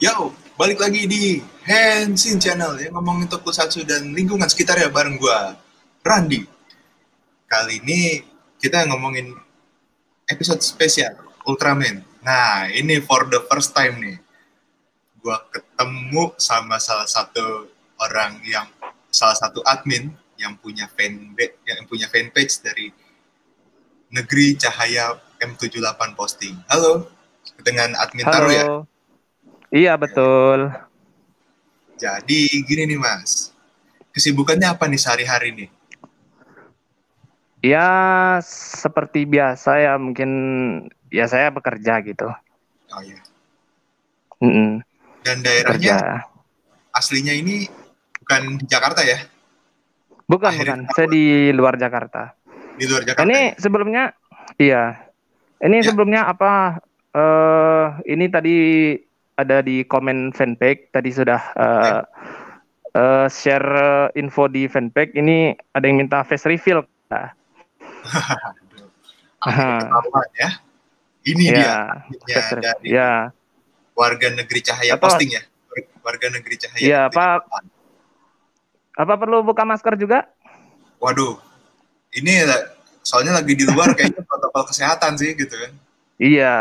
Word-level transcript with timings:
Yo, 0.00 0.32
balik 0.56 0.80
lagi 0.80 1.04
di 1.04 1.44
Hensin 1.68 2.40
Channel 2.40 2.72
yang 2.80 2.96
ngomongin 2.96 3.28
tokusatsu 3.28 3.84
dan 3.84 4.16
lingkungan 4.16 4.48
sekitar 4.48 4.80
ya 4.80 4.88
bareng 4.88 5.20
gua, 5.20 5.60
Randi. 6.00 6.40
Kali 7.44 7.84
ini 7.84 8.24
kita 8.56 8.88
ngomongin 8.88 9.36
episode 10.24 10.64
spesial 10.64 11.20
Ultraman. 11.44 12.00
Nah, 12.24 12.72
ini 12.72 12.96
for 13.04 13.28
the 13.28 13.44
first 13.44 13.76
time 13.76 14.00
nih. 14.00 14.16
Gua 15.20 15.36
ketemu 15.52 16.32
sama 16.40 16.80
salah 16.80 17.04
satu 17.04 17.68
orang 18.00 18.40
yang 18.40 18.72
salah 19.12 19.36
satu 19.36 19.60
admin 19.68 20.16
yang 20.40 20.56
punya 20.56 20.88
fanpage 20.96 21.60
yang 21.68 21.84
punya 21.84 22.08
fanpage 22.08 22.64
dari 22.64 22.88
Negeri 24.08 24.56
Cahaya 24.56 25.20
M78 25.44 26.16
Posting. 26.16 26.56
Halo, 26.72 27.04
dengan 27.60 27.92
admin 28.00 28.24
Halo. 28.24 28.32
Taro 28.32 28.48
ya. 28.48 28.64
Iya 29.70 29.94
betul. 29.94 30.70
Jadi 31.94 32.40
gini 32.64 32.90
nih 32.90 32.98
Mas, 32.98 33.52
kesibukannya 34.10 34.66
apa 34.66 34.88
nih 34.88 34.98
sehari-hari 34.98 35.48
nih? 35.54 35.68
Ya 37.60 37.88
seperti 38.42 39.28
biasa 39.28 39.76
ya 39.78 39.92
mungkin 40.00 40.30
ya 41.12 41.28
saya 41.28 41.52
bekerja 41.52 42.00
gitu. 42.02 42.32
Oh 42.90 43.02
iya. 43.04 43.20
Mm-mm, 44.40 44.80
Dan 45.20 45.44
daerahnya 45.44 46.00
Bekerja. 46.00 46.24
aslinya 46.90 47.36
ini 47.36 47.68
bukan 48.24 48.56
di 48.56 48.64
Jakarta 48.64 49.04
ya, 49.04 49.20
Bukan 50.24 50.48
akhirnya 50.48 50.80
bukan. 50.80 50.96
Saya 50.96 51.08
di 51.12 51.24
luar 51.52 51.76
Jakarta. 51.76 52.32
di 52.74 52.84
luar 52.88 53.04
Jakarta. 53.04 53.28
Ini 53.28 53.38
sebelumnya 53.60 54.16
iya. 54.56 54.96
Ini 55.60 55.76
Ya. 55.78 55.84
sebelumnya 55.84 56.22
apa? 56.26 56.80
eh 57.10 57.86
ini 58.08 58.30
tadi 58.30 58.56
ada 59.40 59.64
di 59.64 59.82
komen 59.84 60.36
fanpage 60.36 60.92
tadi 60.92 61.10
sudah 61.10 61.40
eh 61.56 62.02
eh, 62.94 63.26
share 63.30 63.70
info 64.14 64.46
di 64.46 64.66
fanpage. 64.66 65.16
Ini 65.16 65.56
ada 65.74 65.84
yang 65.86 66.04
minta 66.04 66.22
face 66.22 66.46
reveal. 66.46 66.84
Nah, 67.10 67.30
ya. 70.40 70.50
Ini 71.20 71.44
dia 71.52 72.00
ya, 72.24 72.38
face 72.40 72.52
reveal. 72.56 72.76
dari 72.80 72.88
Ya. 72.96 73.12
warga 73.92 74.32
negeri 74.32 74.60
Cahaya 74.64 74.96
Apa? 74.96 75.12
Posting 75.12 75.30
ya. 75.36 75.42
Warga 76.00 76.26
negeri 76.32 76.56
Cahaya. 76.56 76.80
Iya, 76.80 77.00
Posting. 77.12 77.20
Pak. 77.44 77.62
Apa 79.00 79.14
perlu 79.20 79.44
buka 79.44 79.62
masker 79.68 79.94
juga? 80.00 80.24
Waduh, 81.00 81.36
ini 82.16 82.44
soalnya 83.00 83.36
lagi 83.40 83.56
di 83.56 83.64
luar 83.64 83.92
kayaknya 83.96 84.20
protokol 84.24 84.68
kesehatan 84.68 85.16
sih 85.16 85.32
gitu 85.36 85.52
kan. 85.52 85.72
Iya. 86.20 86.56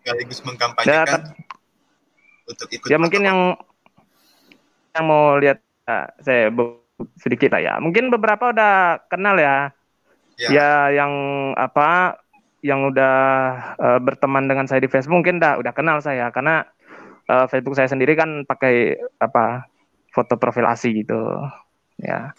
Sekaligus 0.00 0.40
Ya, 0.40 0.44
mengkampanyekan 0.48 1.20
untuk 2.52 2.68
ikut. 2.68 2.88
ya 2.88 3.00
mungkin 3.00 3.22
yang 3.24 3.38
yang 4.92 5.04
mau 5.08 5.40
lihat 5.40 5.58
eh, 5.88 6.06
saya 6.20 6.52
sedikit 7.18 7.56
lah 7.56 7.62
ya. 7.64 7.74
Mungkin 7.80 8.12
beberapa 8.12 8.52
udah 8.52 9.08
kenal 9.08 9.40
ya. 9.40 9.72
Ya. 10.40 10.48
Ya, 10.48 10.70
yang 11.04 11.12
apa 11.56 12.20
yang 12.62 12.88
udah 12.88 13.16
eh, 13.76 14.00
berteman 14.00 14.46
dengan 14.46 14.68
saya 14.68 14.84
di 14.84 14.88
Facebook 14.88 15.24
mungkin 15.24 15.40
udah 15.40 15.58
udah 15.58 15.72
kenal 15.74 15.98
saya 16.04 16.28
karena 16.30 16.68
eh, 17.26 17.46
Facebook 17.48 17.74
saya 17.74 17.88
sendiri 17.88 18.14
kan 18.14 18.44
pakai 18.44 19.00
apa 19.18 19.66
foto 20.12 20.36
profil 20.36 20.68
asli 20.68 21.02
gitu. 21.02 21.18
Ya. 21.98 22.36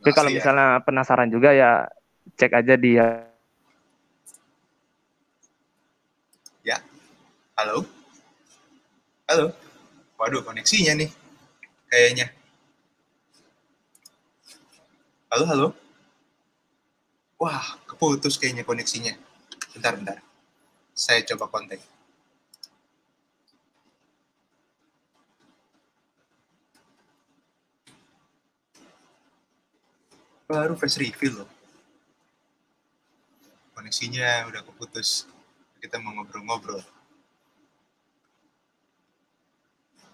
Tapi 0.00 0.10
kalau 0.16 0.30
ya. 0.32 0.40
misalnya 0.40 0.68
penasaran 0.80 1.28
juga 1.28 1.52
ya 1.52 1.84
cek 2.40 2.56
aja 2.56 2.74
dia. 2.80 3.30
Halo? 7.60 7.99
Halo? 9.30 9.54
Waduh, 10.18 10.42
koneksinya 10.42 10.98
nih. 10.98 11.06
Kayaknya. 11.86 12.34
Halo, 15.30 15.44
halo? 15.46 15.66
Wah, 17.38 17.78
keputus 17.86 18.34
kayaknya 18.34 18.66
koneksinya. 18.66 19.14
Bentar, 19.70 19.94
bentar. 19.94 20.18
Saya 20.98 21.22
coba 21.30 21.46
kontak. 21.46 21.78
Baru 30.50 30.74
face 30.74 30.98
reveal 30.98 31.46
loh. 31.46 31.50
Koneksinya 33.78 34.50
udah 34.50 34.66
keputus. 34.66 35.30
Kita 35.78 36.02
mau 36.02 36.18
ngobrol-ngobrol. 36.18 36.82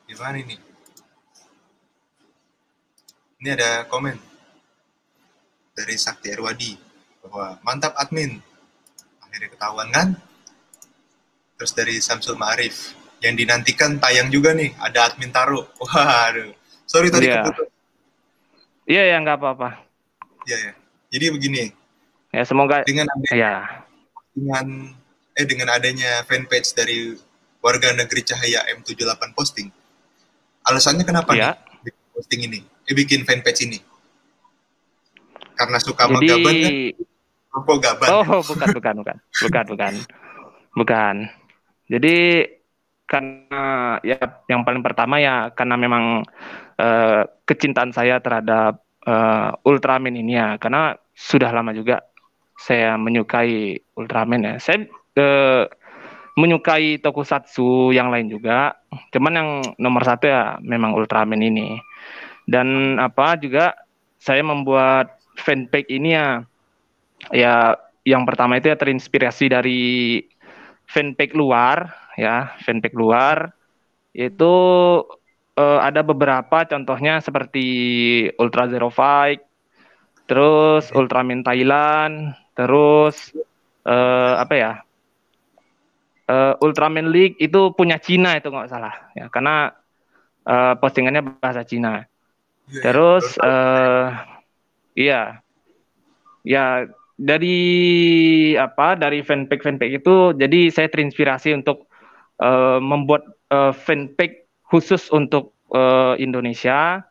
Gimana 0.07 0.39
ini? 0.39 0.57
Ini 3.43 3.49
ada 3.53 3.85
komen 3.91 4.17
dari 5.77 5.95
Sakti 5.99 6.33
Erwadi 6.33 6.73
bahwa 7.21 7.59
mantap 7.61 7.93
admin. 7.99 8.41
Akhirnya 9.21 9.53
ketahuan 9.53 9.89
kan? 9.93 10.09
Terus 11.57 11.73
dari 11.77 11.99
Samsul 12.01 12.39
Ma'arif 12.39 12.95
yang 13.21 13.37
dinantikan 13.37 13.97
tayang 14.01 14.31
juga 14.33 14.55
nih 14.57 14.73
ada 14.81 15.11
admin 15.11 15.29
Taro. 15.35 15.69
Waduh. 15.83 16.55
Sorry 16.87 17.11
tadi 17.11 17.27
Iya. 17.29 17.43
keputus. 17.43 17.69
Iya 18.87 19.03
ya 19.11 19.17
nggak 19.21 19.37
apa-apa. 19.43 19.69
Iya 20.47 20.57
ya. 20.71 20.73
Jadi 21.11 21.25
begini, 21.33 21.63
Ya 22.35 22.43
semoga 22.45 22.83
dengan 22.85 23.07
ada 23.09 23.31
ya 23.33 23.53
dengan 24.37 24.93
eh 25.33 25.47
dengan 25.49 25.73
adanya 25.73 26.21
fanpage 26.29 26.77
dari 26.77 27.15
warga 27.65 27.95
negeri 27.97 28.21
Cahaya 28.27 28.67
M78 28.77 29.33
posting. 29.33 29.71
Alasannya 30.67 31.05
kenapa 31.07 31.31
ya. 31.33 31.55
nih 31.55 31.87
bikin 31.87 32.07
posting 32.11 32.41
ini? 32.51 32.59
Eh 32.87 32.95
bikin 32.95 33.21
fanpage 33.23 33.61
ini? 33.67 33.79
Karena 35.57 35.79
suka 35.79 36.11
Jadi 36.11 36.27
gaban 36.27 36.55
kan? 36.55 36.73
Gaban. 37.57 38.09
Oh, 38.13 38.45
bukan, 38.45 38.69
bukan, 38.77 38.95
bukan, 39.01 39.17
bukan, 39.41 39.65
bukan, 39.73 39.95
bukan. 40.77 41.15
Jadi 41.89 42.17
karena 43.07 43.97
ya 44.03 44.19
yang 44.51 44.67
paling 44.67 44.83
pertama 44.83 45.23
ya 45.23 45.55
karena 45.55 45.79
memang 45.79 46.27
eh, 46.77 47.23
kecintaan 47.47 47.95
saya 47.95 48.21
terhadap 48.21 48.83
eh, 49.07 49.51
Ultraman 49.65 50.19
ini 50.19 50.37
ya, 50.37 50.61
karena 50.61 50.99
sudah 51.17 51.49
lama 51.55 51.73
juga 51.73 52.05
saya 52.59 53.01
menyukai 53.01 53.81
Ultraman 53.97 54.45
ya. 54.45 54.55
Saya 54.61 54.85
eh, 55.17 55.63
menyukai 56.37 57.01
tokusatsu 57.01 57.97
yang 57.97 58.13
lain 58.13 58.29
juga, 58.29 58.77
cuman 59.11 59.33
yang 59.33 59.51
nomor 59.81 60.05
satu 60.05 60.29
ya 60.29 60.61
memang 60.61 60.93
Ultraman 60.93 61.41
ini. 61.41 61.81
Dan 62.47 63.01
apa 63.01 63.41
juga 63.41 63.75
saya 64.21 64.45
membuat 64.45 65.17
fanpage 65.41 65.91
ini 65.91 66.15
ya. 66.15 66.45
Ya 67.33 67.55
yang 68.07 68.29
pertama 68.29 68.61
itu 68.61 68.69
ya 68.71 68.77
terinspirasi 68.79 69.51
dari 69.51 70.23
fanpage 70.87 71.33
luar 71.35 71.91
ya 72.21 72.53
fanpage 72.63 72.95
luar. 72.95 73.51
Itu 74.13 74.53
eh, 75.57 75.81
ada 75.81 76.05
beberapa 76.05 76.69
contohnya 76.69 77.19
seperti 77.25 77.67
Ultra 78.37 78.69
Zero 78.69 78.93
Fight 78.93 79.41
terus 80.27 80.91
Ultraman 80.93 81.47
Thailand 81.47 82.35
terus 82.59 83.33
eh, 83.87 84.35
apa 84.37 84.55
ya 84.55 84.73
Eh, 86.27 86.55
Ultraman 86.59 87.07
League 87.15 87.39
itu 87.39 87.71
punya 87.79 88.03
Cina 88.03 88.35
itu 88.35 88.51
nggak 88.51 88.67
salah 88.67 88.95
ya 89.15 89.31
karena 89.31 89.71
eh, 90.43 90.75
postingannya 90.83 91.23
bahasa 91.39 91.63
Cina 91.63 92.03
Iya, 92.67 92.83
Terus 92.83 93.25
eh 93.39 94.07
iya. 94.99 95.23
Ya 96.47 96.87
dari 97.17 97.59
apa 98.59 98.95
dari 98.99 99.23
fanpage 99.25 99.63
fanpage 99.65 100.03
itu 100.03 100.35
jadi 100.37 100.71
saya 100.71 100.89
terinspirasi 100.91 101.55
untuk 101.55 101.87
eh, 102.43 102.79
membuat 102.83 103.23
eh, 103.51 103.73
fanpage 103.75 104.47
khusus 104.67 105.11
untuk 105.15 105.55
eh, 105.75 106.15
Indonesia. 106.19 107.03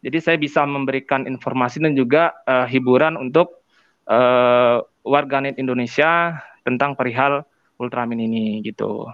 Jadi 0.00 0.18
saya 0.22 0.36
bisa 0.40 0.64
memberikan 0.64 1.28
informasi 1.28 1.82
dan 1.82 1.98
juga 1.98 2.34
eh, 2.46 2.66
hiburan 2.70 3.18
untuk 3.18 3.66
eh, 4.06 4.78
warganet 5.04 5.58
Indonesia 5.58 6.38
tentang 6.62 6.94
perihal 6.94 7.42
Ultraman 7.80 8.20
ini 8.20 8.60
gitu. 8.60 9.08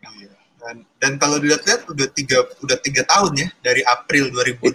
Iya. 0.00 0.32
Dan, 0.56 0.76
dan 0.98 1.12
kalau 1.20 1.36
dilihat-lihat 1.38 1.86
udah 1.86 2.08
tiga 2.10 2.42
udah 2.64 2.78
tiga 2.80 3.04
tahun 3.06 3.32
ya 3.38 3.48
dari 3.62 3.84
April 3.86 4.32
2018 4.32 4.72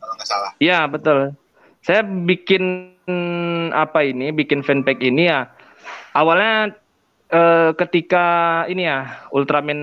kalau 0.00 0.12
nggak 0.16 0.28
salah. 0.28 0.50
Iya 0.62 0.86
betul. 0.86 1.34
Saya 1.82 2.06
bikin 2.06 2.94
apa 3.74 4.06
ini, 4.06 4.30
bikin 4.32 4.62
fanpage 4.62 5.02
ini 5.02 5.28
ya. 5.28 5.50
Awalnya 6.14 6.72
eh, 7.28 7.70
ketika 7.76 8.26
ini 8.70 8.86
ya 8.86 9.28
Ultraman 9.34 9.80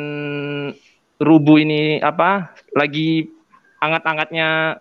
Rubu 1.15 1.59
ini 1.59 1.99
apa 2.01 2.55
lagi 2.73 3.29
angat-angatnya 3.79 4.79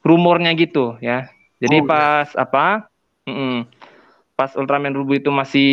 rumornya 0.00 0.52
gitu 0.56 0.96
ya. 1.02 1.28
Jadi 1.60 1.76
Oh, 1.76 1.84
iya. 1.84 1.88
pas 1.88 2.28
apa? 2.36 2.66
mm-mm, 3.28 3.68
pas 4.40 4.56
Ultraman 4.56 4.96
Rubu 4.96 5.20
itu 5.20 5.28
masih 5.28 5.68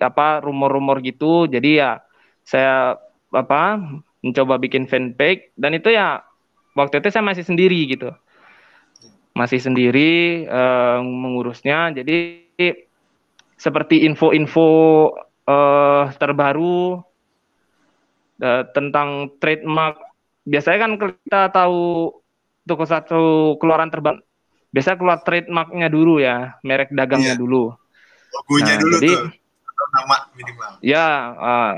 apa 0.00 0.40
rumor-rumor 0.40 1.04
gitu. 1.04 1.44
Jadi 1.44 1.84
ya 1.84 2.00
saya 2.48 2.96
apa 3.28 3.76
mencoba 4.24 4.56
bikin 4.56 4.88
fanpage 4.88 5.52
dan 5.60 5.76
itu 5.76 5.92
ya 5.92 6.24
waktu 6.72 7.04
itu 7.04 7.12
saya 7.12 7.24
masih 7.26 7.44
sendiri 7.44 7.84
gitu 7.84 8.10
masih 9.36 9.60
sendiri 9.60 10.48
uh, 10.48 11.04
mengurusnya 11.04 11.92
jadi 11.92 12.40
seperti 13.60 14.08
info-info 14.08 14.68
uh, 15.44 16.08
terbaru 16.16 17.04
uh, 18.40 18.62
tentang 18.72 19.36
trademark 19.36 20.00
biasanya 20.48 20.78
kan 20.88 20.92
kita 20.96 21.42
tahu 21.52 22.16
toko 22.64 22.84
satu 22.88 23.24
keluaran 23.60 23.92
terbang 23.92 24.16
biasa 24.72 24.96
keluar 24.96 25.20
trademarknya 25.20 25.92
dulu 25.92 26.16
ya 26.20 26.56
merek 26.64 26.88
dagangnya 26.92 27.36
yeah. 27.36 27.40
dulu 27.40 27.76
logonya 28.34 28.74
nah, 28.74 28.80
dulu 28.82 28.96
jadi, 28.98 29.10
tuh 29.12 29.24
nama 29.86 30.16
minimal 30.34 30.70
ya 30.82 31.06
uh, 31.36 31.74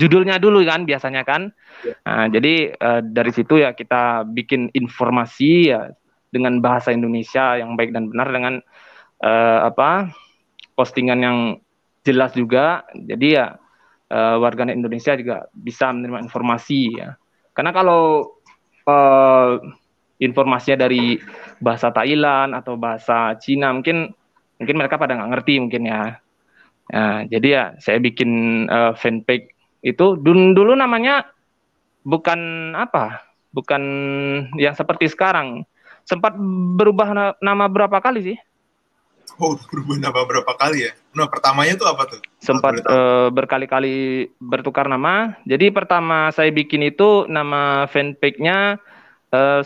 judulnya 0.00 0.40
dulu 0.40 0.64
kan 0.64 0.88
biasanya 0.88 1.22
kan 1.22 1.52
yeah. 1.84 1.96
nah, 2.06 2.26
jadi 2.32 2.74
uh, 2.80 3.00
dari 3.04 3.32
situ 3.34 3.60
ya 3.60 3.76
kita 3.76 4.24
bikin 4.24 4.72
informasi 4.72 5.74
ya 5.74 5.92
dengan 6.32 6.64
bahasa 6.64 6.90
Indonesia 6.90 7.60
yang 7.60 7.76
baik 7.76 7.92
dan 7.92 8.08
benar 8.08 8.32
dengan 8.32 8.64
uh, 9.20 9.68
apa 9.68 10.10
postingan 10.74 11.20
yang 11.20 11.38
jelas 12.02 12.32
juga. 12.32 12.88
Jadi 12.96 13.36
ya 13.36 13.54
uh, 14.10 14.36
warganet 14.40 14.74
Indonesia 14.74 15.12
juga 15.14 15.46
bisa 15.52 15.92
menerima 15.92 16.24
informasi 16.24 16.98
ya. 16.98 17.14
Karena 17.52 17.70
kalau 17.76 18.32
uh, 18.88 19.60
informasinya 20.18 20.88
dari 20.88 21.20
bahasa 21.60 21.92
Thailand 21.92 22.56
atau 22.56 22.80
bahasa 22.80 23.36
Cina 23.38 23.70
mungkin 23.76 24.16
mungkin 24.62 24.78
mereka 24.78 24.96
pada 24.96 25.18
nggak 25.18 25.30
ngerti 25.34 25.54
mungkin 25.58 25.82
ya. 25.90 26.22
Nah, 26.92 27.24
jadi 27.26 27.48
ya 27.48 27.64
saya 27.82 27.98
bikin 27.98 28.30
uh, 28.70 28.94
fanpage 28.94 29.50
itu 29.82 30.14
dulu, 30.14 30.54
dulu 30.54 30.72
namanya 30.78 31.26
bukan 32.06 32.72
apa? 32.78 33.26
Bukan 33.52 33.82
yang 34.56 34.72
seperti 34.72 35.10
sekarang 35.10 35.66
sempat 36.06 36.34
berubah 36.78 37.36
nama 37.38 37.64
berapa 37.66 37.98
kali 38.02 38.34
sih? 38.34 38.38
Oh, 39.40 39.56
berubah 39.56 39.96
nama 39.96 40.20
berapa 40.28 40.52
kali 40.58 40.90
ya? 40.90 40.92
Nah, 41.16 41.28
pertamanya 41.28 41.74
tuh 41.76 41.88
apa 41.88 42.02
tuh? 42.08 42.20
Sempat 42.42 42.84
uh, 42.84 43.28
berkali-kali 43.32 44.28
bertukar 44.36 44.88
nama. 44.88 45.36
Jadi 45.48 45.72
pertama 45.72 46.28
saya 46.34 46.52
bikin 46.52 46.84
itu 46.84 47.24
nama 47.28 47.88
fanpage-nya 47.88 48.76
uh, 49.32 49.62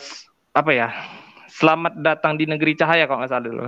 apa 0.55 0.71
ya? 0.71 0.89
Selamat 1.51 1.97
datang 1.99 2.37
di 2.37 2.45
negeri 2.45 2.77
cahaya 2.77 3.09
kalau 3.09 3.25
nggak 3.25 3.33
salah 3.33 3.47
dulu. 3.49 3.67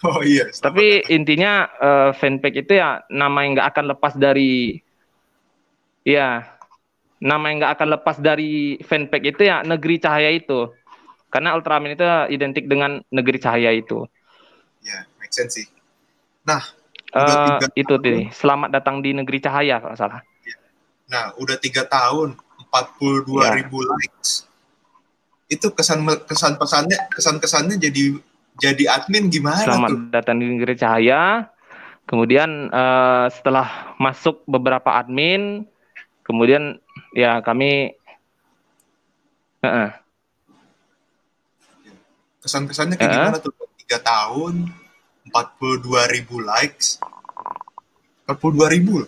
Oh 0.00 0.24
iya. 0.24 0.48
Tapi 0.48 1.04
datang. 1.04 1.12
intinya 1.12 1.52
uh, 1.76 2.10
fanpage 2.16 2.64
itu 2.64 2.80
ya 2.80 3.04
nama 3.12 3.44
yang 3.44 3.52
nggak 3.56 3.68
akan 3.76 3.84
lepas 3.96 4.16
dari, 4.16 4.80
ya 6.08 6.48
nama 7.20 7.44
yang 7.52 7.60
nggak 7.60 7.74
akan 7.76 7.88
lepas 8.00 8.16
dari 8.16 8.80
fanpage 8.80 9.36
itu 9.36 9.42
ya 9.44 9.60
negeri 9.60 10.00
cahaya 10.00 10.32
itu. 10.32 10.72
Karena 11.28 11.54
Ultraman 11.54 11.94
itu 11.94 12.02
identik 12.32 12.64
dengan 12.66 13.04
negeri 13.12 13.38
cahaya 13.38 13.70
itu. 13.70 14.08
Ya, 14.82 15.04
make 15.20 15.30
sense 15.30 15.62
sih. 15.62 15.66
Nah, 16.48 16.64
uh, 17.14 17.60
itu 17.76 17.94
nih. 18.00 18.32
Selamat 18.32 18.72
datang 18.72 19.04
di 19.04 19.12
negeri 19.12 19.38
cahaya 19.38 19.78
kalau 19.78 19.94
salah. 19.94 20.24
Ya. 20.42 20.56
Nah, 21.12 21.24
udah 21.38 21.54
tiga 21.60 21.86
tahun, 21.86 22.34
42 22.72 23.46
ya. 23.46 23.52
ribu 23.62 23.78
likes. 23.84 24.48
Itu 25.46 25.70
kesan 25.76 26.02
kesan 26.24 26.56
pesannya 26.56 26.98
kesan 27.12 27.36
kesannya 27.38 27.76
jadi 27.76 28.18
jadi 28.60 28.84
admin 28.92 29.32
gimana 29.32 29.64
Selamat 29.64 29.88
tuh? 29.90 30.00
datang 30.12 30.36
di 30.38 30.46
negeri 30.46 30.76
cahaya. 30.76 31.48
Kemudian 32.04 32.68
uh, 32.74 33.30
setelah 33.30 33.94
masuk 33.96 34.42
beberapa 34.44 34.98
admin, 34.98 35.64
kemudian 36.26 36.78
ya 37.14 37.40
kami 37.42 37.94
uh 39.62 39.66
-uh, 39.66 39.88
kesan-kesannya 42.40 42.96
kayak 42.96 43.10
uh. 43.10 43.16
gimana 43.16 43.38
tuh 43.38 43.52
tiga 43.84 43.98
tahun 44.00 44.70
42 45.30 46.14
ribu 46.16 46.40
likes 46.42 46.98
42 48.26 48.74
ribu 48.74 49.04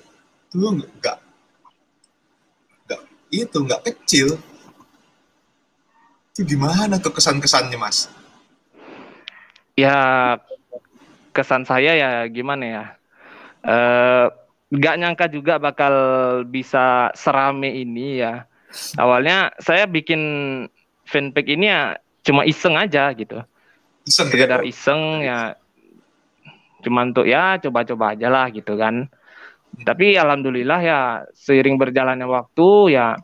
tuh 0.53 0.69
enggak 0.69 1.19
enggak 2.85 3.03
itu 3.33 3.57
enggak 3.57 3.81
kecil 3.89 4.37
itu 6.33 6.41
gimana 6.45 7.01
tuh 7.01 7.13
kesan-kesannya 7.13 7.79
mas 7.81 8.13
ya 9.79 9.97
kesan 11.33 11.65
saya 11.65 11.97
ya 11.97 12.11
gimana 12.29 12.65
ya 12.65 12.85
eh 13.65 14.27
nggak 14.73 14.97
nyangka 14.97 15.27
juga 15.29 15.61
bakal 15.61 15.95
bisa 16.49 17.13
serame 17.13 17.77
ini 17.77 18.25
ya 18.25 18.49
awalnya 18.97 19.53
saya 19.61 19.85
bikin 19.85 20.21
fanpage 21.05 21.53
ini 21.53 21.69
ya 21.69 22.01
cuma 22.25 22.49
iseng 22.49 22.81
aja 22.81 23.13
gitu 23.13 23.45
iseng 24.09 24.29
ya? 24.29 24.33
sekedar 24.33 24.61
ya? 24.65 24.69
iseng 24.69 25.03
ya 25.21 25.39
cuma 26.83 27.05
untuk 27.05 27.29
ya 27.29 27.61
coba-coba 27.61 28.17
aja 28.17 28.33
lah 28.33 28.49
gitu 28.49 28.81
kan 28.81 29.07
hmm. 29.07 29.85
tapi 29.85 30.17
alhamdulillah 30.17 30.81
ya 30.81 31.01
seiring 31.37 31.77
berjalannya 31.77 32.25
waktu 32.25 32.97
ya 32.97 33.21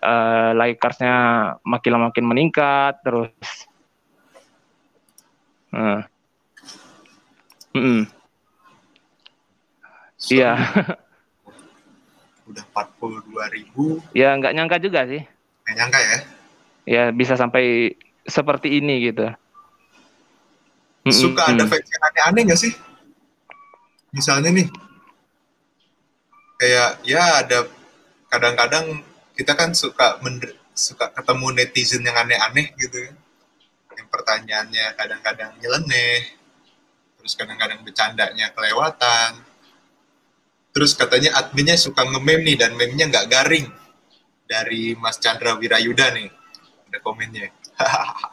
uh, 0.00 0.50
likersnya 0.56 1.16
makin 1.60 1.90
lama 1.92 2.08
makin 2.08 2.24
meningkat 2.24 3.04
terus 3.04 3.68
uh. 5.76 6.00
mm 7.76 7.82
-mm. 7.84 8.00
iya 10.32 10.56
udah 12.48 12.64
42 12.72 13.54
ribu 13.60 14.00
ya 14.16 14.32
nggak 14.32 14.54
nyangka 14.56 14.80
juga 14.80 15.04
sih 15.04 15.20
nggak 15.68 15.76
nyangka 15.76 15.98
ya 16.00 16.18
ya 16.86 17.04
bisa 17.12 17.34
sampai 17.36 17.92
seperti 18.26 18.82
ini 18.82 19.10
gitu. 19.10 19.26
Suka 21.06 21.54
ada 21.54 21.62
fans 21.70 21.86
yang 21.86 22.02
aneh-aneh 22.10 22.42
gak 22.50 22.60
sih? 22.60 22.72
Misalnya 24.10 24.50
nih, 24.50 24.66
kayak 26.58 26.90
ya 27.06 27.22
ada 27.46 27.70
kadang-kadang 28.26 29.06
kita 29.38 29.54
kan 29.54 29.70
suka 29.70 30.18
suka 30.74 31.14
ketemu 31.14 31.46
netizen 31.54 32.02
yang 32.02 32.18
aneh-aneh 32.18 32.74
gitu 32.74 33.06
ya. 33.06 33.12
Yang 34.06 34.22
pertanyaannya 34.22 34.86
kadang-kadang 34.94 35.58
nyeleneh, 35.58 36.30
terus 37.18 37.34
kadang-kadang 37.34 37.82
bercandanya 37.82 38.54
kelewatan. 38.54 39.42
Terus 40.70 40.94
katanya 40.94 41.34
adminnya 41.42 41.74
suka 41.74 42.06
nge-meme 42.06 42.46
nih 42.46 42.54
dan 42.54 42.78
meme-nya 42.78 43.10
nggak 43.10 43.26
garing. 43.26 43.66
Dari 44.46 44.94
Mas 44.94 45.18
Chandra 45.18 45.58
Wirayuda 45.58 46.14
nih, 46.14 46.30
ada 46.86 47.02
komennya. 47.02 47.50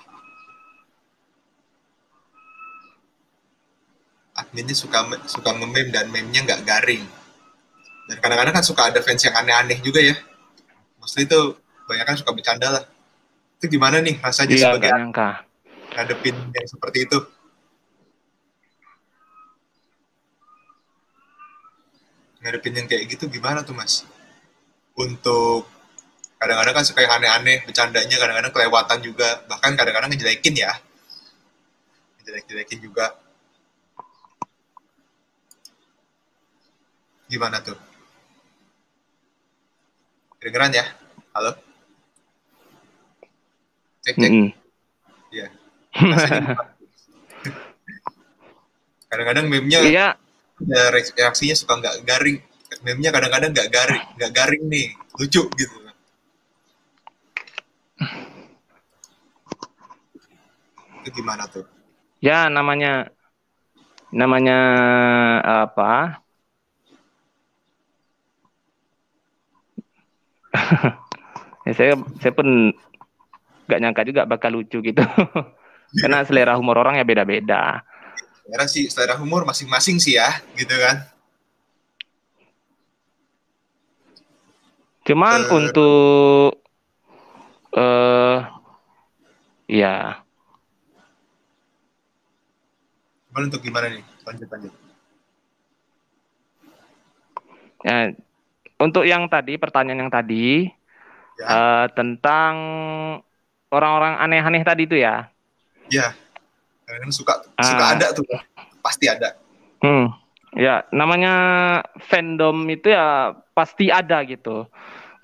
adminnya 4.37 4.77
suka 4.77 5.09
suka 5.25 5.57
nge 5.57 5.89
dan 5.89 6.13
meme-nya 6.13 6.45
nggak 6.45 6.61
garing. 6.61 7.01
Dan 8.05 8.21
kadang-kadang 8.21 8.61
kan 8.61 8.61
suka 8.61 8.93
ada 8.93 9.01
fans 9.01 9.25
yang 9.25 9.33
aneh-aneh 9.41 9.81
juga 9.81 10.05
ya. 10.05 10.13
Mostly 11.01 11.25
itu 11.25 11.57
banyak 11.89 12.05
kan 12.05 12.13
suka 12.21 12.29
bercanda 12.29 12.69
lah. 12.69 12.85
Itu 13.57 13.73
gimana 13.73 14.05
nih 14.05 14.21
rasanya 14.21 14.53
iya, 14.53 14.69
sebagai 14.69 14.93
nyangka. 14.93 15.49
Ngadepin 15.93 16.35
yang 16.51 16.67
seperti 16.67 17.05
itu? 17.05 17.19
Ngadepin 22.43 22.73
yang 22.75 22.87
kayak 22.89 23.07
gitu 23.07 23.29
gimana 23.29 23.63
tuh 23.63 23.77
mas? 23.77 24.03
Untuk 24.97 25.69
kadang-kadang 26.41 26.75
kan 26.75 26.85
suka 26.85 27.05
yang 27.05 27.13
aneh-aneh 27.21 27.63
bercandanya 27.63 28.17
kadang-kadang 28.19 28.51
kelewatan 28.51 28.99
juga. 28.99 29.29
Bahkan 29.47 29.71
kadang-kadang 29.79 30.09
ngejelekin 30.11 30.55
ya. 30.57 30.73
Ngejelek-jelekin 32.19 32.79
juga. 32.83 33.15
Gimana 37.31 37.63
tuh? 37.63 37.79
Kedengeran 40.41 40.75
ya? 40.75 40.85
Halo? 41.31 41.55
Cek 44.03 44.19
cek. 44.19 44.27
Mm 44.29 44.47
iya 44.51 44.62
kadang-kadang 49.13 49.45
meme-nya 49.45 49.79
iya. 49.85 50.07
reaksinya 50.89 51.53
suka 51.53 51.77
nggak 51.77 52.01
garing 52.01 52.41
meme-nya 52.81 53.13
kadang-kadang 53.13 53.53
nggak 53.53 53.69
garing 53.69 54.03
nggak 54.17 54.31
garing 54.33 54.63
nih 54.65 54.89
lucu 55.21 55.45
gitu 55.53 55.83
itu 61.03 61.19
gimana 61.19 61.43
tuh? 61.51 61.67
Ya 62.23 62.47
namanya 62.47 63.11
namanya 64.15 64.57
apa? 65.67 66.23
ya 71.67 71.71
saya 71.75 71.99
saya 72.23 72.31
pun 72.31 72.71
nggak 73.67 73.79
nyangka 73.83 74.07
juga 74.07 74.23
bakal 74.23 74.55
lucu 74.55 74.79
gitu. 74.79 75.03
Karena 75.93 76.25
selera 76.25 76.57
humor 76.57 76.81
orang 76.81 76.97
ya 76.97 77.05
beda-beda. 77.05 77.85
Selera 78.41 78.65
sih 78.65 78.89
selera 78.89 79.15
humor 79.17 79.45
masing-masing 79.45 80.01
sih 80.01 80.17
ya, 80.17 80.41
gitu 80.57 80.73
kan. 80.77 81.05
Cuman 85.03 85.39
uh, 85.43 85.57
untuk 85.59 86.63
Iya. 89.73 90.21
Cuman 93.33 93.49
untuk 93.49 93.65
gimana 93.65 93.89
nih? 93.89 94.05
Lanjut 94.21 94.47
lanjut. 94.53 94.73
Ya, 97.83 98.13
untuk 98.77 99.03
yang 99.09 99.25
tadi 99.25 99.57
pertanyaan 99.57 100.05
yang 100.07 100.13
tadi 100.13 100.69
Ya. 101.41 101.49
eh, 101.49 101.85
tentang 101.97 102.53
orang-orang 103.73 104.21
aneh-aneh 104.21 104.61
tadi 104.61 104.85
itu 104.85 105.01
ya. 105.01 105.32
Ya. 105.89 106.15
Kan 106.83 107.09
suka 107.09 107.41
suka 107.59 107.83
Ah. 107.83 107.95
ada 107.95 108.11
tuh. 108.11 108.27
Pasti 108.83 109.07
ada. 109.07 109.35
Hmm. 109.79 110.11
Ya, 110.53 110.85
namanya 110.93 111.33
fandom 111.97 112.61
itu 112.69 112.93
ya 112.93 113.33
pasti 113.57 113.89
ada 113.89 114.21
gitu. 114.21 114.69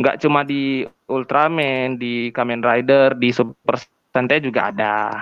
Nggak 0.01 0.25
cuma 0.25 0.41
di 0.41 0.87
Ultraman, 1.05 2.01
di 2.01 2.33
Kamen 2.33 2.65
Rider, 2.65 3.13
di 3.13 3.29
Super 3.29 3.77
Sentai 4.09 4.41
juga 4.41 4.73
ada. 4.73 5.21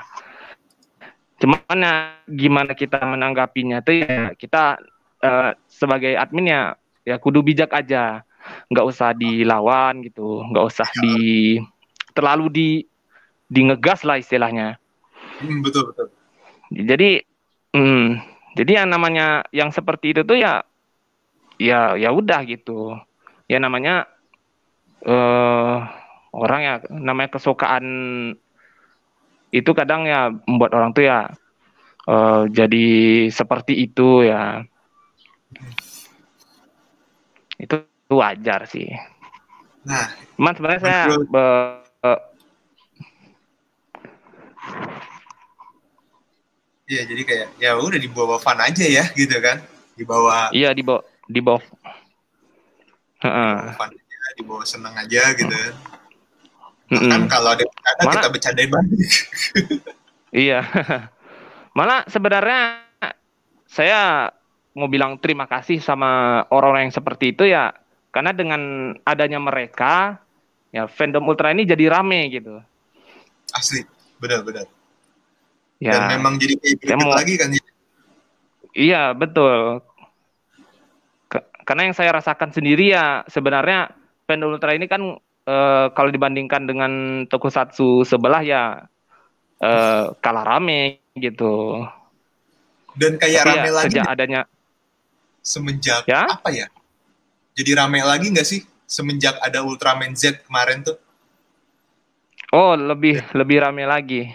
Cuman 1.37 1.75
ya 1.75 1.93
gimana 2.25 2.71
kita 2.73 3.03
menanggapinya 3.03 3.83
tuh 3.83 3.99
ya 3.99 4.31
kita 4.33 4.79
eh, 5.21 5.51
sebagai 5.67 6.15
admin 6.15 6.49
ya 6.49 6.61
ya 7.03 7.19
kudu 7.19 7.43
bijak 7.43 7.73
aja. 7.75 8.23
Nggak 8.71 8.87
usah 8.87 9.11
dilawan 9.11 10.07
gitu, 10.07 10.39
nggak 10.55 10.65
usah 10.71 10.87
di 11.03 11.59
terlalu 12.15 12.45
di 12.47 12.69
di 13.51 13.61
ngegas 13.67 14.07
lah 14.07 14.15
istilahnya. 14.15 14.79
Hmm, 15.37 15.59
betul 15.61 15.83
betul. 15.93 16.07
Jadi, 16.73 17.23
hmm, 17.73 18.05
jadi 18.57 18.71
yang 18.83 18.87
namanya 18.91 19.45
yang 19.53 19.69
seperti 19.71 20.11
itu 20.11 20.21
tuh 20.27 20.37
ya, 20.41 20.65
ya 21.61 21.95
ya 21.95 22.09
udah 22.11 22.43
gitu. 22.43 22.97
Ya 23.47 23.57
namanya 23.63 24.09
eh 25.05 25.77
orang 26.35 26.61
ya 26.61 26.73
namanya 26.89 27.37
kesukaan 27.37 27.85
itu 29.53 29.71
kadang 29.71 30.03
ya 30.05 30.27
membuat 30.45 30.75
orang 30.75 30.91
tuh 30.91 31.07
ya 31.07 31.31
eh, 32.09 32.41
jadi 32.51 32.87
seperti 33.31 33.73
itu 33.87 34.27
ya. 34.27 34.65
Itu 37.57 37.87
wajar 38.11 38.67
sih. 38.69 38.87
Nah, 39.87 40.11
Cuman 40.37 40.53
sebenarnya 40.53 40.81
saya 40.83 41.01
be- 41.17 42.36
iya 46.87 47.03
jadi 47.03 47.21
kayak 47.23 47.47
ya 47.59 47.75
udah 47.75 47.99
dibawa 47.99 48.39
fun 48.39 48.57
aja 48.57 48.85
ya 48.87 49.05
gitu 49.13 49.35
kan. 49.43 49.59
Dibawa 49.93 50.49
iya 50.55 50.71
di 50.71 50.81
bawah 50.81 51.03
di 51.27 51.39
bawah. 51.43 51.63
Heeh. 53.17 53.55
fun 53.75 53.91
aja, 53.91 54.27
dibawa 54.39 54.63
seneng 54.63 54.93
aja 54.95 55.21
gitu. 55.35 55.57
Mm-mm. 56.87 57.11
Kan 57.11 57.21
kalau 57.27 57.51
ada 57.51 57.67
bercanda 57.67 58.01
Mana- 58.07 58.15
kita 58.15 58.29
bercandain 58.31 58.69
balik. 58.71 58.99
Iya. 60.27 60.59
Malah 61.71 62.03
sebenarnya 62.11 62.83
saya 63.63 64.27
mau 64.75 64.91
bilang 64.91 65.15
terima 65.23 65.47
kasih 65.47 65.79
sama 65.79 66.43
orang-orang 66.51 66.91
yang 66.91 66.95
seperti 66.99 67.31
itu 67.31 67.47
ya 67.47 67.71
karena 68.11 68.35
dengan 68.35 68.91
adanya 69.07 69.39
mereka 69.39 70.19
ya 70.75 70.83
fandom 70.85 71.23
ultra 71.25 71.55
ini 71.55 71.63
jadi 71.63 71.87
rame 71.87 72.27
gitu. 72.27 72.59
Asli. 73.55 73.87
Benar 74.19 74.43
benar. 74.43 74.67
Ya. 75.77 75.93
Dan 75.93 76.17
memang 76.17 76.41
jadi 76.41 76.57
kayak 76.57 76.97
mau- 76.97 77.13
lagi 77.13 77.37
kan. 77.37 77.53
Iya, 78.73 79.13
betul. 79.13 79.81
Ke- 81.29 81.45
karena 81.65 81.89
yang 81.89 81.95
saya 81.97 82.13
rasakan 82.17 82.49
sendiri 82.53 82.93
ya 82.93 83.25
sebenarnya 83.25 83.93
fandom 84.25 84.57
ultra 84.57 84.73
ini 84.73 84.85
kan 84.85 85.17
eh, 85.47 85.85
kalau 85.93 86.09
dibandingkan 86.11 86.65
dengan 86.67 86.91
tokusatsu 87.29 88.03
sebelah 88.03 88.41
ya 88.41 88.63
eh, 89.61 90.03
kalah 90.17 90.45
rame 90.45 91.01
gitu. 91.15 91.85
Dan 92.97 93.21
kayak 93.21 93.45
Tapi 93.45 93.49
rame 93.53 93.69
ya, 93.69 93.73
lagi 93.73 93.85
sejak 93.93 94.05
adanya 94.09 94.41
semenjak 95.41 96.03
Ya? 96.09 96.25
apa 96.25 96.49
ya? 96.49 96.67
Jadi 97.53 97.71
rame 97.73 98.01
lagi 98.01 98.29
nggak 98.29 98.45
sih 98.45 98.61
semenjak 98.85 99.37
ada 99.41 99.61
Ultraman 99.61 100.13
Z 100.13 100.41
kemarin 100.45 100.81
tuh? 100.81 100.97
oh 102.47 102.73
lebih 102.79 103.21
lebih 103.35 103.57
rame 103.59 103.83
lagi. 103.83 104.31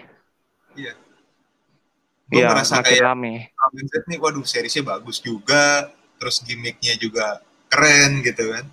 Gue 2.32 2.40
Iya, 2.40 2.48
merasa 2.48 2.80
kayak 2.80 3.12
rame. 3.12 3.52
Z 3.92 4.08
nih, 4.08 4.16
waduh 4.16 4.40
seriesnya 4.48 4.80
bagus 4.80 5.20
juga, 5.20 5.92
terus 6.16 6.40
gimmicknya 6.40 6.96
juga 6.96 7.44
keren 7.68 8.24
gitu 8.24 8.56
kan. 8.56 8.64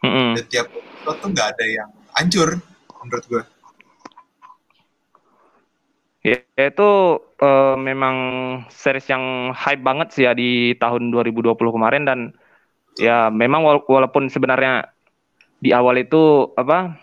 Mm-mm. 0.00 0.40
Dan 0.40 0.44
tiap 0.48 0.72
episode 0.72 1.18
tuh 1.20 1.28
nggak 1.36 1.48
ada 1.52 1.64
yang 1.68 1.90
hancur 2.16 2.56
menurut 3.04 3.24
gue. 3.28 3.42
Ya, 6.24 6.40
itu 6.56 6.90
eh, 7.44 7.76
memang 7.76 8.16
series 8.72 9.06
yang 9.12 9.52
hype 9.52 9.84
banget 9.84 10.16
sih 10.16 10.24
ya 10.24 10.32
di 10.32 10.72
tahun 10.80 11.12
2020 11.12 11.76
kemarin 11.76 12.08
dan 12.08 12.32
ya 12.96 13.28
memang 13.28 13.62
wala- 13.68 13.84
walaupun 13.84 14.32
sebenarnya 14.32 14.96
di 15.60 15.76
awal 15.76 16.00
itu 16.00 16.50
apa 16.56 16.96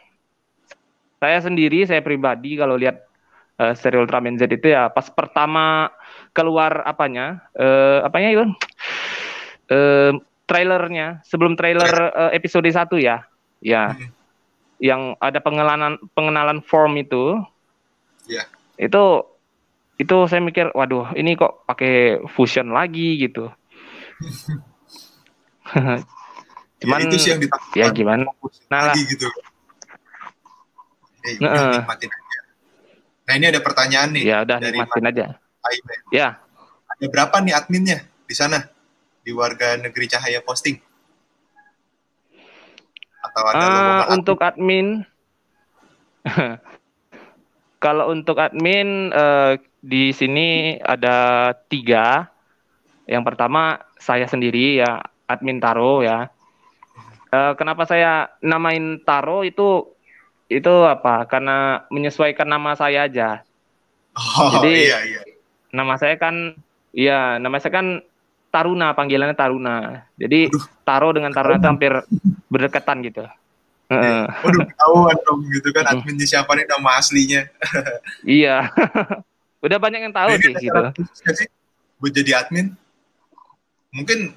saya 1.21 1.39
sendiri 1.39 1.85
saya 1.87 2.01
pribadi 2.03 2.57
kalau 2.59 2.75
lihat 2.75 3.12
eh, 3.59 3.73
seri 3.77 3.97
Ultraman 4.01 4.37
Z 4.39 4.49
itu 4.49 4.73
ya 4.73 4.89
pas 4.89 5.05
pertama 5.13 5.89
keluar 6.33 6.81
apanya 6.85 7.45
eh, 7.53 7.99
apanya 8.01 8.29
itu 8.33 8.43
eh, 9.69 10.11
trailernya 10.43 11.21
sebelum 11.23 11.55
trailer 11.55 11.91
eh, 12.13 12.31
episode 12.37 12.67
1 12.67 12.97
ya 12.99 13.23
ya 13.63 13.93
Hmm. 13.93 14.11
yang 14.83 15.01
ada 15.23 15.39
pengenalan 15.39 15.95
pengenalan 16.11 16.59
form 16.65 16.99
itu 16.99 17.39
Iya. 18.27 18.43
itu 18.75 19.03
itu 19.95 20.15
saya 20.27 20.41
mikir 20.43 20.73
waduh 20.75 21.13
ini 21.15 21.37
kok 21.37 21.63
pakai 21.63 22.19
fusion 22.33 22.73
lagi 22.73 23.15
gitu 23.21 23.47
cuman 26.83 26.99
ya, 26.99 27.05
itu 27.07 27.15
sih 27.15 27.29
yang 27.31 27.41
ya 27.77 27.87
gimana 27.95 28.27
Nah 28.67 28.91
lagi 28.91 29.07
gitu. 29.07 29.27
Eh, 31.23 31.39
aja. 31.39 32.07
Nah 33.33 33.41
ini 33.41 33.49
ada 33.49 33.65
pertanyaan 33.65 34.13
nih 34.13 34.29
ya 34.29 34.45
udah 34.45 34.61
dari 34.61 34.77
nikmatin 34.77 35.09
aja. 35.09 35.25
Aimen. 35.65 35.99
ya. 36.13 36.37
Ada 36.85 37.05
berapa 37.09 37.41
nih 37.41 37.57
adminnya 37.57 38.05
di 38.29 38.35
sana? 38.37 38.61
Di 39.25 39.33
warga 39.33 39.73
negeri 39.73 40.05
Cahaya 40.05 40.37
Posting? 40.45 40.77
Atau 43.25 43.41
ada 43.49 43.65
lowongan 43.65 44.07
untuk 44.21 44.37
admin. 44.37 45.01
Kalau 47.89 48.13
untuk 48.13 48.37
admin 48.37 49.09
eh, 49.09 49.57
di 49.81 50.13
sini 50.13 50.77
ada 50.77 51.49
tiga. 51.73 52.29
Yang 53.09 53.33
pertama 53.33 53.81
saya 53.97 54.29
sendiri 54.29 54.77
ya 54.77 55.01
admin 55.25 55.57
Taro 55.57 56.05
ya. 56.05 56.29
Eh, 57.33 57.53
kenapa 57.57 57.89
saya 57.89 58.29
namain 58.45 59.01
Taro 59.01 59.41
itu 59.41 59.92
itu 60.53 60.73
apa 60.83 61.25
karena 61.25 61.57
menyesuaikan 61.87 62.45
nama 62.45 62.73
saya 62.73 63.05
aja 63.05 63.41
Oh 64.13 64.61
Jadi- 64.61 64.85
iya 64.85 64.99
iya. 65.03 65.21
nama 65.69 65.97
saya 65.97 66.13
kan 66.15 66.53
iya 66.91 67.37
nama 67.37 67.57
saya 67.57 67.73
kan 67.73 67.87
Taruna 68.47 68.93
panggilannya 68.93 69.33
Taruna 69.33 69.77
jadi 70.13 70.45
Aduh. 70.47 70.61
Taro 70.83 71.09
dengan 71.09 71.29
Taruna 71.29 71.57
itu 71.57 71.65
hampir 71.67 71.93
berdekatan 72.47 73.01
gitu 73.01 73.25
Heeh. 73.85 74.25
Waduh 74.39 74.63
ketahuan 74.63 75.17
dong 75.21 75.41
gitu 75.49 75.69
kan 75.69 75.83
adminnya 75.87 76.23
siapa 76.23 76.53
nih 76.53 76.65
nama 76.65 76.97
aslinya. 76.97 77.45
iya 78.29 78.69
udah 79.65 79.77
banyak 79.77 80.01
yang 80.01 80.13
tahu 80.13 80.29
Nah, 80.29 80.39
sih 80.39 80.53
gitu 80.55 80.81
sih 81.29 81.47
buat 81.97 82.11
jadi 82.11 82.31
admin? 82.37 82.73
Mungkin 83.89 84.33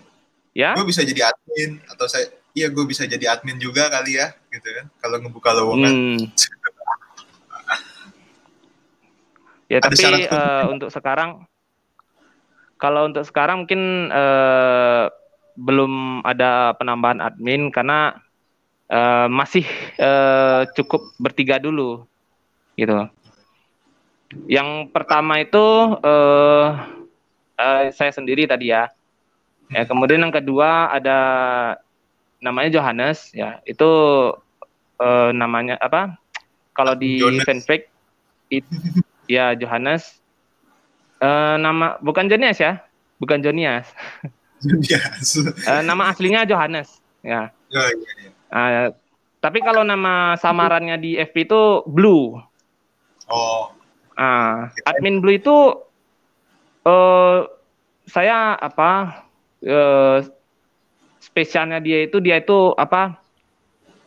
ya 0.52 0.72
gue 0.72 0.84
bisa 0.84 1.00
jadi 1.00 1.20
admin 1.26 1.80
atau 1.86 2.04
saya 2.04 2.26
iya 2.52 2.68
gue 2.68 2.84
bisa 2.84 3.04
jadi 3.04 3.28
admin 3.30 3.56
juga 3.56 3.88
kali 3.88 4.16
ya 4.16 4.32
gitu 4.56 4.68
kan 4.72 4.86
kalau 4.98 5.16
ngebuka 5.20 5.50
lowongan. 5.52 5.92
Hmm. 5.92 6.20
Ya 9.66 9.82
Ada 9.82 9.90
tapi 9.90 9.94
syarat 9.98 10.18
khusus 10.30 10.70
untuk 10.78 10.88
sekarang 10.94 11.30
kalau 12.78 13.10
untuk 13.10 13.26
sekarang 13.26 13.66
mungkin 13.66 14.12
eh, 14.14 15.04
belum 15.58 16.22
ada 16.22 16.76
penambahan 16.78 17.18
admin 17.18 17.74
karena 17.74 18.14
eh, 18.86 19.26
masih 19.26 19.66
eh, 19.98 20.62
cukup 20.76 21.10
bertiga 21.18 21.58
dulu 21.58 22.06
gitu. 22.78 23.10
Yang 24.46 24.92
pertama 24.94 25.42
itu 25.42 25.66
eh, 26.04 26.66
eh, 27.58 27.82
saya 27.90 28.12
sendiri 28.14 28.46
tadi 28.46 28.70
ya. 28.70 28.86
Ya, 29.66 29.82
kemudian 29.82 30.22
yang 30.22 30.30
kedua 30.30 30.94
ada 30.94 31.18
namanya 32.38 32.78
Johannes 32.78 33.34
ya. 33.34 33.58
Itu 33.66 33.90
eh, 35.00 35.30
namanya 35.36 35.76
apa? 35.80 36.16
Kalau 36.76 36.92
di 36.92 37.16
Jonas. 37.20 37.44
fanfic 37.48 37.88
it, 38.52 38.64
ya 39.26 39.56
Johannes 39.56 40.20
Eh, 41.16 41.56
nama 41.56 41.96
bukan 42.04 42.28
Jonias 42.28 42.60
ya, 42.60 42.84
bukan 43.16 43.40
Jonias. 43.40 43.88
Biasa. 44.60 45.48
Eh, 45.64 45.82
nama 45.84 46.12
aslinya 46.12 46.44
Johannes 46.44 47.00
ya. 47.24 47.48
Oh, 47.72 47.88
iya, 47.88 48.12
iya. 48.20 48.30
Eh, 48.52 48.88
tapi 49.40 49.64
kalau 49.64 49.80
nama 49.80 50.36
samarannya 50.36 51.00
di 51.00 51.16
FP 51.16 51.48
itu 51.48 51.80
Blue. 51.88 52.36
Oh, 53.32 53.72
Ah, 54.16 54.72
admin 54.88 55.20
Blue 55.20 55.36
itu 55.36 55.76
eh 56.88 57.38
saya 58.08 58.56
apa 58.56 59.24
eh 59.60 60.24
spesialnya 61.20 61.84
dia 61.84 62.08
itu 62.08 62.16
dia 62.24 62.40
itu 62.40 62.72
apa 62.80 63.20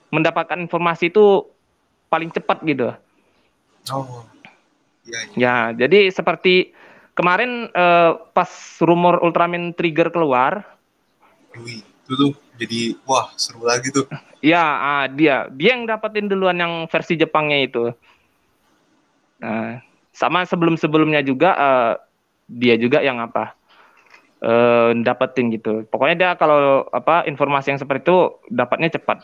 mendapatkan 0.09 0.57
informasi 0.57 1.13
itu 1.13 1.45
paling 2.09 2.33
cepat 2.33 2.61
gitu. 2.65 2.89
oh, 3.93 4.25
iya, 5.05 5.19
iya. 5.29 5.35
Ya, 5.37 5.55
jadi 5.85 6.09
seperti 6.09 6.73
kemarin 7.13 7.69
eh, 7.73 8.11
pas 8.33 8.49
rumor 8.81 9.21
Ultraman 9.21 9.73
Trigger 9.77 10.09
keluar, 10.09 10.65
Wih, 11.57 11.81
itu 11.81 12.13
tuh 12.13 12.31
jadi 12.57 12.93
wah 13.09 13.33
seru 13.37 13.65
lagi 13.65 13.89
tuh. 13.89 14.05
ya 14.39 14.61
ah, 14.61 15.05
dia 15.09 15.49
dia 15.51 15.75
yang 15.75 15.89
dapetin 15.89 16.29
duluan 16.29 16.57
yang 16.57 16.73
versi 16.87 17.17
Jepangnya 17.17 17.59
itu. 17.65 17.83
Nah, 19.39 19.79
sama 20.13 20.43
sebelum-sebelumnya 20.43 21.23
juga 21.23 21.49
eh, 21.55 21.93
dia 22.49 22.75
juga 22.75 22.99
yang 22.99 23.21
apa 23.21 23.55
eh, 24.43 24.91
dapetin 24.99 25.53
gitu. 25.53 25.85
Pokoknya 25.87 26.15
dia 26.15 26.29
kalau 26.35 26.85
apa 26.91 27.23
informasi 27.29 27.73
yang 27.75 27.79
seperti 27.81 28.09
itu 28.09 28.17
dapatnya 28.51 28.99
cepat. 28.99 29.23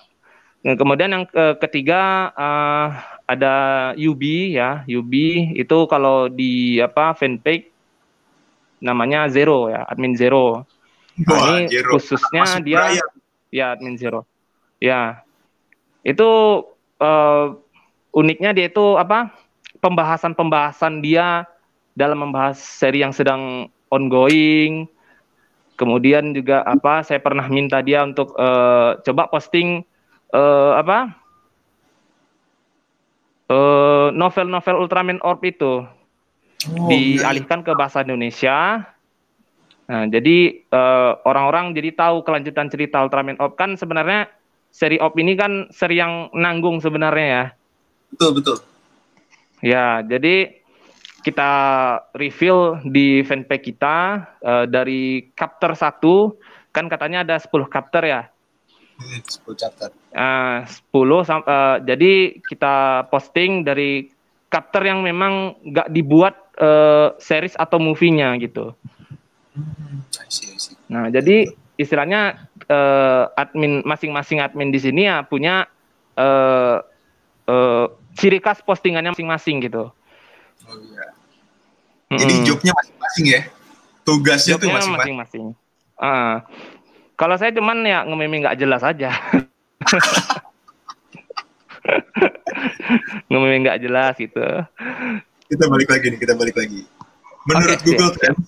Nah, 0.65 0.74
kemudian 0.74 1.13
yang 1.13 1.25
ke- 1.29 1.62
ketiga 1.62 2.34
eh, 2.34 2.88
ada 3.29 3.55
Yubi 3.93 4.57
ya, 4.57 4.81
Yubi 4.89 5.53
itu 5.53 5.77
kalau 5.86 6.25
di 6.25 6.81
apa 6.81 7.13
fanpage 7.13 7.69
namanya 8.81 9.29
Zero 9.29 9.69
ya, 9.69 9.86
admin 9.86 10.17
Zero. 10.17 10.65
Nah, 11.22 11.38
Wah, 11.38 11.62
ini 11.62 11.69
Jero. 11.69 11.95
khususnya 11.95 12.43
Masuk 12.43 12.65
dia 12.65 12.81
Brian. 12.81 13.10
ya 13.53 13.65
admin 13.77 13.95
Zero. 13.95 14.25
Ya. 14.81 15.22
Itu 16.01 16.29
eh, 16.98 17.45
uniknya 18.10 18.57
dia 18.57 18.65
itu 18.65 18.98
apa? 18.98 19.29
Pembahasan-pembahasan 19.86 21.05
dia 21.05 21.45
dalam 21.93 22.25
membahas 22.25 22.57
seri 22.57 23.05
yang 23.05 23.13
sedang 23.13 23.69
ongoing. 23.93 24.89
Kemudian 25.77 26.34
juga 26.34 26.65
apa? 26.65 27.05
Saya 27.05 27.22
pernah 27.22 27.45
minta 27.53 27.86
dia 27.86 28.01
untuk 28.01 28.34
eh, 28.34 28.98
coba 29.05 29.29
posting 29.29 29.86
eh, 30.34 30.72
apa? 30.79 31.22
eh, 33.50 34.08
novel-novel 34.13 34.75
Ultraman 34.82 35.22
Orb 35.22 35.46
itu 35.46 35.86
Oh, 36.65 36.89
dialihkan 36.89 37.62
ke 37.62 37.77
bahasa 37.77 38.01
Indonesia. 38.01 38.82
Nah, 39.86 40.03
jadi 40.10 40.65
eh, 40.65 41.12
orang-orang 41.22 41.77
jadi 41.77 41.94
tahu 41.94 42.25
kelanjutan 42.25 42.74
cerita 42.74 43.05
Ultraman 43.05 43.38
Orb 43.38 43.53
kan 43.53 43.77
sebenarnya 43.77 44.34
seri 44.74 44.98
Orb 44.98 45.13
ini 45.22 45.38
kan 45.38 45.70
seri 45.70 46.01
yang 46.01 46.34
nanggung 46.34 46.82
sebenarnya 46.82 47.27
ya. 47.27 47.46
Betul, 48.10 48.32
betul. 48.41 48.58
Ya, 49.62 50.01
jadi 50.01 50.65
kita 51.22 51.51
reveal 52.17 52.82
di 52.86 53.22
fanpage 53.22 53.74
kita 53.74 54.25
eh, 54.41 54.65
dari 54.65 55.29
chapter 55.38 55.77
1 55.77 56.74
kan 56.74 56.89
katanya 56.89 57.22
ada 57.22 57.38
10 57.38 57.70
chapter 57.70 58.01
ya. 58.01 58.22
Hmm, 58.96 59.20
10 59.20 59.56
chapter. 59.56 59.90
Eh, 60.10 60.58
10 60.64 61.22
sam- 61.24 61.44
eh, 61.44 61.78
jadi 61.84 62.12
kita 62.40 62.75
posting 63.10 63.62
dari 63.62 64.08
chapter 64.48 64.82
yang 64.82 65.04
memang 65.04 65.60
nggak 65.62 65.92
dibuat 65.92 66.36
eh, 66.56 67.12
series 67.20 67.60
atau 67.60 67.75
movie-nya 67.75 68.32
gitu. 68.40 68.72
Hmm, 69.52 70.00
I 70.16 70.30
see, 70.32 70.48
I 70.48 70.60
see. 70.60 70.75
Nah, 70.88 71.12
jadi 71.12 71.48
istilahnya 71.75 72.48
eh, 72.64 73.24
admin 73.36 73.84
masing-masing 73.84 74.40
admin 74.40 74.72
di 74.72 74.80
sini 74.80 75.04
ya 75.04 75.28
punya 75.28 75.68
eh, 76.16 76.80
eh, 77.46 77.86
ciri 78.15 78.39
khas 78.39 78.63
postingannya 78.63 79.12
masing-masing 79.12 79.67
gitu. 79.67 79.91
Oh 80.63 80.76
iya. 80.80 81.12
Jadi 82.15 82.34
Mm-mm. 82.39 82.48
jobnya 82.48 82.72
masing-masing 82.72 83.26
ya. 83.28 83.41
Tugasnya 84.08 84.56
tuh 84.56 84.72
Jobnya 84.72 84.80
masing-masing. 84.80 85.15
masing-masing. 85.19 85.46
Ah. 86.00 86.48
Kalau 87.15 87.39
saya 87.39 87.56
cuman 87.56 87.88
ya 87.88 88.04
nge-meme 88.04 88.43
nggak 88.43 88.60
jelas 88.60 88.84
aja. 88.84 89.12
nge-meme 93.32 93.58
nggak 93.65 93.82
jelas 93.82 94.13
gitu. 94.19 94.43
Kita 95.45 95.69
balik 95.69 95.89
lagi 95.91 96.06
nih, 96.12 96.19
kita 96.19 96.34
balik 96.36 96.56
lagi. 96.58 96.86
Menurut 97.45 97.78
Oke, 97.78 97.86
Google 97.86 98.12
Trends, 98.17 98.45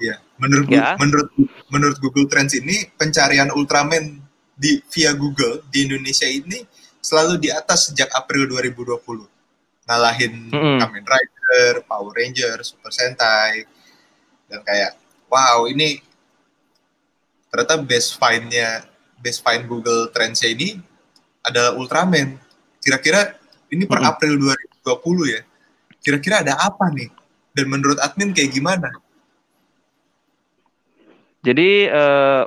ya, 0.00 0.16
menurut 0.40 0.66
Ya. 0.72 0.96
menurut 0.96 1.28
menurut 1.68 1.98
Google 2.00 2.26
Trends 2.32 2.56
ini 2.56 2.88
pencarian 2.96 3.52
Ultraman 3.52 4.24
di 4.56 4.80
via 4.88 5.12
Google 5.12 5.60
di 5.68 5.84
Indonesia 5.84 6.24
ini 6.24 6.64
selalu 7.04 7.36
di 7.38 7.52
atas 7.52 7.92
sejak 7.92 8.08
April 8.16 8.48
2020. 8.48 9.28
Ngalahin 9.86 10.50
Mm-mm. 10.50 10.82
Kamen 10.82 11.04
Rider, 11.06 11.86
Power 11.86 12.10
Ranger, 12.10 12.58
Super 12.66 12.90
Sentai 12.90 13.62
dan 14.50 14.58
kayak 14.66 14.98
wow, 15.30 15.70
ini 15.70 16.02
ternyata 17.56 17.80
best 17.80 18.20
find-nya 18.20 18.84
best 19.24 19.40
find 19.40 19.64
Google 19.64 20.12
Trends 20.12 20.44
ini 20.44 20.76
adalah 21.40 21.72
Ultraman. 21.80 22.36
Kira-kira 22.84 23.36
ini 23.72 23.88
per 23.88 24.00
Mm-mm. 24.00 24.12
April 24.12 24.36
2020 24.36 25.24
ya. 25.32 25.40
Kira-kira 26.04 26.44
ada 26.44 26.54
apa 26.60 26.92
nih? 26.92 27.08
Dan 27.56 27.66
menurut 27.72 27.98
admin 28.02 28.36
kayak 28.36 28.52
gimana? 28.54 28.90
Jadi 31.46 31.86
eh, 31.88 32.42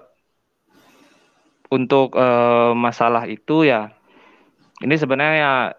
untuk 1.69 2.17
eh, 2.17 2.71
masalah 2.77 3.25
itu 3.29 3.65
ya 3.65 3.93
ini 4.83 4.95
sebenarnya 4.95 5.75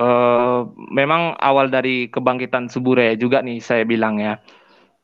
eh, 0.00 0.60
memang 0.92 1.36
awal 1.40 1.68
dari 1.72 2.08
kebangkitan 2.12 2.68
Suburaya 2.72 3.14
juga 3.18 3.40
nih 3.44 3.58
saya 3.62 3.84
bilang 3.88 4.18
ya. 4.20 4.40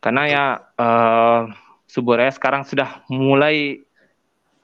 Karena 0.03 0.23
ya 0.29 0.45
eh, 0.79 1.41
Suburaya 1.87 2.31
sekarang 2.35 2.67
sudah 2.67 3.03
mulai 3.09 3.81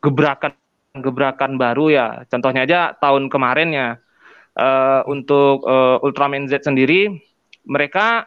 gebrakan 0.02 0.52
gebrakan 0.92 1.56
baru 1.56 1.88
ya. 1.88 2.06
Contohnya 2.28 2.66
aja 2.68 2.80
tahun 2.98 3.30
kemarin 3.32 3.70
ya 3.72 3.88
eh, 4.58 5.00
untuk 5.08 5.64
eh, 5.64 6.04
Ultraman 6.04 6.50
Z 6.50 6.66
sendiri 6.66 7.14
mereka 7.64 8.26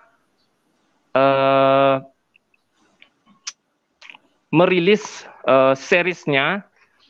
eh, 1.13 1.95
merilis 4.49 5.27
eh, 5.45 5.73
seriesnya 5.75 6.63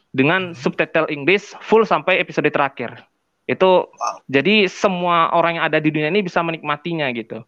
dengan 0.10 0.56
subtitle 0.56 1.12
Inggris 1.12 1.54
full 1.64 1.84
sampai 1.84 2.18
episode 2.20 2.48
terakhir. 2.50 3.04
Itu 3.46 3.86
Wow. 3.94 4.26
jadi 4.26 4.66
semua 4.66 5.30
orang 5.38 5.62
yang 5.62 5.66
ada 5.70 5.78
di 5.78 5.94
dunia 5.94 6.10
ini 6.10 6.26
bisa 6.26 6.42
menikmatinya 6.42 7.06
gitu. 7.14 7.46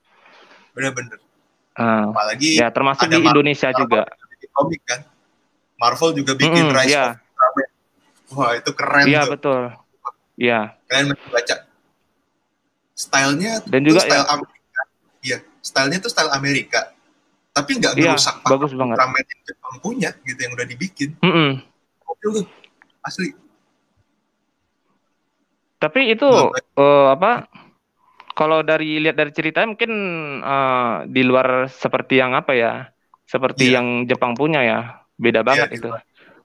Bener-bener. 0.77 1.17
Ah, 1.73 2.09
Apalagi 2.09 2.57
ya 2.57 2.69
termasuk 2.69 3.09
di 3.09 3.21
Indonesia 3.21 3.69
Marvel 3.73 3.81
juga. 3.85 4.01
Bikin 4.37 4.49
komik 4.53 4.81
kan. 4.85 5.01
Marvel 5.77 6.13
juga 6.13 6.33
bikin 6.33 6.63
Mm-mm, 6.63 6.73
Rise 6.73 6.89
iya. 6.89 7.03
of 7.03 7.17
Ultraman. 7.17 7.69
Wah, 8.27 8.51
itu 8.53 8.71
keren 8.71 9.05
Iya 9.05 9.21
tuh. 9.23 9.31
betul. 9.33 9.61
Iya. 10.35 10.59
Kalian 10.85 11.05
masih 11.09 11.29
baca. 11.31 11.55
Stylenya 12.93 13.53
Dan 13.63 13.81
juga 13.83 13.99
style 13.99 14.17
ya- 14.19 14.29
Amerika. 14.31 14.81
Iya, 15.19 15.37
stylenya 15.59 15.99
tuh 15.99 16.11
style 16.11 16.31
Amerika. 16.31 16.81
Tapi 17.51 17.71
nggak 17.75 17.93
Iya, 17.95 18.13
ngerusak 18.13 18.35
bagus 18.43 18.71
banget. 18.71 18.95
Ultraman 18.95 19.23
yang 19.23 19.41
Jepang 19.43 19.75
punya 19.79 20.09
gitu 20.21 20.39
yang 20.39 20.53
udah 20.53 20.65
dibikin. 20.65 21.09
Gokil 21.99 22.29
tuh. 22.35 22.45
Asli. 23.01 23.33
Tapi 25.77 26.09
itu 26.09 26.29
eh, 26.73 27.07
apa? 27.07 27.45
Kalau 28.33 28.61
dari 28.61 28.97
lihat 28.97 29.13
dari 29.13 29.29
ceritanya 29.31 29.73
mungkin 29.73 29.91
eh, 30.39 30.95
di 31.07 31.21
luar 31.21 31.65
seperti 31.67 32.17
yang 32.17 32.33
apa 32.33 32.53
ya? 32.53 32.89
Seperti 33.27 33.69
Iya. 33.69 33.83
yang 33.83 33.87
Jepang 34.07 34.33
punya 34.33 34.63
ya. 34.63 34.79
Beda 35.19 35.43
banget 35.43 35.67
di 35.69 35.77
itu. 35.77 35.91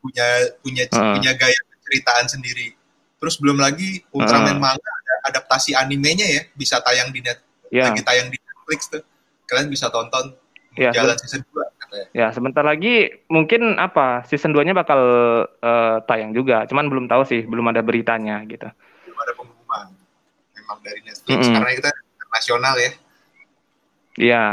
punya 0.03 0.27
punya 0.59 0.83
Heeh. 0.91 1.15
punya 1.15 1.31
gaya 1.39 1.55
penceritaan 1.71 2.27
sendiri. 2.27 2.75
Terus 3.23 3.39
belum 3.39 3.55
lagi 3.55 4.03
Ultraman 4.11 4.59
Heeh. 4.59 4.59
manga 4.59 4.83
ada 4.83 5.15
adaptasi 5.31 5.79
animenya 5.79 6.27
ya, 6.27 6.43
bisa 6.53 6.83
tayang 6.83 7.15
di 7.15 7.23
net, 7.23 7.39
Ya. 7.71 7.87
lagi 7.87 8.03
tayang 8.03 8.27
di 8.27 8.35
Netflix 8.35 8.91
tuh. 8.91 9.07
Kalian 9.47 9.71
bisa 9.71 9.87
tonton 9.89 10.35
Ya, 10.73 10.89
jalan 10.91 11.13
season 11.21 11.45
2 11.53 11.69
katanya. 11.77 12.07
Ya, 12.11 12.27
sebentar 12.33 12.65
lagi 12.65 13.13
mungkin 13.29 13.77
apa? 13.77 14.25
Season 14.25 14.51
2-nya 14.51 14.73
bakal 14.73 14.99
eh, 15.61 15.97
tayang 16.09 16.33
juga. 16.33 16.65
Cuman 16.65 16.89
belum 16.89 17.07
tahu 17.07 17.23
sih, 17.23 17.45
belum 17.45 17.69
ada 17.69 17.85
beritanya 17.85 18.41
gitu. 18.49 18.73
Belum 19.05 19.19
ada 19.21 19.33
pengumuman. 19.37 19.87
Memang 20.57 20.79
dari 20.81 21.05
Netflix 21.05 21.45
Mm-mm. 21.45 21.55
karena 21.55 21.71
kita 21.77 21.91
internasional 21.93 22.75
ya. 22.75 22.91
Iya. 24.17 24.45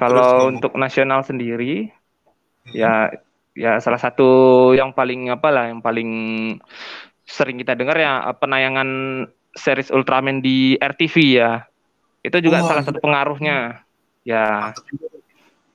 Kalau 0.00 0.16
ngomong- 0.48 0.48
untuk 0.56 0.72
nasional 0.74 1.20
sendiri, 1.20 1.92
Mm-mm. 2.64 2.72
ya 2.72 3.12
ya 3.52 3.76
salah 3.76 4.00
satu 4.00 4.28
yang 4.72 4.90
paling 4.90 5.28
apa 5.28 5.48
lah, 5.48 5.64
yang 5.68 5.78
paling 5.78 6.10
sering 7.22 7.60
kita 7.60 7.74
dengar 7.74 7.94
ya 7.94 8.12
penayangan 8.32 8.88
series 9.52 9.90
Ultraman 9.90 10.40
di 10.40 10.74
RTV 10.74 11.14
ya. 11.36 11.62
Itu 12.20 12.40
juga 12.40 12.60
Oh, 12.60 12.66
salah 12.66 12.80
iya. 12.80 12.88
satu 12.88 12.98
pengaruhnya. 12.98 13.56
Ya, 14.22 14.44
Mantap 14.68 14.84
juga. 14.86 15.06
tuh. 15.08 15.20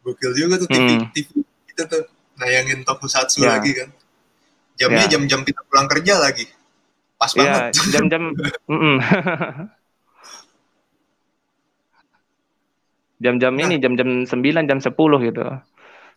Gokil 0.03 0.31
juga 0.35 0.53
tuh 0.57 0.67
TV, 0.67 0.89
Mm. 0.91 1.05
TV 1.11 1.29
kita 1.65 1.83
tuh 1.85 2.01
nayangin 2.35 2.81
tokusatsu 2.81 3.41
Ya. 3.41 3.57
lagi 3.57 3.73
kan. 3.73 3.89
Jamnya 4.75 5.05
Ya. 5.05 5.11
jam-jam 5.11 5.41
kita 5.41 5.61
pulang 5.63 5.87
kerja 5.87 6.13
lagi. 6.15 6.45
Pas 7.15 7.31
ya 7.31 7.71
banget. 7.71 7.79
jam-jam 7.89 8.23
mm-mm. 8.69 8.95
Jam-jam 13.17 13.53
Nah. 13.53 13.63
ini 13.63 13.75
jam-jam 13.77 14.09
9 14.23 14.35
jam 14.65 14.79
10 14.79 14.91
gitu. 15.21 15.43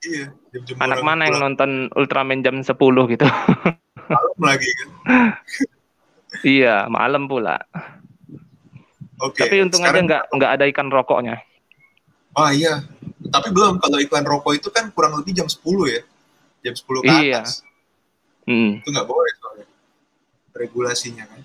Iya, 0.01 0.25
jam-jam 0.53 0.77
Anak 0.79 0.99
mana 1.03 1.27
yang 1.27 1.37
pulang 1.37 1.55
nonton 1.55 1.71
Ultraman 1.93 2.41
jam 2.41 2.57
10 2.61 2.75
gitu. 3.09 3.27
malam 4.09 4.39
lagi 4.41 4.71
kan. 4.73 4.89
iya, 6.47 6.87
malam 6.89 7.27
pula. 7.27 7.59
Oke. 9.19 9.43
Tapi 9.43 9.61
untung 9.61 9.83
aja 9.83 9.91
sekarang- 9.91 10.07
nggak 10.07 10.23
nggak 10.33 10.51
ada 10.55 10.65
ikan 10.71 10.89
rokoknya. 10.89 11.37
Oh 12.33 12.49
iya. 12.49 12.87
Tapi 13.21 13.51
belum 13.51 13.79
kalau 13.79 13.99
iklan 13.99 14.23
rokok 14.23 14.55
itu 14.55 14.71
kan 14.71 14.89
kurang 14.91 15.19
lebih 15.19 15.35
jam 15.35 15.47
10 15.47 15.59
ya. 15.89 16.01
Jam 16.63 16.75
10 16.75 17.03
ke 17.03 17.11
Iya. 17.21 17.43
atas. 17.43 17.67
Hmm. 18.43 18.79
Itu 18.79 18.89
nggak 18.89 19.05
boleh 19.05 19.33
soalnya. 19.37 19.67
Regulasinya 20.53 21.27
kan. 21.27 21.43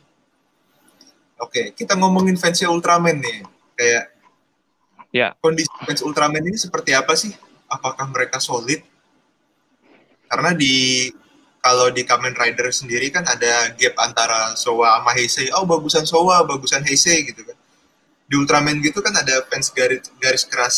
Oke, 1.39 1.73
kita 1.73 1.97
ngomongin 1.97 2.37
fansnya 2.37 2.69
Ultraman 2.69 3.19
nih. 3.19 3.41
Kayak 3.73 4.12
Ya. 5.13 5.37
kondisi 5.37 5.69
fans 5.85 6.01
Ultraman 6.01 6.41
ini 6.41 6.57
seperti 6.57 6.97
apa 6.97 7.13
sih? 7.13 7.29
Apakah 7.69 8.09
mereka 8.09 8.41
solid? 8.41 8.81
Karena 10.25 10.57
di 10.57 11.05
kalau 11.61 11.93
di 11.93 12.01
Kamen 12.01 12.33
Rider 12.33 12.73
sendiri 12.73 13.13
kan 13.13 13.23
ada 13.23 13.69
gap 13.77 13.93
antara 14.01 14.57
Sowa 14.57 14.97
sama 14.97 15.13
Heisei. 15.13 15.53
Oh, 15.53 15.69
bagusan 15.69 16.03
Sowa, 16.03 16.41
bagusan 16.43 16.81
Heisei 16.81 17.29
gitu 17.29 17.45
kan. 17.45 17.55
Di 18.25 18.33
Ultraman 18.35 18.81
gitu 18.81 19.05
kan 19.05 19.13
ada 19.13 19.45
fans 19.45 19.69
garis 19.69 20.09
garis 20.17 20.43
keras 20.49 20.77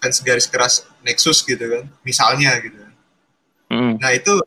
fans 0.00 0.18
garis 0.24 0.48
keras 0.48 0.88
Nexus 1.04 1.44
gitu 1.44 1.62
kan. 1.62 1.84
Misalnya 2.00 2.56
gitu. 2.64 2.80
Hmm. 3.68 4.00
Nah, 4.00 4.16
itu 4.16 4.40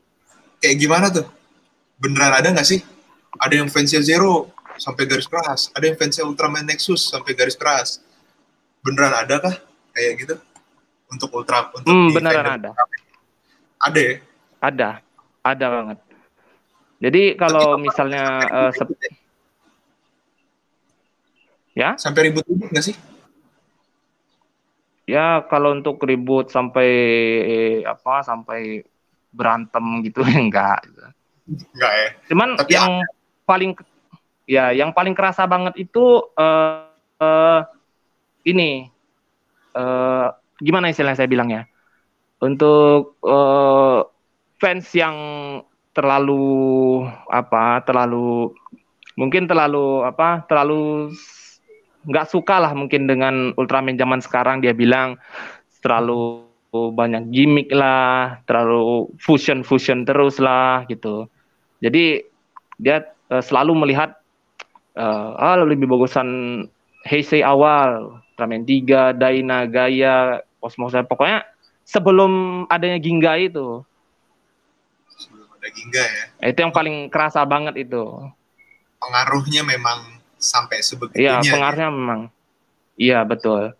kayak 0.57 0.77
gimana 0.81 1.07
tuh? 1.13 1.29
Beneran 2.01 2.33
ada 2.33 2.49
nggak 2.49 2.65
sih? 2.65 2.81
Ada 3.38 3.62
yang 3.62 3.69
fansnya 3.69 4.01
Zero 4.01 4.49
sampai 4.79 5.05
garis 5.05 5.27
keras, 5.27 5.69
ada 5.75 5.85
yang 5.85 5.99
fansnya 5.99 6.25
Ultraman 6.25 6.65
Nexus 6.65 7.12
sampai 7.12 7.38
garis 7.38 7.53
keras. 7.53 8.01
Beneran 8.79 9.13
ada 9.25 9.35
kah 9.43 9.55
kayak 9.95 10.11
gitu? 10.23 10.35
Untuk 11.09 11.29
Ultra 11.33 11.73
untuk 11.73 11.89
Hmm, 11.89 12.13
beneran 12.13 12.45
ada. 12.59 12.69
Ada 13.79 13.99
ya? 13.99 14.15
Ada, 14.59 14.89
ada 15.43 15.65
banget. 15.71 15.97
Jadi 16.99 17.21
kalau 17.39 17.79
Tapi 17.79 17.83
misalnya 17.87 18.23
sampai 18.27 18.59
eh, 18.59 18.71
sep- 18.75 18.91
ribut-ribut 18.91 19.13
ya, 21.79 21.89
Sampai 21.95 22.21
ribut-ribut 22.27 22.67
nggak 22.75 22.85
sih? 22.85 22.95
ya 25.09 25.41
kalau 25.49 25.73
untuk 25.73 25.97
ribut 26.05 26.53
sampai 26.53 26.89
eh, 27.41 27.77
apa 27.81 28.21
sampai 28.21 28.85
berantem 29.33 30.05
gitu 30.05 30.21
enggak. 30.27 30.85
Enggak 31.49 31.93
ya? 31.97 32.09
Cuman 32.29 32.49
Tapi 32.59 32.71
yang 32.75 32.91
paling 33.47 33.71
ya 34.45 34.69
yang 34.75 34.91
paling 34.93 35.15
kerasa 35.17 35.49
banget 35.49 35.81
itu 35.81 36.03
eh, 36.37 36.85
eh, 37.23 37.59
ini 38.47 38.88
eh, 39.75 40.28
gimana 40.60 40.91
istilah 40.91 41.15
saya 41.15 41.28
bilangnya? 41.28 41.67
Untuk 42.39 43.19
eh, 43.23 43.99
fans 44.60 44.88
yang 44.95 45.17
terlalu 45.91 47.04
apa 47.28 47.84
terlalu 47.84 48.56
mungkin 49.19 49.49
terlalu 49.49 50.06
apa 50.08 50.47
terlalu 50.47 51.12
nggak 52.08 52.30
suka 52.32 52.63
lah 52.63 52.71
mungkin 52.71 53.10
dengan 53.10 53.52
Ultraman 53.60 53.99
zaman 53.99 54.19
sekarang 54.23 54.63
dia 54.63 54.71
bilang. 54.71 55.19
Terlalu 55.80 56.43
banyak 56.69 57.34
gimmick 57.34 57.71
lah 57.73 58.43
terlalu 58.45 59.10
fusion 59.17 59.65
fusion 59.65 60.06
terus 60.06 60.38
lah 60.38 60.86
gitu. 60.91 61.25
Jadi 61.82 62.23
dia 62.80 63.04
eh, 63.32 63.43
selalu 63.43 63.73
melihat 63.88 64.19
eh, 64.95 65.30
ah 65.39 65.58
lebih 65.60 65.89
bagusan 65.89 66.28
Heisei 67.08 67.39
awal, 67.39 68.19
Ultraman 68.39 68.63
3, 68.63 69.19
Daina, 69.19 69.67
Gaia, 69.67 70.39
Cosmos 70.63 70.95
pokoknya 70.95 71.43
sebelum 71.84 72.63
adanya 72.71 72.95
Ginga 72.95 73.36
itu. 73.36 73.84
Sebelum 75.19 75.52
ada 75.60 75.67
Ginga 75.67 76.04
ya. 76.08 76.23
Itu 76.47 76.63
yang 76.63 76.71
paling 76.71 77.12
kerasa 77.12 77.43
banget 77.43 77.84
itu. 77.84 78.08
Pengaruhnya 79.04 79.67
memang 79.67 80.23
sampai 80.39 80.80
sebegitunya. 80.80 81.43
Iya, 81.43 81.52
pengaruhnya 81.52 81.89
memang. 81.91 82.21
Iya, 82.95 83.19
betul. 83.28 83.75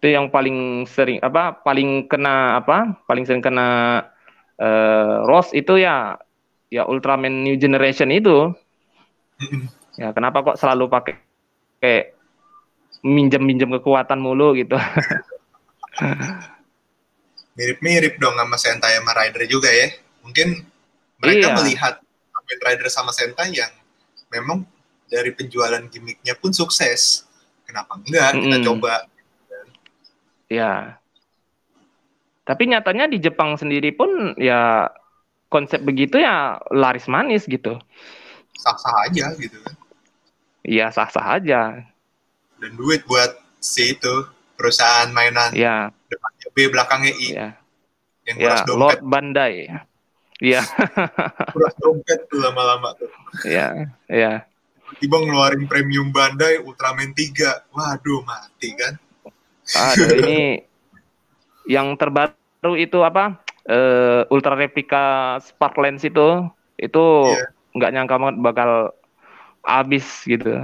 Itu 0.00 0.08
yang 0.08 0.32
paling 0.32 0.88
sering 0.88 1.20
apa? 1.20 1.52
Paling 1.60 2.08
kena 2.08 2.56
apa? 2.56 2.96
Paling 3.04 3.28
sering 3.28 3.44
kena 3.44 4.00
eh 4.56 5.16
Rose 5.28 5.52
itu 5.52 5.76
ya 5.76 6.16
ya 6.72 6.88
Ultraman 6.88 7.44
New 7.44 7.60
Generation 7.60 8.08
itu. 8.08 8.48
Ya, 10.00 10.08
kenapa 10.16 10.40
kok 10.40 10.56
selalu 10.56 10.88
pakai 10.88 11.20
kayak 11.82 12.16
minjem-minjem 13.02 13.70
kekuatan 13.78 14.18
mulu 14.22 14.54
gitu. 14.54 14.78
Mirip-mirip 17.52 18.16
dong 18.16 18.32
sama 18.38 18.56
Sentai 18.56 18.96
sama 18.96 19.12
Rider 19.12 19.44
juga 19.44 19.68
ya. 19.68 19.92
Mungkin 20.24 20.64
mereka 21.20 21.52
Iya. 21.52 21.56
melihat 21.60 21.94
Kamen 22.32 22.58
Rider 22.64 22.88
sama 22.88 23.12
Sentai 23.12 23.52
yang 23.52 23.68
memang 24.32 24.64
dari 25.06 25.28
penjualan 25.36 25.82
gimmicknya 25.92 26.32
pun 26.40 26.56
sukses. 26.56 27.28
Kenapa 27.68 28.00
enggak? 28.00 28.32
Kita 28.40 28.56
Mm-mm. 28.56 28.64
coba. 28.64 28.94
Ya. 30.48 30.96
Tapi 32.42 32.72
nyatanya 32.72 33.06
di 33.06 33.20
Jepang 33.20 33.54
sendiri 33.54 33.92
pun 33.92 34.34
ya 34.40 34.88
konsep 35.46 35.84
begitu 35.84 36.16
ya 36.16 36.56
laris 36.72 37.04
manis 37.06 37.44
gitu. 37.44 37.76
Sah-sah 38.56 38.96
aja 39.06 39.36
gitu 39.36 39.60
kan. 39.60 39.74
Iya 40.64 40.88
sah-sah 40.88 41.36
aja. 41.36 41.84
Dan 42.62 42.78
duit 42.78 43.02
buat 43.04 43.34
si 43.58 43.92
itu 43.92 44.14
perusahaan 44.54 45.10
mainan 45.10 45.50
Ya, 45.50 45.90
depannya 46.06 46.48
B 46.54 46.70
belakangnya 46.70 47.12
I 47.12 47.28
ya. 47.28 47.48
yang 48.22 48.36
Ya, 48.38 48.54
dompet 48.62 48.78
Lord 48.78 49.02
Bandai. 49.02 49.66
Iya, 50.38 50.62
kuras 51.54 51.74
dompet 51.78 52.26
tuh 52.26 52.38
lama-lama 52.38 52.98
tuh 52.98 53.06
ya, 53.46 53.86
ya. 54.10 54.42
tiba 54.98 55.22
ngeluarin 55.22 55.70
premium 55.70 56.10
Bandai 56.10 56.58
Ultraman 56.58 57.14
3 57.14 57.70
waduh 57.70 58.26
mati 58.26 58.74
kan 58.74 58.98
Aduh, 59.62 60.10
ini 60.18 60.66
yang 61.62 61.94
terbaru 61.94 62.34
itu 62.74 62.98
apa? 63.06 63.38
Eh, 63.62 64.26
Ultra 64.34 64.58
Replica 64.58 65.38
Spark 65.38 65.78
Lens 65.78 66.02
itu 66.02 66.42
itu 66.74 67.04
Iya. 67.30 67.46
nggak 67.78 67.90
nyangka 67.94 68.14
banget 68.18 68.36
bakal 68.42 68.70
habis 69.62 70.26
gitu. 70.26 70.58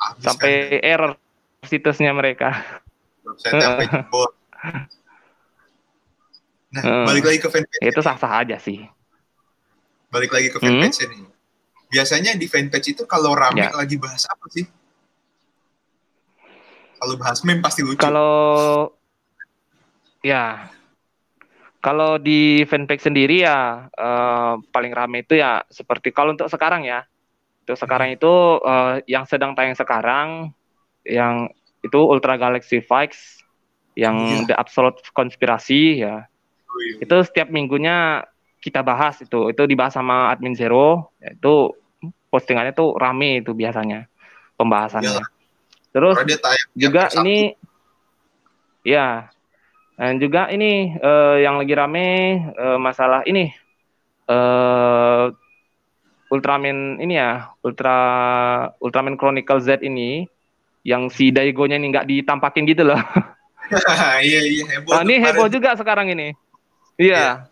Habis 0.00 0.24
Sampai 0.24 0.80
error 0.80 1.12
situsnya 1.60 2.16
mereka. 2.16 2.50
kan, 2.50 3.36
website 3.36 3.60
sampai 3.60 3.84
jebol 3.86 4.28
nah 6.70 6.82
Heeh. 6.82 7.04
balik 7.04 7.24
lagi 7.26 7.38
ke 7.38 7.48
fanpage 7.50 7.82
Itu 7.82 8.00
sah-sah 8.00 8.32
aja 8.40 8.56
sih. 8.56 8.80
balik 10.08 10.30
lagi 10.30 10.48
ke 10.50 10.58
Hmm. 10.58 10.80
fanpage 10.82 11.06
nih 11.06 11.22
biasanya 11.86 12.34
di 12.34 12.46
fanpage 12.46 12.94
itu 12.94 13.02
kalau 13.04 13.34
rame 13.34 13.60
Ya. 13.60 13.70
lagi 13.70 13.94
bahas 13.94 14.26
apa 14.26 14.46
sih 14.50 14.66
kalau 16.96 17.14
bahas 17.14 17.42
meme 17.42 17.62
pasti 17.62 17.82
lucu 17.82 17.98
Kalau 17.98 18.90
ya 20.20 20.66
kalau 21.80 22.18
di 22.18 22.62
fanpage 22.66 23.06
sendiri 23.06 23.42
ya 23.42 23.88
eh, 23.88 24.52
paling 24.70 24.92
rame 24.92 25.22
itu 25.22 25.38
ya 25.38 25.62
seperti 25.66 26.10
kalau 26.10 26.34
untuk 26.34 26.46
sekarang 26.48 26.84
ya. 26.84 27.02
Untuk 27.64 27.76
sekarang 27.76 28.16
itu 28.16 28.32
eh, 28.64 28.94
yang 29.06 29.24
sedang 29.28 29.52
tayang 29.54 29.76
sekarang 29.76 30.50
yang 31.06 31.48
itu 31.80 32.00
Ultra 32.00 32.36
Galaxy 32.36 32.84
Fights 32.84 33.40
yang 33.98 34.16
Iya. 34.16 34.52
The 34.52 34.54
Absolute 34.56 35.00
Konspirasi 35.12 36.04
ya. 36.04 36.24
Itu 37.02 37.16
setiap 37.26 37.50
minggunya 37.52 38.24
kita 38.62 38.80
bahas 38.84 39.20
itu. 39.20 39.50
Itu 39.50 39.66
dibahas 39.66 39.96
sama 39.96 40.30
admin 40.32 40.54
Zero. 40.56 41.12
ya, 41.20 41.34
Itu 41.34 41.76
postingannya 42.30 42.72
tuh 42.72 42.94
rame 42.94 43.42
itu 43.42 43.52
biasanya 43.52 44.06
pembahasannya. 44.54 45.10
Iyalah. 45.10 45.28
Terus 45.90 46.16
tayang 46.38 46.70
juga 46.78 47.10
ini 47.18 47.58
ya 48.86 49.26
dan 49.98 50.16
juga 50.16 50.48
ini 50.48 50.96
eh, 50.96 51.36
yang 51.44 51.60
lagi 51.60 51.74
rame 51.76 52.08
eh, 52.54 52.78
masalah 52.78 53.26
ini 53.26 53.52
eh 54.30 55.24
Ultraman 56.30 57.02
ini 57.02 57.18
ya 57.18 57.50
Ultra 57.66 57.98
Ultraman 58.78 59.18
Chronicle 59.18 59.60
Z 59.60 59.82
ini 59.82 60.24
yang 60.86 61.10
si 61.10 61.34
Daigo-nya 61.34 61.76
ini 61.76 61.90
nggak 61.90 62.08
ditampakin 62.08 62.64
gitu 62.70 62.86
loh. 62.86 62.96
iya 64.24 64.40
iya 64.46 64.64
heboh 64.78 64.94
Nah, 64.94 65.02
ini 65.04 65.14
heboh 65.20 65.46
juga 65.50 65.74
sekarang 65.74 66.10
ini. 66.14 66.32
Iya, 66.96 67.50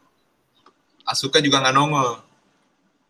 Asuka 1.08 1.40
juga 1.40 1.60
nggak 1.60 1.74
nongol 1.74 2.28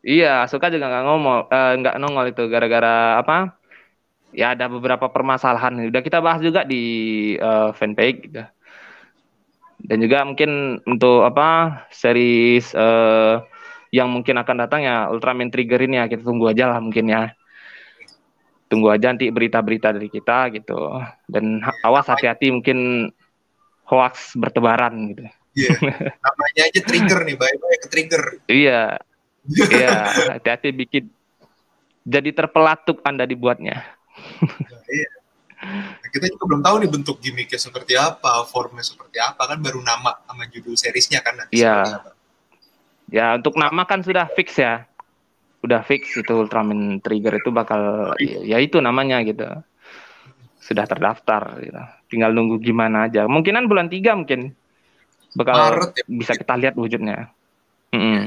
iya, 0.08 0.46
suka 0.50 0.70
juga 0.72 0.86
nggak 0.88 1.04
ngomong, 1.04 1.38
eh, 1.50 1.72
nggak 1.82 1.96
nongol 2.00 2.26
itu 2.32 2.42
gara-gara 2.48 3.20
apa? 3.20 3.58
Ya 4.32 4.52
ada 4.52 4.68
beberapa 4.68 5.08
permasalahan. 5.08 5.88
Udah 5.88 6.02
kita 6.04 6.20
bahas 6.20 6.40
juga 6.44 6.62
di 6.64 6.82
eh, 7.36 7.68
fanpage 7.76 8.18
gitu. 8.28 8.44
Dan 9.78 9.98
juga 10.02 10.26
mungkin 10.26 10.82
untuk 10.84 11.22
apa 11.28 11.82
series 11.94 12.74
eh, 12.74 13.34
yang 13.94 14.08
mungkin 14.12 14.36
akan 14.36 14.56
datang 14.66 14.84
ya 14.84 15.08
Ultraman 15.08 15.48
Trigger 15.48 15.80
ini 15.84 15.96
ya 16.00 16.06
kita 16.06 16.22
tunggu 16.24 16.52
aja 16.52 16.70
lah 16.72 16.78
mungkin 16.80 17.08
ya. 17.08 17.32
tunggu 18.68 18.92
aja 18.92 19.16
nanti 19.16 19.32
berita-berita 19.32 19.96
dari 19.96 20.12
kita 20.12 20.52
gitu 20.52 20.76
dan 21.24 21.64
awas 21.80 22.04
hati-hati 22.04 22.52
mungkin 22.52 23.08
hoax 23.88 24.36
bertebaran 24.36 24.92
gitu. 25.16 25.24
Iya. 25.56 25.70
Namanya 26.28 26.62
aja 26.68 26.80
trigger 26.84 27.20
nih, 27.24 27.36
baik-baik 27.40 27.80
ke 27.80 27.88
trigger. 27.88 28.22
Iya. 28.46 28.82
Iya, 29.72 29.96
hati-hati 30.36 30.76
bikin 30.76 31.08
jadi 32.04 32.36
terpelatuk 32.36 33.00
Anda 33.00 33.24
dibuatnya. 33.24 33.80
Nah, 34.44 34.82
iya. 34.92 35.10
Nah, 36.04 36.08
kita 36.12 36.28
juga 36.28 36.44
belum 36.52 36.60
tahu 36.60 36.76
nih 36.84 36.90
bentuk 36.92 37.16
gimmicknya 37.16 37.56
seperti 37.56 37.96
apa, 37.96 38.44
formnya 38.44 38.84
seperti 38.84 39.16
apa 39.16 39.48
kan 39.48 39.56
baru 39.64 39.80
nama 39.80 40.20
sama 40.28 40.44
judul 40.52 40.76
seriesnya 40.76 41.24
kan 41.24 41.40
nanti. 41.40 41.64
Iya. 41.64 42.12
Ya 43.08 43.36
untuk 43.40 43.56
nama 43.56 43.88
kan 43.88 44.04
sudah 44.04 44.28
fix 44.36 44.60
ya, 44.60 44.84
udah 45.64 45.80
fix 45.80 46.12
itu 46.12 46.28
Ultraman 46.28 47.00
Trigger 47.00 47.40
itu 47.40 47.48
bakal 47.48 48.12
ya, 48.20 48.56
ya 48.56 48.58
itu 48.60 48.78
namanya 48.84 49.24
gitu, 49.24 49.48
sudah 50.60 50.84
terdaftar. 50.84 51.60
Gitu. 51.64 51.82
Tinggal 52.12 52.36
nunggu 52.36 52.60
gimana 52.60 53.08
aja. 53.08 53.24
Mungkinan 53.24 53.64
bulan 53.64 53.88
tiga 53.88 54.12
mungkin 54.12 54.52
bakal 55.32 55.56
Maret, 55.56 55.90
ya? 55.96 56.04
bisa 56.04 56.32
kita 56.36 56.54
lihat 56.60 56.74
wujudnya. 56.76 57.32
Mm 57.96 58.00
-hmm. 58.00 58.22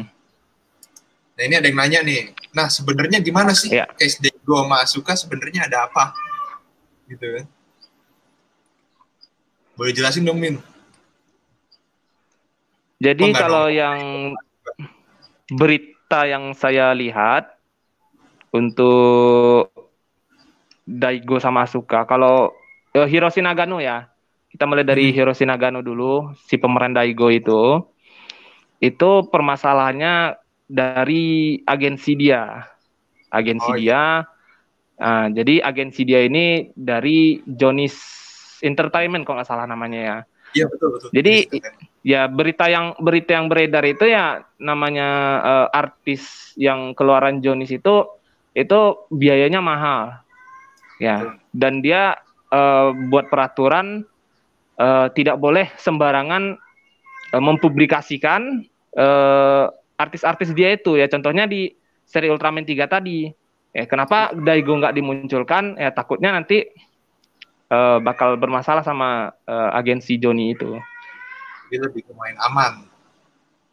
Nah 1.37 1.43
ini 1.49 1.55
ada 1.57 1.67
yang 1.69 1.77
nanya 1.77 1.99
nih, 2.05 2.21
nah 2.53 2.69
sebenarnya 2.69 3.17
gimana 3.17 3.55
sih 3.57 3.73
ya. 3.73 3.89
case 3.97 4.21
Dego 4.21 4.61
sama 4.61 4.85
Asuka 4.85 5.13
sebenarnya 5.17 5.65
ada 5.65 5.89
apa? 5.89 6.13
Gitu 7.09 7.23
kan? 7.23 7.45
Boleh 9.73 9.93
jelasin 9.97 10.21
dong 10.21 10.37
Min? 10.37 10.61
Jadi 13.01 13.25
oh, 13.25 13.33
kalau 13.33 13.65
dong. 13.65 13.73
yang 13.73 13.97
berita 15.51 16.23
yang 16.23 16.55
saya 16.55 16.95
lihat 16.95 17.51
untuk 18.55 19.71
Daigo 20.87 21.39
sama 21.39 21.67
Asuka, 21.67 22.07
kalau 22.07 22.55
uh, 22.95 23.07
Hiroshi 23.07 23.43
Nagano 23.43 23.79
ya, 23.79 24.07
kita 24.51 24.67
mulai 24.67 24.83
dari 24.83 25.11
hmm. 25.11 25.15
Hiroshi 25.15 25.43
Nagano 25.47 25.83
dulu, 25.83 26.31
si 26.47 26.55
pemeran 26.55 26.95
Daigo 26.95 27.31
itu, 27.31 27.83
itu 28.79 29.09
permasalahannya 29.27 30.39
dari 30.67 31.59
agensi 31.67 32.11
dia. 32.15 32.65
Agensi 33.31 33.71
oh, 33.71 33.77
iya. 33.79 33.79
dia. 33.79 34.03
Uh, 35.01 35.27
jadi 35.33 35.65
agensi 35.65 36.01
dia 36.05 36.21
ini 36.23 36.69
dari 36.77 37.41
Jonis 37.47 37.95
Entertainment 38.61 39.25
kalau 39.25 39.41
nggak 39.41 39.49
salah 39.49 39.65
namanya 39.65 39.99
ya. 39.99 40.17
Iya 40.53 40.65
betul 40.69 40.99
betul. 40.99 41.09
Jadi 41.15 41.35
ya 42.01 42.25
berita 42.25 42.65
yang 42.65 42.97
berita 42.97 43.37
yang 43.37 43.45
beredar 43.45 43.85
itu 43.85 44.09
ya 44.09 44.41
namanya 44.57 45.09
uh, 45.41 45.67
artis 45.69 46.53
yang 46.57 46.97
keluaran 46.97 47.41
Jonis 47.41 47.69
itu 47.69 48.05
itu 48.57 48.79
biayanya 49.13 49.63
mahal. 49.63 50.19
Ya, 51.01 51.33
dan 51.49 51.81
dia 51.81 52.13
uh, 52.53 52.93
buat 53.09 53.25
peraturan 53.33 54.05
uh, 54.77 55.09
tidak 55.17 55.41
boleh 55.41 55.73
sembarangan 55.81 56.61
uh, 57.33 57.41
mempublikasikan 57.41 58.61
uh, 58.93 59.65
artis-artis 59.97 60.53
dia 60.53 60.77
itu. 60.77 61.01
Ya 61.01 61.09
contohnya 61.09 61.49
di 61.49 61.73
seri 62.05 62.29
Ultraman 62.29 62.69
3 62.69 62.85
tadi. 62.85 63.33
Ya 63.73 63.87
kenapa 63.89 64.35
Daigo 64.35 64.77
nggak 64.77 64.93
dimunculkan? 64.93 65.79
Ya 65.81 65.89
takutnya 65.89 66.37
nanti 66.37 66.69
uh, 67.73 67.97
bakal 67.97 68.37
bermasalah 68.37 68.85
sama 68.85 69.33
uh, 69.49 69.69
agensi 69.73 70.21
Joni 70.21 70.53
itu 70.53 70.77
jadi 71.71 71.87
lebih 71.87 72.03
ke 72.03 72.13
main 72.19 72.35
aman 72.43 72.83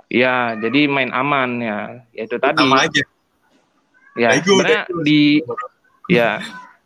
ya 0.06 0.54
jadi 0.54 0.86
main 0.86 1.10
aman 1.10 1.50
ya, 1.58 1.78
ya 2.14 2.22
itu 2.30 2.36
tadi 2.38 2.62
Nama 2.62 2.78
aja 2.86 3.02
ya 4.14 4.28
sebenarnya 4.38 4.82
di 5.02 5.42
ya 6.06 6.38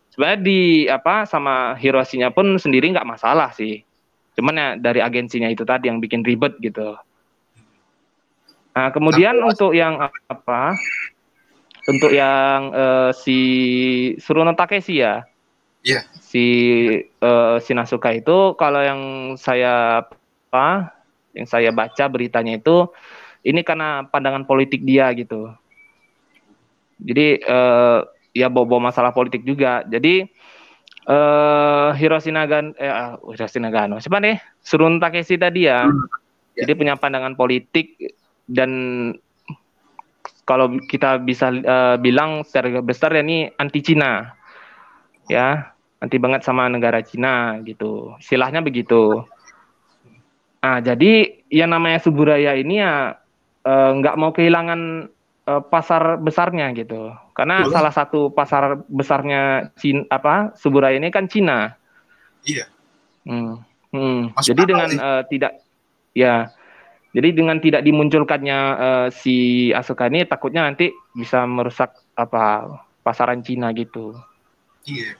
sebenarnya 0.08 0.40
di 0.40 0.60
apa 0.88 1.28
sama 1.28 1.76
Hiroshinya 1.76 2.32
pun 2.32 2.56
sendiri 2.56 2.88
nggak 2.88 3.06
masalah 3.06 3.52
sih 3.52 3.84
cuman 4.32 4.56
ya 4.56 4.68
dari 4.80 5.04
agensinya 5.04 5.52
itu 5.52 5.68
tadi 5.68 5.92
yang 5.92 6.00
bikin 6.00 6.24
ribet 6.24 6.56
gitu 6.64 6.96
Nah, 8.72 8.88
kemudian 8.88 9.36
nah, 9.36 9.52
untuk 9.52 9.76
yang 9.76 10.00
apa? 10.00 10.76
Untuk 11.84 12.10
yang 12.14 12.72
uh, 12.72 13.10
si 13.12 13.40
Suruno 14.16 14.56
Takeshi 14.56 15.04
ya. 15.04 15.28
Iya. 15.84 16.00
Yeah. 16.00 16.02
Si 16.16 16.44
uh, 17.20 17.60
Sinasuka 17.60 18.16
itu 18.16 18.56
kalau 18.56 18.80
yang 18.80 19.00
saya 19.36 20.06
apa? 20.48 20.94
Yang 21.32 21.48
saya 21.48 21.70
baca 21.72 22.04
beritanya 22.08 22.60
itu 22.60 22.88
ini 23.42 23.60
karena 23.66 24.06
pandangan 24.06 24.46
politik 24.46 24.86
dia 24.86 25.10
gitu. 25.16 25.50
Jadi 27.02 27.42
uh, 27.42 28.06
ya 28.32 28.46
bawa 28.46 28.92
masalah 28.92 29.10
politik 29.10 29.42
juga. 29.42 29.82
Jadi 29.88 30.28
uh, 31.10 31.90
Hiroshi 31.96 32.30
Nagano 32.30 32.76
eh 32.78 32.92
Hiroshi 33.34 33.58
Nagano 33.58 33.98
siapa 33.98 34.22
nih? 34.22 34.38
Surun 34.62 35.02
Takeshi 35.02 35.40
tadi 35.40 35.66
ya. 35.66 35.88
Hmm. 35.88 36.06
Jadi 36.52 36.72
punya 36.76 36.94
pandangan 37.00 37.34
politik 37.34 37.96
dan 38.44 38.70
kalau 40.44 40.76
kita 40.90 41.22
bisa 41.22 41.48
uh, 41.48 41.96
bilang 41.96 42.42
secara 42.42 42.82
besar 42.82 43.14
ya 43.14 43.22
ini 43.22 43.48
anti 43.56 43.80
Cina 43.80 44.34
ya 45.30 45.72
anti 46.02 46.16
banget 46.18 46.42
sama 46.42 46.66
negara 46.66 47.00
Cina 47.00 47.62
gitu 47.62 48.18
silahnya 48.18 48.58
begitu 48.58 49.22
ah 50.62 50.78
jadi 50.78 51.42
yang 51.50 51.74
namanya 51.74 51.98
Suburaya 51.98 52.54
ini 52.54 52.78
ya 52.78 53.18
eh, 53.66 53.90
nggak 53.98 54.14
uh, 54.14 54.18
mau 54.18 54.30
kehilangan 54.30 55.10
uh, 55.50 55.62
pasar 55.66 56.22
besarnya 56.22 56.70
gitu 56.72 57.10
karena 57.34 57.66
Betul. 57.66 57.72
salah 57.74 57.92
satu 57.92 58.20
pasar 58.30 58.80
besarnya 58.86 59.74
Cina 59.74 60.06
apa 60.08 60.54
Suburaya 60.54 60.96
ini 60.96 61.10
kan 61.10 61.26
Cina 61.26 61.74
iya 62.46 62.70
hmm. 63.26 63.54
Hmm. 63.92 64.20
jadi 64.38 64.62
dengan 64.62 64.90
uh, 64.96 65.22
tidak 65.26 65.60
ya 66.14 66.48
jadi 67.12 67.28
dengan 67.36 67.60
tidak 67.60 67.84
dimunculkannya 67.84 68.58
uh, 68.80 69.06
si 69.12 69.68
Asuka 69.76 70.08
ini 70.08 70.24
takutnya 70.24 70.64
nanti 70.64 70.88
bisa 71.12 71.44
merusak 71.44 71.92
apa 72.16 72.64
pasaran 73.04 73.44
Cina 73.44 73.68
gitu. 73.76 74.16
Iya. 74.88 75.12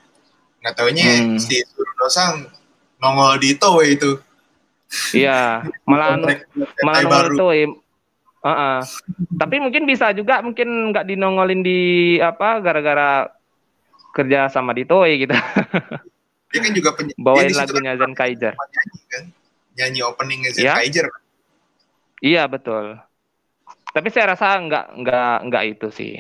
Nggak 0.65 0.75
taunya 0.79 1.05
hmm. 1.05 1.37
si 1.37 1.61
Surudosang 1.69 2.49
nongol 2.97 3.37
di 3.45 3.61
Toei 3.61 4.01
itu. 4.01 4.17
Iya, 5.17 5.65
malah 5.89 6.21
malah 6.85 7.33
Toei. 7.33 7.65
Uh 8.43 8.49
-uh. 8.51 8.79
Tapi 9.39 9.63
mungkin 9.63 9.87
bisa 9.87 10.11
juga 10.13 10.43
mungkin 10.43 10.91
nggak 10.91 11.07
dinongolin 11.07 11.63
di 11.63 12.19
apa 12.19 12.59
gara-gara 12.59 13.31
kerja 14.13 14.53
sama 14.53 14.77
di 14.77 14.85
Toei 14.85 15.25
gitu. 15.25 15.33
Dia 16.53 16.61
kan 16.61 16.73
juga 16.77 16.91
bawain 17.17 17.55
lagunya 17.57 17.97
Zen 17.97 18.13
Kaiser. 18.13 18.53
Nyanyi 18.53 19.01
kan? 19.09 19.25
Nyanyi 19.73 20.01
openingnya 20.05 20.51
Zen 20.53 20.63
ya? 20.69 20.75
Kaiser 20.77 21.07
kan? 21.09 21.23
Iya 22.21 22.45
betul. 22.45 23.01
Tapi 23.93 24.09
saya 24.13 24.37
rasa 24.37 24.61
nggak 24.61 24.87
nggak 25.01 25.37
nggak 25.49 25.65
itu 25.73 25.89
sih, 25.93 26.15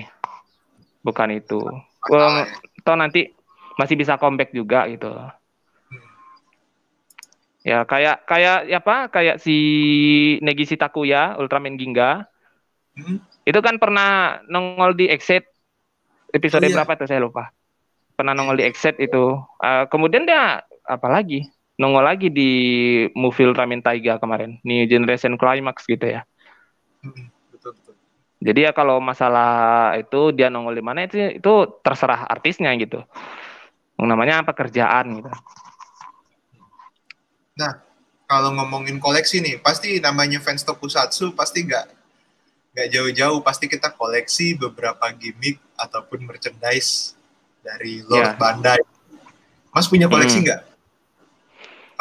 bukan 1.04 1.36
itu. 1.36 1.60
Well, 2.08 2.48
toh 2.84 2.96
nanti 2.96 3.32
masih 3.76 3.96
bisa 3.96 4.16
comeback 4.16 4.56
juga 4.56 4.88
gitu. 4.88 5.12
Ya 7.62 7.86
kayak 7.86 8.26
kayak 8.26 8.58
ya 8.66 8.78
apa 8.82 9.06
kayak 9.06 9.38
si 9.38 9.56
Negisi 10.42 10.74
Takuya 10.74 11.38
Ultraman 11.38 11.78
Ginga. 11.78 12.26
Hmm? 12.98 13.22
Itu 13.46 13.62
kan 13.62 13.78
pernah 13.78 14.42
nongol 14.50 14.98
di 14.98 15.06
Exit 15.06 15.46
episode 16.34 16.66
oh, 16.66 16.68
iya. 16.68 16.76
berapa 16.82 16.98
tuh 16.98 17.08
saya 17.08 17.22
lupa. 17.22 17.54
Pernah 18.18 18.34
nongol 18.34 18.58
di 18.58 18.64
Exit 18.66 18.98
itu. 18.98 19.38
Uh, 19.62 19.84
kemudian 19.88 20.26
dia 20.26 20.62
apa 20.86 21.08
lagi? 21.08 21.46
nongol 21.80 22.04
lagi 22.04 22.28
di 22.28 22.50
movie 23.16 23.48
Ultraman 23.48 23.80
Taiga 23.80 24.20
kemarin, 24.20 24.60
New 24.62 24.84
Generation 24.86 25.34
Climax 25.40 25.88
gitu 25.88 26.04
ya. 26.04 26.22
Hmm, 27.02 27.32
betul, 27.50 27.74
betul. 27.74 27.94
Jadi 28.42 28.60
ya 28.66 28.70
kalau 28.74 28.98
masalah 28.98 29.94
itu 29.98 30.34
dia 30.34 30.50
nongol 30.50 30.78
di 30.78 30.84
mana 30.84 31.06
itu 31.06 31.38
itu 31.38 31.52
terserah 31.82 32.26
artisnya 32.30 32.70
gitu. 32.78 33.02
Namanya 33.98 34.42
apa 34.42 34.54
kerjaan 34.54 35.22
gitu. 35.22 35.30
Nah, 37.58 37.82
kalau 38.24 38.54
ngomongin 38.56 38.96
koleksi 38.96 39.44
nih, 39.44 39.60
pasti 39.60 40.00
namanya 40.00 40.40
fans 40.40 40.64
Tokusatsu 40.64 41.36
pasti 41.36 41.68
nggak 41.68 41.86
nggak 42.72 42.88
jauh-jauh 42.88 43.44
pasti 43.44 43.68
kita 43.68 43.92
koleksi 43.92 44.56
beberapa 44.56 45.04
gimmick 45.12 45.60
ataupun 45.76 46.24
merchandise 46.24 47.12
dari 47.60 48.00
Lord 48.08 48.32
yeah. 48.32 48.36
Bandai. 48.40 48.80
Mas 49.72 49.88
punya 49.88 50.08
koleksi 50.08 50.40
hmm. 50.40 50.44
nggak? 50.48 50.60
Hmm 50.64 50.72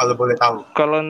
kalau 0.02 0.14
boleh 0.18 0.36
tahu? 0.36 0.56
Kalau 0.74 1.00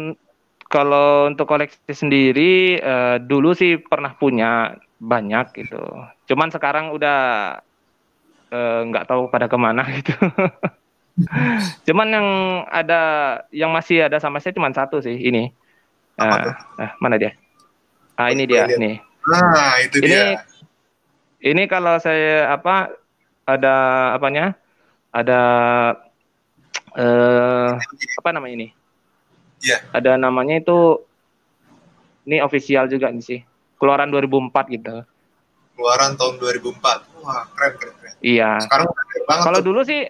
kalau 0.68 1.08
untuk 1.28 1.48
koleksi 1.48 1.92
sendiri 1.92 2.80
uh, 2.80 3.16
dulu 3.16 3.56
sih 3.56 3.80
pernah 3.80 4.12
punya 4.16 4.76
banyak 5.00 5.64
gitu. 5.64 5.80
Cuman 6.30 6.48
sekarang 6.54 6.94
udah 6.94 7.20
eh, 8.54 8.80
nggak 8.86 9.04
uh, 9.04 9.08
tahu 9.10 9.22
pada 9.32 9.50
ke 9.50 9.58
mana 9.58 9.82
gitu. 9.98 10.14
cuman 11.86 12.08
yang 12.08 12.28
ada 12.72 13.00
yang 13.52 13.68
masih 13.68 14.08
ada 14.08 14.16
sama 14.16 14.40
saya 14.40 14.56
cuma 14.56 14.72
satu 14.72 15.00
sih 15.04 15.16
ini. 15.16 15.52
Uh, 16.20 16.52
uh, 16.80 16.92
mana 17.00 17.16
dia? 17.16 17.32
Ah 18.16 18.28
ini 18.28 18.44
dia 18.44 18.68
nih. 18.68 19.00
Nah 19.28 19.80
itu 19.80 19.96
ini, 20.00 20.08
dia. 20.08 20.44
Ini 21.42 21.62
kalau 21.66 21.98
saya 21.98 22.52
apa 22.52 22.92
ada 23.48 23.74
apanya? 24.16 24.56
ada 25.12 25.40
eh 26.96 27.70
apa 28.18 28.28
namanya 28.32 28.54
ini? 28.56 28.68
Iya. 29.62 29.78
Ada 29.92 30.16
namanya 30.18 30.58
itu 30.58 31.04
ini 32.26 32.40
official 32.40 32.88
juga 32.88 33.12
nih 33.12 33.22
sih. 33.22 33.40
Keluaran 33.76 34.08
2004 34.10 34.74
gitu. 34.74 35.04
Keluaran 35.76 36.16
tahun 36.16 36.40
2004. 36.40 37.22
Wah, 37.22 37.46
keren 37.54 37.72
keren 37.78 37.94
keren. 38.00 38.14
Iya. 38.24 38.50
Sekarang. 38.64 38.88
Kalau 39.28 39.60
dulu 39.60 39.84
sih 39.84 40.08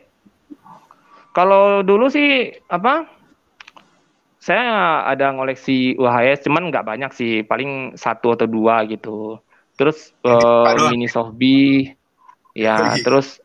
kalau 1.33 1.81
dulu 1.81 2.13
sih 2.13 2.53
apa? 2.69 3.09
Saya 4.43 5.07
ada 5.07 5.31
ngoleksi 5.31 5.95
UHS, 5.95 6.45
cuman 6.51 6.69
nggak 6.69 6.83
banyak 6.83 7.11
sih, 7.15 7.47
paling 7.47 7.95
satu 7.95 8.35
atau 8.35 8.51
dua 8.51 8.83
gitu. 8.91 9.39
Terus 9.79 10.11
doang. 10.21 10.91
mini 10.91 11.07
Softbee, 11.07 11.95
ya, 12.53 12.99
Wih. 12.99 13.07
terus 13.07 13.39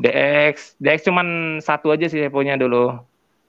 DX, 0.00 0.80
DX 0.80 0.98
cuman 1.12 1.58
satu 1.60 1.92
aja 1.92 2.08
sih 2.08 2.24
saya 2.24 2.32
punya 2.32 2.56
dulu. 2.56 2.96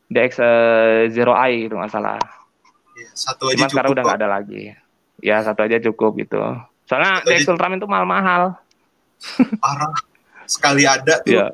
DX 0.09 0.31
eh, 0.41 0.99
Zero 1.13 1.37
Eye 1.37 1.69
gitu 1.69 1.77
nggak 1.77 1.93
salah. 1.93 2.19
Iya, 2.97 3.09
satu 3.13 3.53
aja 3.53 3.55
Cuman 3.55 3.69
sekarang 3.69 3.91
udah 3.93 4.03
nggak 4.03 4.19
ada 4.19 4.29
lagi. 4.29 4.63
Ya 5.21 5.37
satu 5.45 5.63
aja 5.63 5.77
cukup 5.79 6.17
gitu. 6.19 6.41
Soalnya 6.89 7.21
Satu 7.21 7.29
DX 7.29 7.39
aja. 7.45 7.49
Ultraman 7.53 7.77
itu 7.79 7.87
mahal-mahal. 7.87 8.43
Parah. 9.61 9.93
Sekali 10.49 10.83
ada 10.89 11.21
tuh, 11.21 11.37
Iya. 11.37 11.47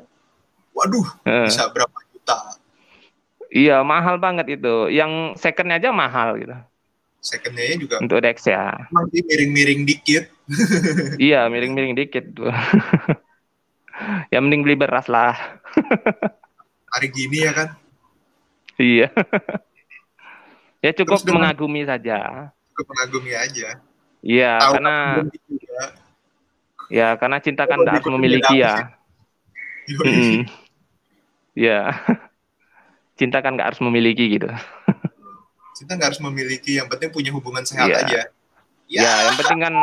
Waduh, 0.76 1.06
Eh. 1.24 1.48
bisa 1.48 1.72
berapa 1.72 1.98
juta. 2.12 2.36
Iya, 3.48 3.80
mahal 3.80 4.20
banget 4.20 4.52
itu. 4.52 4.92
Yang 4.92 5.40
secondnya 5.40 5.80
aja 5.80 5.88
mahal 5.90 6.36
gitu. 6.36 6.52
Secondnya 7.18 7.74
juga 7.74 7.96
Untuk 7.98 8.20
Dex 8.20 8.44
ya. 8.44 8.86
dia 9.10 9.22
miring-miring 9.24 9.82
dikit. 9.82 10.28
iya, 11.18 11.48
miring-miring 11.48 11.96
dikit 11.96 12.24
tuh. 12.30 12.52
ya 14.32 14.38
mending 14.38 14.60
beli 14.60 14.76
beras 14.76 15.08
lah. 15.08 15.32
Hari 16.92 17.08
gini 17.08 17.42
ya 17.42 17.52
kan, 17.52 17.68
Iya. 18.76 19.08
ya 20.78 20.90
cukup 20.92 21.16
Terus 21.16 21.24
dengan- 21.24 21.48
mengagumi 21.48 21.82
saja. 21.82 22.52
gue 22.68 22.84
mengagumi 22.84 23.32
aja. 23.32 23.80
Iya, 24.20 24.52
karena 24.60 24.94
kan 25.16 25.26
juga. 25.48 25.82
ya 26.88 27.08
karena 27.16 27.38
cinta 27.40 27.64
kan 27.64 27.80
harus 27.80 28.04
memiliki 28.06 28.60
ya. 28.60 28.92
Yoi. 29.88 30.44
Iya. 31.56 31.96
cinta 33.18 33.40
kan 33.40 33.56
nggak 33.56 33.72
harus 33.72 33.80
memiliki 33.80 34.28
gitu. 34.28 34.46
Kita 35.72 35.92
nggak 35.92 36.08
harus 36.12 36.22
memiliki, 36.22 36.76
yang 36.76 36.84
penting 36.86 37.08
punya 37.08 37.32
hubungan 37.32 37.64
sehat 37.64 37.88
Iya. 37.88 37.98
aja. 38.04 38.20
Ya, 38.86 39.12
yang 39.26 39.36
penting 39.36 39.58
kan 39.58 39.74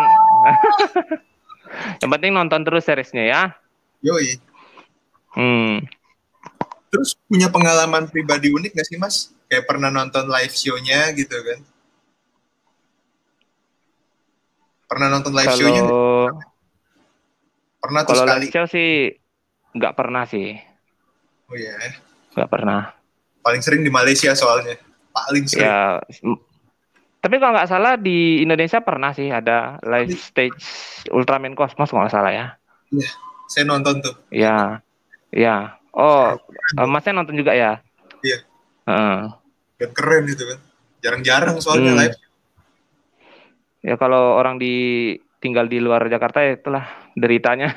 yang 2.02 2.10
penting 2.10 2.32
nonton 2.32 2.62
terus 2.62 2.86
seriesnya 2.86 3.26
ya. 3.26 3.42
Yoi. 4.00 4.38
Hmm. 5.34 5.82
Terus 6.88 7.18
punya 7.26 7.50
pengalaman 7.50 8.06
pribadi 8.06 8.54
unik 8.54 8.72
gak 8.74 8.86
sih 8.86 8.96
mas? 8.96 9.34
Kayak 9.50 9.66
pernah 9.66 9.90
nonton 9.90 10.30
live 10.30 10.54
show-nya 10.54 11.10
gitu 11.12 11.34
kan? 11.34 11.60
Pernah 14.86 15.08
nonton 15.10 15.34
live 15.34 15.52
show-nya? 15.52 15.82
Kalau 15.82 16.30
Pernah 17.82 18.02
tuh 18.06 18.14
kalau 18.14 18.24
sekali. 18.24 18.40
live 18.46 18.54
show 18.54 18.66
sih 18.70 18.92
nggak 19.74 19.94
pernah 19.98 20.24
sih, 20.24 20.54
Oh 21.50 21.56
iya. 21.56 21.76
nggak 22.34 22.50
pernah. 22.50 22.94
Paling 23.44 23.62
sering 23.62 23.82
di 23.84 23.92
Malaysia 23.94 24.34
soalnya. 24.34 24.80
Paling 25.14 25.46
sering. 25.46 25.68
Ya, 25.68 26.02
tapi 27.24 27.40
kalau 27.40 27.56
nggak 27.56 27.72
salah 27.72 27.96
di 27.96 28.44
Indonesia 28.44 28.84
pernah 28.84 29.16
sih 29.16 29.32
ada 29.32 29.80
live 29.88 30.12
stage 30.12 30.60
Ultraman 31.08 31.56
Cosmos 31.56 31.88
kalau 31.88 32.04
nggak 32.04 32.16
salah 32.20 32.32
ya. 32.36 32.46
Saya 33.48 33.64
nonton 33.64 34.04
tuh. 34.04 34.16
Ya, 34.28 34.84
ya. 35.32 35.80
Oh, 35.96 36.36
eh, 36.76 36.88
masnya 36.90 37.16
nonton 37.16 37.40
juga 37.40 37.56
ya? 37.56 37.80
Iya. 38.26 38.44
Heeh. 38.92 39.20
Dan 39.80 39.90
keren 39.96 40.24
gitu 40.28 40.44
kan. 40.52 40.60
Jarang-jarang 41.00 41.58
soalnya 41.64 41.96
Hmm. 41.96 42.00
live. 42.04 42.18
Ya 43.84 43.96
kalau 43.96 44.36
orang 44.36 44.60
di 44.60 44.74
tinggal 45.40 45.68
di 45.72 45.80
luar 45.80 46.08
Jakarta 46.08 46.44
ya 46.44 46.60
itulah 46.60 46.88
deritanya. 47.16 47.72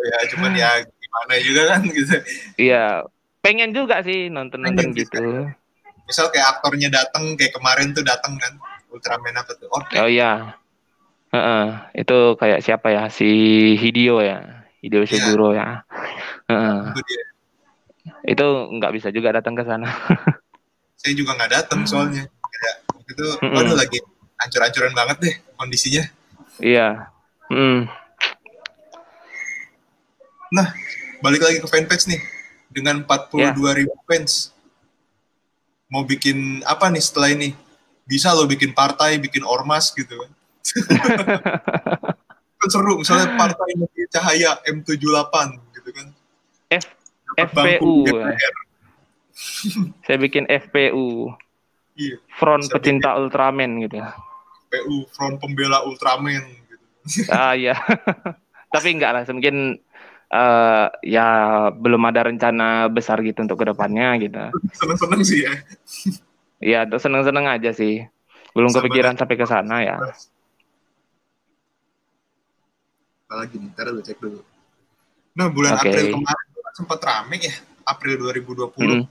Ya, 0.00 0.18
cuman 0.32 0.52
ya 0.56 0.70
gimana 1.10 1.34
juga 1.42 1.62
kan 1.74 1.80
gitu. 1.82 2.14
Iya, 2.54 2.84
pengen 3.42 3.74
juga 3.74 3.98
sih 4.06 4.30
nonton-nonton 4.30 4.94
gitu. 4.94 5.50
Misal 6.06 6.30
kayak 6.30 6.58
aktornya 6.58 6.86
datang 6.90 7.34
kayak 7.34 7.54
kemarin 7.58 7.90
tuh 7.90 8.06
datang 8.06 8.38
kan. 8.38 8.54
Ultraman 8.90 9.34
apa 9.34 9.54
tuh? 9.58 9.70
Oh, 9.70 9.82
Oh 10.06 10.10
iya. 10.10 10.54
Heeh, 11.30 11.66
itu 11.94 12.34
kayak 12.38 12.58
siapa 12.62 12.90
ya? 12.90 13.06
Si 13.06 13.26
Hideo 13.78 14.18
ya. 14.18 14.66
Hideo 14.82 15.06
Iya. 15.06 15.10
Suguro 15.10 15.54
ya. 15.54 15.82
Heeh. 16.50 16.78
itu 16.90 17.00
dia. 17.06 17.24
Itu 18.26 18.46
nggak 18.74 18.92
bisa 18.98 19.08
juga 19.14 19.30
datang 19.34 19.54
ke 19.54 19.62
sana. 19.62 19.86
Saya 21.00 21.14
juga 21.14 21.38
nggak 21.38 21.50
datang 21.54 21.86
soalnya. 21.86 22.26
Kayak 22.26 22.76
itu, 23.06 23.26
waduh 23.46 23.78
lagi 23.78 23.98
ancur-ancuran 24.42 24.94
banget 24.94 25.16
deh 25.22 25.34
kondisinya. 25.54 26.02
Iya. 26.58 27.06
Hmm. 27.46 27.86
Nah, 30.50 30.74
balik 31.22 31.46
lagi 31.46 31.62
ke 31.62 31.68
fanpage 31.70 32.10
nih. 32.10 32.20
Dengan 32.70 33.02
42 33.02 33.78
ribu 33.82 33.94
fans. 34.06 34.54
Mau 35.90 36.06
bikin 36.06 36.62
apa 36.62 36.86
nih 36.86 37.02
setelah 37.02 37.34
ini? 37.34 37.50
Bisa 38.06 38.30
lo 38.34 38.46
bikin 38.46 38.74
partai, 38.74 39.18
bikin 39.18 39.42
ormas 39.42 39.90
gitu 39.94 40.14
kan. 40.14 40.30
kan 42.60 42.68
seru, 42.68 43.00
misalnya 43.00 43.34
partai 43.34 43.74
Negeri 43.74 44.04
Cahaya 44.12 44.60
M78 44.68 45.34
gitu 45.74 45.90
kan. 45.94 46.06
F 46.70 46.86
FPU. 47.38 48.06
Saya 50.06 50.18
bikin 50.20 50.46
FPU. 50.46 51.32
Iya, 51.96 52.16
Front 52.38 52.70
Bisa 52.70 52.74
Pecinta 52.78 53.18
Ultraman 53.18 53.82
gitu. 53.82 53.98
PU, 54.70 54.96
Front 55.10 55.42
Pembela 55.42 55.82
Ultraman 55.82 56.44
gitu. 56.68 56.84
Ah 57.32 57.56
iya. 57.56 57.74
Tapi 58.74 58.94
enggak 58.94 59.16
lah, 59.16 59.22
mungkin 59.26 59.80
eh 60.30 60.86
ya 61.02 61.28
belum 61.74 62.02
ada 62.06 62.30
rencana 62.30 62.86
besar 62.86 63.18
gitu 63.26 63.42
untuk 63.42 63.58
ke 63.58 63.66
depannya 63.66 64.14
gitu. 64.22 64.38
Seneng-seneng 64.78 65.20
sih 65.26 65.42
ya. 65.42 65.54
Iya, 66.60 66.80
tuh 66.86 67.00
seneng-seneng 67.02 67.50
aja 67.50 67.74
sih. 67.74 68.06
Belum 68.54 68.70
Sabar. 68.70 68.86
kepikiran 68.86 69.14
sampai 69.18 69.36
ke 69.38 69.46
sana 69.48 69.76
ya. 69.82 69.96
Apalagi 73.26 73.56
nih, 73.58 73.70
ntar 73.74 73.90
lu 73.94 74.02
cek 74.02 74.18
dulu. 74.18 74.42
Nah, 75.38 75.46
bulan 75.48 75.78
Oke. 75.78 75.88
April 75.88 76.06
kemarin 76.18 76.46
kan 76.50 76.74
sempat 76.74 76.98
rame 77.00 77.36
ya. 77.38 77.54
April 77.86 78.14
2020. 78.20 78.74
Mm. 78.76 79.04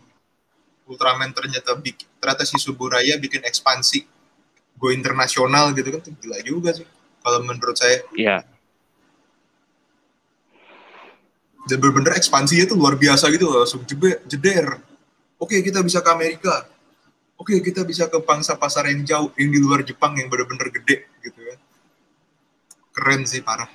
Ultraman 0.89 1.31
ternyata 1.31 1.77
bikin, 1.77 2.07
ternyata 2.17 2.43
si 2.45 2.57
Suburaya 2.57 3.15
bikin 3.21 3.45
ekspansi 3.45 4.19
go 4.79 4.89
internasional 4.95 5.75
gitu 5.75 5.91
kan 5.91 5.99
tuh 6.01 6.15
gila 6.17 6.39
juga 6.41 6.71
sih 6.71 6.87
kalau 7.19 7.43
menurut 7.43 7.75
saya 7.75 7.99
Iya. 8.15 8.47
Dan 11.67 11.77
bener-bener 11.81 12.15
ekspansinya 12.15 12.69
tuh 12.69 12.77
luar 12.79 12.95
biasa 12.95 13.27
gitu 13.33 13.51
langsung 13.51 13.83
jebe, 13.83 14.21
jeder. 14.29 14.79
Oke 15.39 15.59
kita 15.59 15.83
bisa 15.83 15.99
ke 15.99 16.09
Amerika. 16.11 16.67
Oke 17.39 17.59
kita 17.63 17.83
bisa 17.87 18.07
ke 18.11 18.19
pangsa 18.23 18.55
pasar 18.59 18.87
yang 18.91 19.03
jauh 19.07 19.31
yang 19.39 19.49
di 19.51 19.59
luar 19.59 19.83
Jepang 19.83 20.15
yang 20.19 20.27
bener-bener 20.27 20.67
gede 20.71 21.07
gitu 21.23 21.39
kan 21.39 21.59
keren 22.99 23.23
sih 23.23 23.39
parah. 23.39 23.71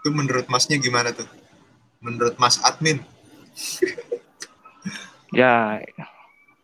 Itu 0.00 0.14
menurut 0.14 0.46
masnya 0.46 0.78
gimana 0.78 1.10
tuh? 1.10 1.26
Menurut 1.98 2.38
mas 2.38 2.62
admin? 2.62 3.02
Ya, 5.30 5.78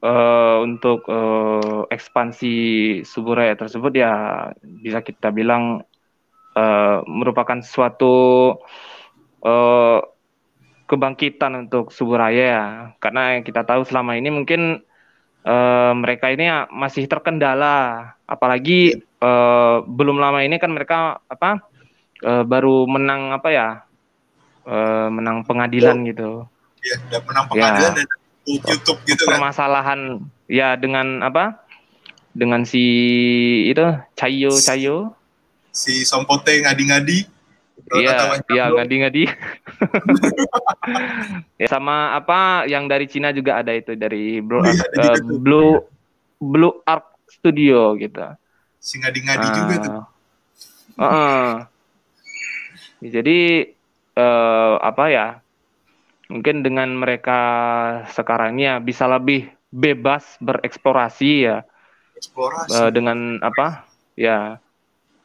eh, 0.02 0.56
untuk 0.58 1.06
eh, 1.06 1.82
ekspansi 1.86 2.54
Suburaya 3.06 3.54
tersebut 3.54 3.94
ya 3.94 4.50
bisa 4.58 5.06
kita 5.06 5.30
bilang 5.30 5.86
eh, 6.56 6.98
merupakan 7.04 7.60
suatu 7.60 8.16
eh, 9.44 10.00
kebangkitan 10.86 11.68
untuk 11.68 11.92
Suburaya 11.92 12.44
ya. 12.48 12.64
Karena 12.98 13.44
kita 13.44 13.62
tahu 13.62 13.84
selama 13.84 14.16
ini 14.16 14.32
mungkin 14.32 14.80
eh, 15.44 15.92
mereka 15.92 16.32
ini 16.32 16.48
masih 16.72 17.04
terkendala, 17.06 18.16
apalagi 18.24 18.96
eh, 18.98 19.76
belum 19.84 20.16
lama 20.16 20.40
ini 20.40 20.56
kan 20.56 20.72
mereka 20.72 21.20
apa 21.28 21.60
eh, 22.24 22.42
baru 22.42 22.88
menang 22.88 23.36
apa 23.36 23.48
ya, 23.52 23.68
eh, 24.64 25.08
menang 25.12 25.44
pengadilan 25.44 26.02
gitu. 26.08 26.48
Ya 26.86 26.96
udah 27.10 27.20
menang 27.26 27.44
pengadilan 27.50 27.92
Ya. 27.92 27.98
dan 27.98 28.08
YouTube 28.46 28.98
gitu 29.04 29.22
kan. 29.26 29.42
Permasalahan 29.42 30.00
ya 30.46 30.78
dengan 30.78 31.18
apa 31.18 31.66
dengan 32.30 32.62
si 32.62 32.84
itu 33.66 33.82
Cayo 34.14 34.54
Cayo 34.54 34.96
si 35.76 36.08
Sompote 36.08 36.64
ngadi-ngadi 36.64 37.28
iya 38.00 38.40
iya 38.48 38.64
ngadi-ngadi 38.72 39.28
ya 41.60 41.66
sama 41.68 42.16
apa 42.16 42.64
yang 42.64 42.88
dari 42.88 43.04
Cina 43.04 43.36
juga 43.36 43.60
ada 43.60 43.76
itu 43.76 43.92
dari 43.92 44.40
Blue 44.40 44.64
Oh 44.64 44.72
iya, 44.72 44.84
ada 44.96 45.20
juga 45.20 45.36
eh. 45.36 45.40
Blue 45.44 45.72
Blue 46.40 46.74
Arc 46.88 47.04
Studio 47.28 47.92
gitu 48.00 48.24
si 48.86 49.02
ngadi-ngadi 49.02 49.46
juga 49.50 49.74
tuh. 49.82 49.94
Heeh. 51.02 51.50
Ya, 53.02 53.08
jadi 53.20 53.38
uh, 54.16 54.78
apa 54.80 55.04
ya 55.10 55.26
mungkin 56.32 56.62
dengan 56.62 56.94
mereka 56.94 57.40
sekarang 58.14 58.56
ini 58.56 58.70
ya 58.70 58.74
bisa 58.78 59.10
lebih 59.10 59.50
bebas 59.70 60.38
bereksplorasi 60.42 61.32
ya 61.50 61.58
Eksplorasi. 62.16 62.70
uh, 62.72 62.90
dengan 62.90 63.38
apa 63.42 63.86
ya 64.16 64.58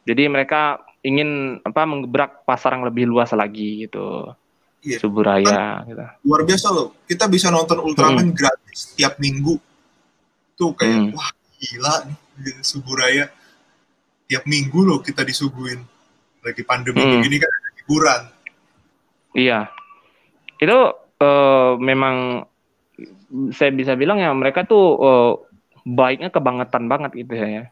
jadi 0.02 0.28
mereka 0.28 0.82
ingin 1.00 1.58
apa 1.62 1.82
menggebrak 1.82 2.46
pasar 2.46 2.78
yang 2.78 2.86
lebih 2.86 3.06
luas 3.06 3.30
lagi 3.32 3.86
gitu 3.86 4.30
Iya. 4.82 4.98
Suburaya 4.98 5.86
gitu. 5.86 6.02
Luar 6.26 6.42
biasa 6.42 6.74
loh. 6.74 6.90
Kita 7.06 7.30
bisa 7.30 7.54
nonton 7.54 7.78
Ultraman 7.78 8.34
gratis 8.34 8.98
tiap 8.98 9.14
minggu. 9.22 9.54
Tuh 10.58 10.74
kayak 10.74 10.98
Hmm. 10.98 11.14
wah 11.14 11.30
gila 11.54 11.94
nih 12.10 12.18
di 12.34 12.50
Suburaya. 12.66 13.30
Tiap 14.26 14.42
minggu 14.42 14.82
loh 14.82 14.98
kita 14.98 15.22
disuguhin. 15.22 15.78
Lagi 16.42 16.66
pandemi 16.66 16.98
Hmm. 16.98 17.22
begini 17.22 17.38
kan 17.38 17.46
ada 17.46 17.70
hiburan. 17.78 18.22
Iya. 19.38 19.60
Itu 20.58 20.78
eh, 21.22 21.72
memang 21.78 22.42
saya 23.54 23.70
bisa 23.70 23.94
bilang 23.94 24.18
ya 24.18 24.34
mereka 24.34 24.66
tuh 24.66 24.86
eh, 24.98 25.32
baiknya 25.86 26.34
kebangetan 26.34 26.90
banget 26.90 27.14
gitu 27.14 27.38
ya. 27.38 27.70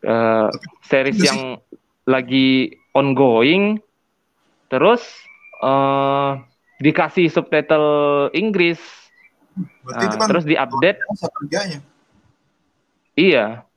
Eh, 0.00 0.48
series 0.88 1.20
sih. 1.20 1.28
yang 1.28 1.60
lagi 2.08 2.72
ongoing 2.96 3.76
terus 4.72 5.04
eh 5.60 6.32
dikasih 6.80 7.28
subtitle 7.28 8.32
Inggris. 8.32 8.80
Berarti 9.84 10.04
itu 10.08 10.16
kan 10.16 10.28
terus 10.32 10.46
diupdate. 10.48 10.98
iya. 13.20 13.68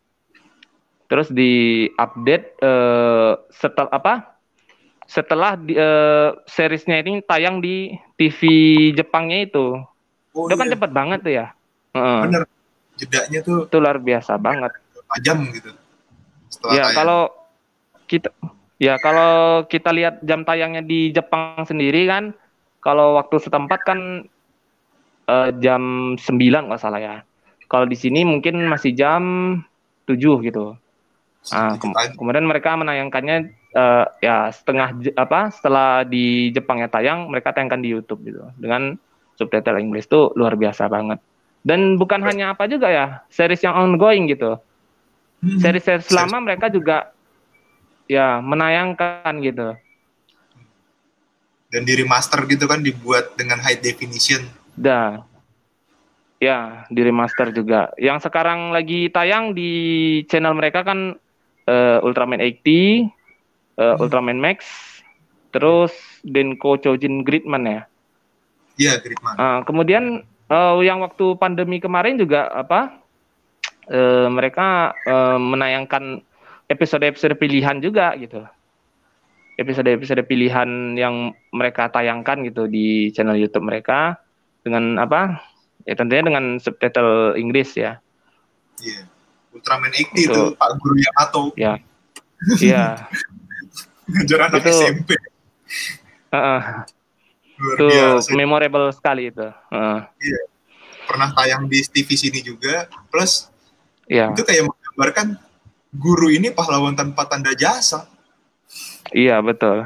Terus 1.11 1.27
diupdate 1.27 2.47
eh 2.63 3.31
setelah 3.51 3.91
apa? 3.91 4.13
Setelah 5.03 5.59
di, 5.59 5.75
eh, 5.75 6.29
seriesnya 6.47 7.03
ini 7.03 7.19
tayang 7.19 7.59
di 7.59 7.91
TV 8.15 8.39
Jepangnya 8.95 9.43
itu. 9.43 9.75
Oh 10.33 10.47
itu 10.47 10.55
kan 10.55 10.71
iya, 10.71 10.73
cepet 10.79 10.91
banget 10.95 11.19
tuh 11.19 11.33
ya? 11.35 11.47
Heeh. 11.91 12.21
bener. 12.31 12.43
Jedanya 12.95 13.39
tuh 13.43 13.67
itu 13.67 13.77
luar 13.77 13.99
biasa 13.99 14.39
banget. 14.39 14.71
Jam 15.21 15.43
gitu. 15.51 15.82
Setelah 16.53 16.73
ya 16.73 16.83
tayang. 16.83 16.95
kalau 16.95 17.21
kita 18.05 18.29
ya 18.77 18.93
kalau 18.99 19.31
kita 19.65 19.89
lihat 19.89 20.21
jam 20.21 20.45
tayangnya 20.45 20.83
di 20.83 21.09
Jepang 21.09 21.65
sendiri 21.65 22.05
kan 22.05 22.35
kalau 22.79 23.17
waktu 23.17 23.41
setempat 23.41 23.79
kan 23.81 23.99
eh, 25.25 25.49
jam 25.57 25.81
9 26.15 26.69
nggak 26.69 26.81
salah 26.81 26.99
ya 27.01 27.15
kalau 27.65 27.87
di 27.87 27.97
sini 27.97 28.21
mungkin 28.21 28.59
masih 28.67 28.93
jam 28.93 29.23
7 30.05 30.43
gitu 30.45 30.77
Ah, 31.51 31.75
kem- 31.75 31.91
aja. 31.91 32.15
kemudian 32.15 32.47
mereka 32.47 32.71
menayangkannya 32.73 33.37
eh, 33.75 34.05
ya 34.21 34.47
setengah 34.47 34.95
apa 35.19 35.51
setelah 35.51 36.07
di 36.07 36.49
Jepangnya 36.49 36.87
tayang 36.87 37.27
mereka 37.27 37.51
tayangkan 37.51 37.83
di 37.83 37.91
YouTube 37.91 38.23
gitu 38.23 38.47
dengan 38.55 38.95
subtitle 39.35 39.81
Inggris 39.81 40.07
tuh 40.07 40.31
luar 40.39 40.55
biasa 40.55 40.87
banget 40.87 41.19
dan 41.67 41.99
bukan 41.99 42.23
Keren. 42.23 42.29
hanya 42.31 42.45
apa 42.55 42.67
juga 42.67 42.87
ya 42.87 43.05
series 43.27 43.59
yang 43.59 43.75
ongoing 43.75 44.31
gitu. 44.31 44.55
Seri-seri 45.43 46.03
lama 46.15 46.37
mereka 46.39 46.71
juga 46.71 47.11
ya 48.07 48.39
menayangkan 48.39 49.33
gitu 49.43 49.75
dan 51.73 51.81
di 51.83 51.93
remaster 51.97 52.45
gitu 52.45 52.69
kan 52.69 52.85
dibuat 52.85 53.33
dengan 53.33 53.57
high 53.57 53.81
definition. 53.81 54.45
dah 54.73 55.25
ya 56.37 56.85
di 56.91 57.01
remaster 57.01 57.49
juga 57.53 57.89
yang 57.97 58.19
sekarang 58.19 58.73
lagi 58.75 59.07
tayang 59.09 59.55
di 59.55 59.71
channel 60.27 60.53
mereka 60.53 60.83
kan 60.83 61.15
eh, 61.65 61.97
Ultraman 62.03 62.39
80 62.41 62.43
eh, 62.43 63.09
Hmm. 63.73 63.97
Ultraman 63.97 64.37
Max 64.37 64.61
terus 65.49 65.89
Denko 66.21 66.77
Chojin 66.77 67.25
Gridman 67.25 67.65
ya 67.65 67.81
Iya, 68.73 68.97
Gridman. 69.01 69.37
Ah, 69.37 69.59
kemudian 69.65 70.25
eh, 70.49 70.73
yang 70.81 71.01
waktu 71.01 71.37
pandemi 71.37 71.77
kemarin 71.77 72.17
juga 72.17 72.49
apa 72.53 73.02
eh, 73.87 74.27
mereka 74.27 74.93
eh, 75.03 75.37
menayangkan 75.39 76.21
episode-episode 76.67 77.35
pilihan 77.35 77.79
juga 77.79 78.15
gitu. 78.15 78.43
Episode-episode 79.53 80.25
pilihan 80.25 80.97
yang 80.97 81.29
mereka 81.53 81.85
tayangkan 81.87 82.41
gitu 82.41 82.65
di 82.65 83.13
channel 83.13 83.37
YouTube 83.37 83.63
mereka 83.63 84.17
dengan 84.65 84.97
apa? 84.97 85.37
Ya 85.85 85.93
tentunya 85.93 86.25
dengan 86.25 86.57
subtitle 86.57 87.37
Inggris 87.37 87.75
ya. 87.77 88.01
Iya. 88.81 89.05
Ultraman 89.53 89.93
80 89.93 90.17
itu 90.17 90.33
Itu. 90.33 90.43
Pak 90.57 90.69
Guru 90.81 90.95
Yamato 90.97 91.41
Ya. 91.53 91.77
Iya. 92.57 93.05
ngajar 94.17 94.39
anak 94.49 94.65
Itu- 94.65 94.73
SMP. 94.73 95.09
Luar 97.53 97.77
itu 97.77 97.85
biasa. 97.85 98.29
memorable 98.33 98.89
sekali 98.89 99.29
itu. 99.29 99.45
Heeh, 99.69 99.99
Pernah 101.05 101.29
tayang 101.37 101.69
di 101.69 101.85
TV 101.85 102.09
sini 102.17 102.41
juga. 102.41 102.89
Plus 103.13 103.52
Iya, 104.07 104.35
itu 104.35 104.43
kayak 104.43 104.67
menggambarkan 104.67 105.27
guru 105.93 106.27
ini 106.33 106.49
pahlawan 106.51 106.97
tanpa 106.97 107.29
tanda 107.29 107.53
jasa. 107.53 108.09
iya 109.13 109.37
betul. 109.39 109.85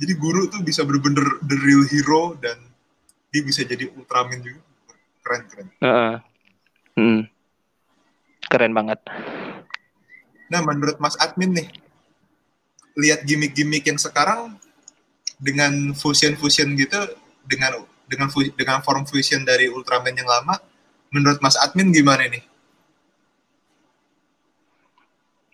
Jadi 0.00 0.12
guru 0.18 0.50
tuh 0.50 0.64
bisa 0.64 0.82
bener-bener 0.82 1.38
the 1.46 1.56
real 1.62 1.84
hero 1.86 2.34
dan 2.40 2.58
dia 3.30 3.42
bisa 3.46 3.62
jadi 3.62 3.86
Ultraman 3.94 4.42
juga. 4.42 4.62
Keren, 5.22 5.42
keren. 5.48 5.68
Heeh. 5.80 6.14
Hmm. 6.98 7.20
Keren 8.50 8.72
banget. 8.74 9.00
Nah, 10.52 10.60
menurut 10.62 11.00
Mas 11.00 11.16
Admin 11.18 11.56
nih, 11.56 11.68
lihat 12.94 13.26
gimmick-gimmick 13.26 13.86
yang 13.86 13.98
sekarang 13.98 14.54
dengan 15.38 15.96
fusion-fusion 15.96 16.78
gitu, 16.78 17.00
dengan 17.46 17.82
dengan 18.06 18.28
dengan 18.54 18.78
form 18.84 19.08
fusion 19.08 19.42
dari 19.42 19.66
Ultraman 19.66 20.14
yang 20.14 20.28
lama, 20.28 20.60
menurut 21.10 21.40
Mas 21.40 21.58
Admin 21.58 21.90
gimana 21.90 22.28
nih? 22.28 22.53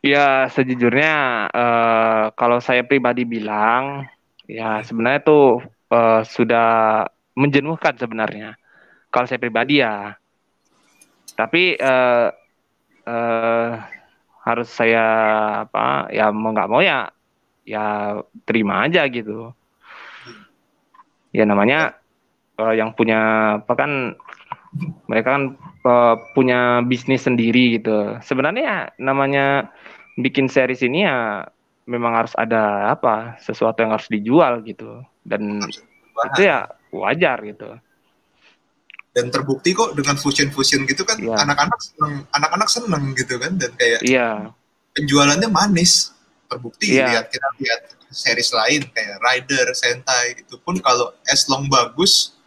Ya, 0.01 0.48
sejujurnya 0.48 1.12
eh, 1.53 2.24
kalau 2.32 2.57
saya 2.64 2.80
pribadi 2.88 3.28
bilang, 3.28 4.09
ya 4.48 4.80
sebenarnya 4.80 5.20
tuh 5.20 5.61
eh, 5.92 6.22
sudah 6.24 6.68
menjenuhkan 7.36 8.01
sebenarnya. 8.01 8.57
Kalau 9.12 9.26
saya 9.28 9.36
pribadi 9.42 9.84
ya. 9.84 10.16
Tapi 11.36 11.76
eh, 11.76 12.28
eh, 13.05 13.70
harus 14.40 14.68
saya 14.72 15.05
apa? 15.68 16.09
Ya 16.16 16.32
mau 16.32 16.57
nggak 16.57 16.70
mau 16.72 16.80
ya, 16.80 17.12
ya 17.68 18.16
terima 18.48 18.88
aja 18.88 19.05
gitu. 19.05 19.53
Ya 21.36 21.44
namanya 21.44 22.01
eh, 22.57 22.74
yang 22.80 22.96
punya 22.96 23.18
apa 23.61 23.72
kan 23.76 24.16
mereka 25.10 25.34
kan 25.34 25.44
eh, 25.58 26.14
punya 26.34 26.80
bisnis 26.86 27.26
sendiri 27.26 27.80
gitu. 27.80 28.18
Sebenarnya 28.22 28.62
ya, 28.62 28.78
namanya 29.02 29.70
bikin 30.18 30.46
series 30.50 30.84
ini 30.84 31.06
ya 31.06 31.46
memang 31.88 32.12
harus 32.14 32.34
ada 32.38 32.92
apa 32.92 33.40
sesuatu 33.42 33.82
yang 33.82 33.90
harus 33.96 34.06
dijual 34.06 34.62
gitu 34.62 35.02
dan 35.26 35.58
itu 36.30 36.42
ya 36.44 36.70
wajar 36.94 37.40
gitu 37.42 37.78
Dan 39.10 39.26
terbukti 39.34 39.74
kok 39.74 39.98
dengan 39.98 40.14
fusion-fusion 40.14 40.86
gitu 40.86 41.02
kan 41.02 41.18
Iya. 41.18 41.34
anak-anak 41.42 41.80
seneng, 41.82 42.14
anak-anak 42.30 42.68
seneng 42.70 43.04
gitu 43.18 43.42
kan 43.42 43.58
dan 43.58 43.74
kayak 43.74 44.06
iya 44.06 44.54
penjualannya 44.94 45.50
manis. 45.50 46.14
Terbukti 46.46 46.94
Iya. 46.94 47.06
lihat 47.14 47.26
kita 47.30 47.46
lihat 47.58 47.80
series 48.10 48.50
lain 48.54 48.82
kayak 48.90 49.18
Rider, 49.22 49.66
Sentai 49.74 50.38
itu 50.38 50.58
pun 50.62 50.78
kalau 50.78 51.14
as 51.26 51.46
long 51.50 51.66
bagus 51.66 52.38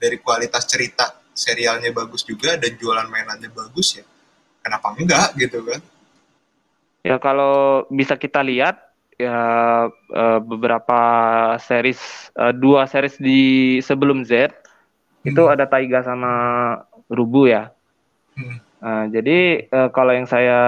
dari 0.00 0.20
kualitas 0.20 0.64
cerita 0.68 1.15
serialnya 1.36 1.92
bagus 1.92 2.24
juga 2.24 2.56
dan 2.56 2.72
jualan 2.80 3.06
mainannya 3.12 3.52
bagus 3.52 4.00
ya 4.00 4.04
kenapa 4.64 4.96
enggak 4.96 5.36
gitu 5.36 5.60
kan 5.68 5.80
ya 7.06 7.16
kalau 7.22 7.86
bisa 7.92 8.16
kita 8.18 8.42
lihat 8.42 8.80
ya 9.16 9.38
eh, 9.92 10.40
beberapa 10.44 11.00
series 11.60 12.00
eh, 12.36 12.52
dua 12.56 12.84
series 12.88 13.16
di 13.20 13.40
sebelum 13.80 14.24
Z 14.26 14.52
itu 15.24 15.42
Hmm. 15.42 15.52
ada 15.52 15.66
Taiga 15.68 16.02
sama 16.02 16.32
Rubu 17.08 17.48
ya 17.50 17.70
Hmm. 18.36 18.60
Nah, 18.76 19.08
jadi 19.08 19.66
eh, 19.66 19.88
kalau 19.96 20.12
yang 20.12 20.28
saya 20.28 20.60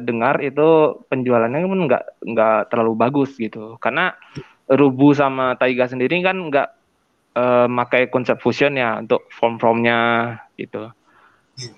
dengar 0.00 0.40
itu 0.40 0.96
penjualannya 1.12 1.68
pun 1.68 1.80
nggak 1.84 2.04
nggak 2.24 2.58
terlalu 2.72 2.96
bagus 2.96 3.36
gitu 3.36 3.76
karena 3.78 4.16
Rubu 4.72 5.12
sama 5.12 5.54
Taiga 5.60 5.84
sendiri 5.84 6.24
kan 6.24 6.40
nggak 6.48 6.68
eh, 7.32 7.66
pakai 7.68 8.08
konsep 8.08 8.38
fusion 8.38 8.74
ya 8.74 8.98
untuk 8.98 9.28
form-formnya 9.32 9.98
gitu. 10.54 10.92
Iya. 11.56 11.72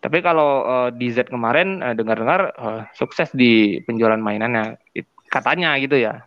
Tapi 0.00 0.18
kalau 0.20 0.50
eh, 0.64 0.90
di 0.94 1.10
Z 1.10 1.28
kemarin 1.28 1.80
eh, 1.80 1.94
dengar-dengar 1.94 2.40
eh, 2.52 2.82
sukses 2.92 3.30
di 3.30 3.78
penjualan 3.82 4.18
mainannya 4.18 4.78
katanya 5.26 5.74
gitu 5.78 5.98
ya. 5.98 6.22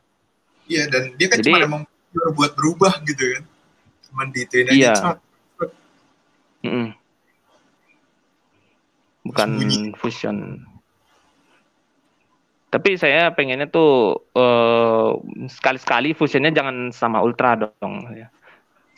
iya 0.67 0.83
dan 0.91 1.15
dia 1.15 1.31
kan 1.31 1.39
Jadi- 1.39 1.47
cuma 1.47 1.63
emang 1.63 1.83
buat 2.35 2.51
berubah 2.51 2.99
gitu 3.07 3.23
kan 3.39 3.43
cuman 4.11 4.27
dituin 4.35 4.67
aja 4.67 4.75
Iya. 4.75 4.93
cepat. 4.99 5.17
Mm-mm. 6.67 6.87
Bukan 9.23 9.47
Sembunyi. 9.59 9.91
fusion. 9.95 10.37
Tapi 12.67 12.99
saya 12.99 13.31
pengennya 13.31 13.71
tuh 13.71 14.27
uh, 14.35 15.15
sekali-sekali 15.47 16.11
fusionnya 16.11 16.51
jangan 16.51 16.91
sama 16.91 17.23
Ultra 17.23 17.55
dong 17.55 18.11
ya. 18.11 18.27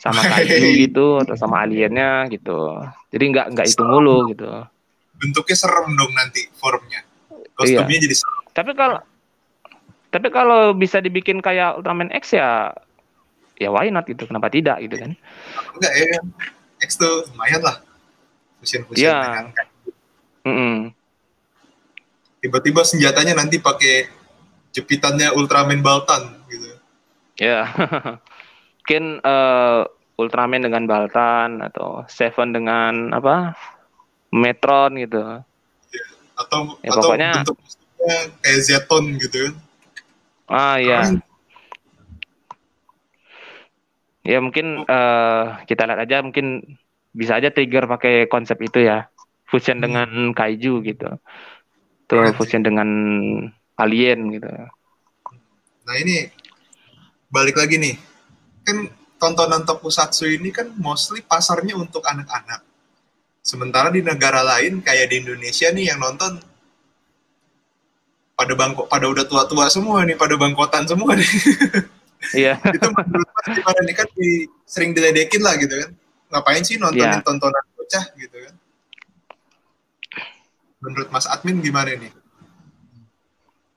Sama 0.00 0.20
kayu 0.32 0.88
gitu 0.88 1.20
atau 1.20 1.36
sama 1.36 1.62
aliennya 1.68 2.26
gitu. 2.32 2.80
Jadi 3.12 3.24
nggak 3.36 3.46
nggak 3.52 3.66
itu 3.68 3.82
mulu 3.84 4.32
gitu. 4.32 4.48
Bentuknya 5.20 5.56
serem 5.56 5.92
dong 5.92 6.12
nanti 6.16 6.48
formnya. 6.56 7.04
Kostumnya 7.52 7.96
iya. 8.00 8.04
jadi 8.08 8.16
serem. 8.16 8.42
Tapi 8.56 8.72
kalau 8.72 8.98
tapi 10.10 10.28
kalau 10.32 10.74
bisa 10.74 10.98
dibikin 10.98 11.38
kayak 11.38 11.78
Ultraman 11.78 12.10
X 12.16 12.34
ya 12.34 12.72
ya 13.60 13.68
why 13.68 13.92
not 13.92 14.08
gitu. 14.08 14.24
Kenapa 14.24 14.48
tidak 14.48 14.80
gitu 14.80 14.96
kan? 14.96 15.12
Enggak 15.76 15.92
ya. 15.92 16.18
X 16.80 16.96
tuh 16.96 17.28
lumayan 17.36 17.60
lah. 17.60 17.76
Fusion-fusion 18.64 19.04
yeah. 19.04 19.20
dengan 19.20 19.44
mm 20.48 20.56
-mm 20.56 20.76
tiba-tiba 22.40 22.82
senjatanya 22.82 23.36
nanti 23.36 23.60
pakai 23.60 24.08
jepitannya 24.72 25.30
Ultraman 25.36 25.84
Baltan 25.84 26.40
gitu. 26.48 26.68
Ya. 27.36 27.68
Mungkin 28.80 29.04
uh, 29.22 29.86
Ultraman 30.20 30.64
dengan 30.64 30.84
Baltan 30.84 31.64
atau 31.64 32.04
Seven 32.10 32.52
dengan 32.52 33.14
apa? 33.14 33.56
Metron 34.30 34.96
gitu. 35.00 35.20
Ya, 35.90 36.04
atau 36.38 36.76
ya, 36.80 36.90
atau 36.92 37.02
pokoknya, 37.02 37.30
kayak 38.44 38.60
Zeton 38.62 39.04
gitu 39.16 39.36
kan. 39.48 39.54
Ah 40.50 40.76
iya. 40.80 41.00
Ya 44.26 44.38
mungkin 44.44 44.84
uh, 44.84 45.62
kita 45.64 45.88
lihat 45.88 46.00
aja 46.04 46.20
mungkin 46.20 46.76
bisa 47.10 47.40
aja 47.40 47.50
trigger 47.50 47.88
pakai 47.88 48.28
konsep 48.28 48.60
itu 48.60 48.84
ya. 48.84 49.08
Fusion 49.50 49.80
hmm. 49.80 49.84
dengan 49.84 50.08
kaiju 50.30 50.84
gitu 50.86 51.18
itu 52.10 52.34
fusion 52.34 52.66
dengan 52.66 52.88
alien 53.78 54.34
gitu. 54.34 54.50
Nah 55.86 55.94
ini 55.94 56.26
balik 57.30 57.54
lagi 57.54 57.78
nih, 57.78 57.94
kan 58.64 58.88
tontonan 59.20 59.62
tokusatsu 59.68 60.28
ini 60.28 60.48
kan 60.50 60.72
mostly 60.80 61.20
pasarnya 61.20 61.76
untuk 61.76 62.00
anak-anak. 62.04 62.64
Sementara 63.40 63.88
di 63.92 64.04
negara 64.04 64.40
lain 64.44 64.80
kayak 64.84 65.12
di 65.12 65.24
Indonesia 65.24 65.68
nih 65.72 65.92
yang 65.92 66.00
nonton 66.00 66.40
pada 68.36 68.52
bangkok 68.56 68.88
pada 68.88 69.06
udah 69.08 69.24
tua-tua 69.28 69.68
semua 69.68 70.00
nih, 70.08 70.16
pada 70.16 70.36
bangkotan 70.40 70.88
semua 70.88 71.12
nih. 71.16 71.30
Iya. 72.36 72.60
itu 72.76 72.88
menurut 72.92 73.28
Mas 73.32 73.46
gimana 73.48 73.80
nih 73.80 73.94
kan 73.96 74.08
di, 74.12 74.44
sering 74.68 74.92
diledekin 74.92 75.40
lah 75.40 75.56
gitu 75.56 75.72
kan. 75.72 75.90
Ngapain 76.30 76.62
sih 76.62 76.76
nontonin 76.76 77.16
yeah. 77.16 77.24
tontonan 77.24 77.64
bocah 77.74 78.04
gitu 78.12 78.36
kan. 78.44 78.54
Menurut 80.84 81.08
Mas 81.08 81.24
Admin 81.24 81.64
gimana 81.64 81.96
nih? 81.96 82.12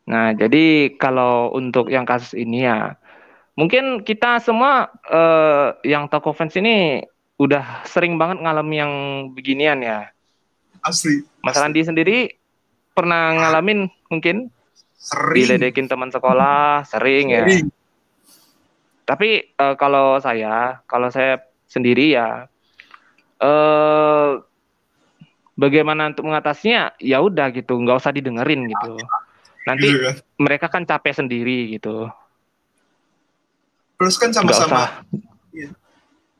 Nah, 0.03 0.35
jadi 0.35 0.95
kalau 0.99 1.55
untuk 1.55 1.87
yang 1.87 2.03
kasus 2.03 2.35
ini 2.35 2.67
ya, 2.67 2.99
mungkin 3.53 4.01
kita 4.01 4.41
semua 4.41 4.89
uh, 5.09 5.77
yang 5.85 6.09
toko 6.09 6.33
fans 6.33 6.53
ini 6.57 7.05
udah 7.37 7.85
sering 7.85 8.17
banget 8.17 8.41
ngalami 8.41 8.75
yang 8.77 8.93
beginian 9.33 9.79
ya. 9.81 10.09
Asli. 10.83 11.23
Mas 11.41 11.57
Randi 11.57 11.81
sendiri 11.81 12.17
pernah 12.93 13.33
ngalamin 13.33 13.89
mungkin? 14.11 14.51
Sering. 14.99 15.43
Diledekin 15.43 15.91
teman 15.91 16.11
sekolah, 16.13 16.87
sering, 16.87 17.35
ya. 17.35 17.43
sering. 17.43 17.67
ya. 17.67 17.75
Tapi 19.03 19.51
uh, 19.59 19.75
kalau 19.75 20.15
saya, 20.23 20.79
kalau 20.87 21.11
saya 21.11 21.43
sendiri 21.67 22.15
ya, 22.15 22.47
uh, 23.43 24.39
bagaimana 25.53 26.09
untuk 26.09 26.25
mengatasinya 26.25 26.97
ya 26.97 27.21
udah 27.21 27.53
gitu 27.53 27.77
nggak 27.77 27.99
usah 28.01 28.13
didengerin 28.13 28.65
gitu 28.65 28.97
nanti 29.63 29.87
gitu 29.93 30.09
mereka 30.41 30.67
kan 30.67 30.83
capek 30.83 31.13
sendiri 31.13 31.77
gitu 31.77 32.09
terus 33.99 34.15
kan 34.17 34.33
sama-sama 34.33 35.05
iya. 35.53 35.69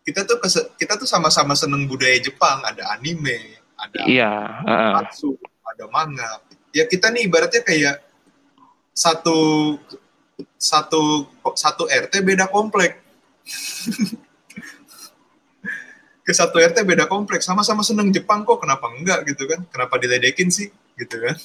kita 0.03 0.25
tuh 0.25 0.37
kita 0.75 0.99
tuh 0.99 1.07
sama-sama 1.07 1.55
seneng 1.55 1.87
budaya 1.87 2.19
Jepang. 2.19 2.59
Ada 2.65 2.97
anime 2.97 3.61
ada 3.79 4.01
iya 4.07 4.61
uh 4.63 4.99
matsu, 4.99 5.35
ada 5.67 5.85
manga. 5.91 6.43
Ya 6.73 6.83
kita 6.89 7.09
nih 7.13 7.29
ibaratnya 7.29 7.61
kayak 7.63 8.01
satu 8.93 9.77
satu 10.59 11.27
satu 11.55 11.83
RT 11.87 12.23
beda 12.23 12.47
komplek. 12.51 12.99
Ke 16.23 16.31
satu 16.31 16.55
RT 16.55 16.87
beda 16.87 17.03
kompleks 17.11 17.43
sama-sama 17.43 17.83
seneng 17.83 18.07
Jepang 18.11 18.47
kok. 18.47 18.63
Kenapa 18.63 18.87
enggak 18.87 19.27
gitu 19.27 19.43
kan? 19.43 19.67
Kenapa 19.67 19.99
diledekin 19.99 20.47
sih? 20.47 20.71
Gitu 20.95 21.19
kan 21.19 21.35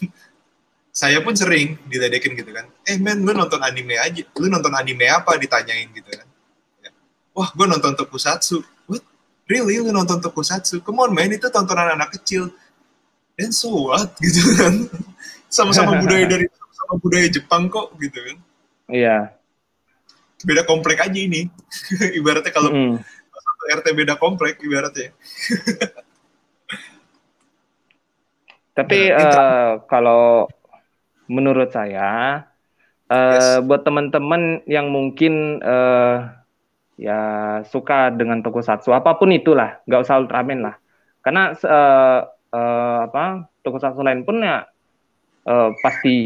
saya 0.91 1.23
pun 1.23 1.35
sering 1.37 1.79
diledekin 1.87 2.35
gitu 2.35 2.51
kan. 2.51 2.67
Eh 2.83 2.99
men 2.99 3.23
lu 3.23 3.31
nonton 3.33 3.63
anime 3.63 3.95
aja 3.99 4.23
lu 4.39 4.47
nonton 4.51 4.73
anime 4.75 5.07
apa? 5.09 5.39
Ditanyain 5.39 5.89
gitu 5.95 6.11
kan. 6.11 6.27
Ya. 6.83 6.91
wah 7.37 7.49
gue 7.55 7.67
nonton 7.67 7.95
tokusatsu. 7.95 8.63
What? 8.91 9.05
Really? 9.47 9.79
Lu 9.79 9.95
nonton 9.95 10.19
tokusatsu? 10.19 10.83
Come 10.83 11.07
on 11.07 11.15
man 11.15 11.31
itu 11.31 11.47
tontonan 11.49 11.95
anak 11.95 12.19
kecil. 12.19 12.51
Dan 13.39 13.55
so 13.55 13.71
what? 13.91 14.15
Gitu 14.25 14.43
kan. 14.59 14.75
Sama-sama 15.49 15.97
budaya 16.03 16.27
dari 16.27 16.45
sama 16.75 16.99
budaya 17.01 17.31
Jepang 17.31 17.71
kok 17.71 17.95
gitu 17.97 18.19
kan. 18.21 18.37
Iya. 18.91 19.33
Beda 20.45 20.67
komplek 20.67 21.01
aja 21.01 21.17
ini. 21.19 21.47
Ibaratnya 22.19 22.53
kalau 22.53 22.71
mm 22.75 23.19
RT 23.69 23.87
beda 23.93 24.17
komplek 24.17 24.65
ibaratnya. 24.65 25.13
Tapi 28.79 29.11
nah, 29.11 29.19
uh, 29.19 29.71
kalau 29.91 30.47
menurut 31.29 31.71
saya 31.71 32.43
uh, 33.13 33.33
yes. 33.37 33.65
buat 33.65 33.85
teman-teman 33.85 34.65
yang 34.65 34.89
mungkin 34.89 35.61
uh, 35.61 36.33
ya 36.99 37.21
suka 37.69 38.11
dengan 38.11 38.43
tokusatsu 38.43 38.91
apa 38.91 39.15
pun 39.17 39.31
itulah, 39.31 39.79
nggak 39.87 40.03
usah 40.03 40.19
Ultraman 40.19 40.61
lah. 40.67 40.75
Karena 41.23 41.53
uh, 41.55 42.21
uh, 42.53 42.99
apa 43.07 43.47
tokusatsu 43.63 44.01
lain 44.03 44.25
pun 44.25 44.43
ya 44.43 44.67
uh, 45.47 45.71
pasti 45.85 46.17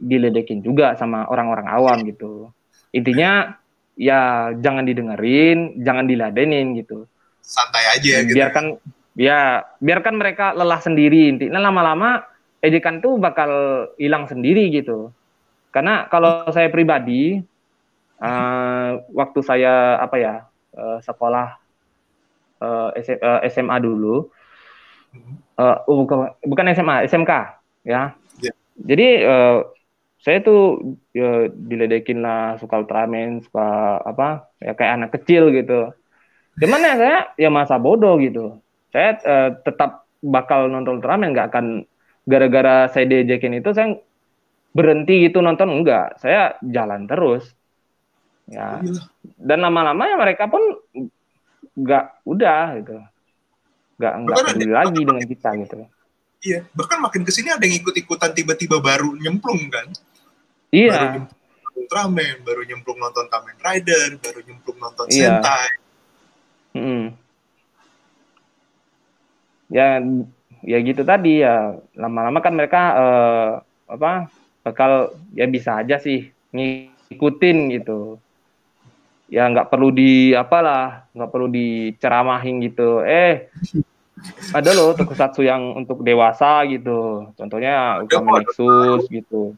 diledekin 0.00 0.62
juga 0.64 0.94
sama 0.96 1.28
orang-orang 1.28 1.66
awam 1.68 1.98
gitu. 2.08 2.48
Intinya 2.94 3.58
ya 3.98 4.50
jangan 4.58 4.86
didengerin, 4.86 5.82
jangan 5.82 6.06
diladenin 6.06 6.78
gitu. 6.78 7.06
Santai 7.42 7.84
aja 7.98 8.24
gitu. 8.24 8.34
Biarkan 8.34 8.64
ya 9.14 9.62
biarkan 9.78 10.14
mereka 10.18 10.54
lelah 10.54 10.82
sendiri 10.82 11.30
intinya 11.30 11.62
lama-lama 11.62 12.26
ejekan 12.64 13.04
tuh 13.04 13.20
bakal 13.20 13.50
hilang 14.00 14.24
sendiri 14.24 14.72
gitu. 14.72 15.12
Karena 15.68 16.08
kalau 16.08 16.48
saya 16.48 16.72
pribadi 16.72 17.44
uh, 18.24 19.04
waktu 19.12 19.40
saya 19.44 20.00
apa 20.00 20.16
ya 20.16 20.34
uh, 20.72 20.98
sekolah 21.04 21.60
uh, 22.64 22.90
SMA 23.52 23.76
dulu 23.84 24.32
uh, 25.60 25.76
bukan, 25.84 26.32
bukan 26.48 26.72
SMA 26.72 27.04
SMK 27.04 27.32
ya. 27.84 28.16
Yeah. 28.40 28.56
Jadi 28.74 29.08
uh, 29.28 29.58
saya 30.24 30.40
tuh 30.40 30.96
ya, 31.12 31.52
diledekin 31.52 32.24
lah 32.24 32.56
suka 32.56 32.80
Ultraman 32.80 33.44
suka 33.44 34.00
apa 34.00 34.48
ya 34.56 34.72
kayak 34.72 34.92
anak 34.96 35.10
kecil 35.20 35.52
gitu 35.52 35.92
cuman 36.56 36.80
ya 36.80 36.94
saya 36.96 37.18
ya 37.36 37.50
masa 37.52 37.76
bodoh 37.76 38.16
gitu 38.16 38.56
saya 38.88 39.20
uh, 39.20 39.52
tetap 39.60 40.08
bakal 40.24 40.72
nonton 40.72 40.96
Ultraman 41.04 41.36
nggak 41.36 41.52
akan 41.52 41.84
gara-gara 42.24 42.88
saya 42.88 43.04
diajakin 43.08 43.60
itu 43.60 43.70
saya 43.76 44.00
berhenti 44.74 45.28
gitu 45.28 45.38
nonton 45.44 45.70
enggak 45.70 46.18
saya 46.18 46.58
jalan 46.64 47.06
terus 47.06 47.46
ya 48.50 48.80
iya. 48.82 49.00
dan 49.40 49.64
lama-lama 49.64 50.04
ya 50.08 50.16
mereka 50.18 50.50
pun 50.50 50.60
nggak 51.78 52.26
udah 52.26 52.64
gitu 52.82 52.96
nggak 54.00 54.14
nggak 54.24 54.36
peduli 54.50 54.72
lagi 54.74 55.00
dengan 55.04 55.24
kita 55.24 55.50
gitu 55.62 55.74
iya 56.44 56.60
bahkan 56.74 56.98
makin 57.00 57.22
ke 57.22 57.30
sini 57.30 57.54
ada 57.54 57.62
yang 57.64 57.80
ikut-ikutan 57.80 58.34
tiba-tiba 58.34 58.82
baru 58.82 59.14
nyemplung 59.16 59.70
kan 59.70 59.88
Iya. 60.74 60.90
Baru 60.90 61.06
nyemplung 61.14 61.42
Ultraman, 61.74 62.36
baru 62.46 62.62
nyemplung 62.66 62.98
nonton 62.98 63.26
Kamen 63.30 63.56
Rider, 63.58 64.08
baru 64.18 64.40
nyemplung 64.46 64.78
nonton 64.78 65.06
iya. 65.10 65.38
Sentai. 65.38 65.70
Hmm. 66.74 67.04
Ya, 69.70 69.98
ya 70.64 70.80
gitu 70.80 71.04
tadi 71.04 71.44
ya. 71.44 71.76
Lama-lama 71.94 72.40
kan 72.40 72.56
mereka 72.56 72.82
uh, 72.96 73.50
apa 73.86 74.32
bakal 74.64 75.12
ya 75.36 75.44
bisa 75.44 75.84
aja 75.84 76.00
sih 76.00 76.32
ngikutin 76.50 77.58
gitu. 77.78 78.16
Ya 79.28 79.48
nggak 79.48 79.68
perlu 79.68 79.92
di 79.92 80.32
apalah, 80.32 81.08
nggak 81.12 81.30
perlu 81.30 81.48
diceramahin 81.52 82.64
gitu. 82.64 83.04
Eh, 83.04 83.52
ada 84.56 84.70
loh 84.72 84.96
tokusatsu 84.96 85.44
yang 85.44 85.76
untuk 85.76 86.00
dewasa 86.00 86.64
gitu. 86.66 87.28
Contohnya 87.36 88.00
Ultraman 88.00 88.42
Nexus 88.42 89.04
gitu 89.12 89.54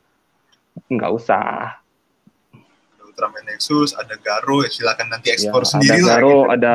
nggak 0.87 1.13
usah 1.13 1.81
Ultraman 3.01 3.45
Nexus 3.49 3.97
ada 3.97 4.15
Garo 4.21 4.61
ya 4.61 4.71
silakan 4.71 5.09
nanti 5.17 5.33
ekspor 5.33 5.65
ya, 5.65 5.69
sendiri 5.73 6.01
ada 6.05 6.09
Garo 6.21 6.37
lah, 6.37 6.45
ada 6.53 6.75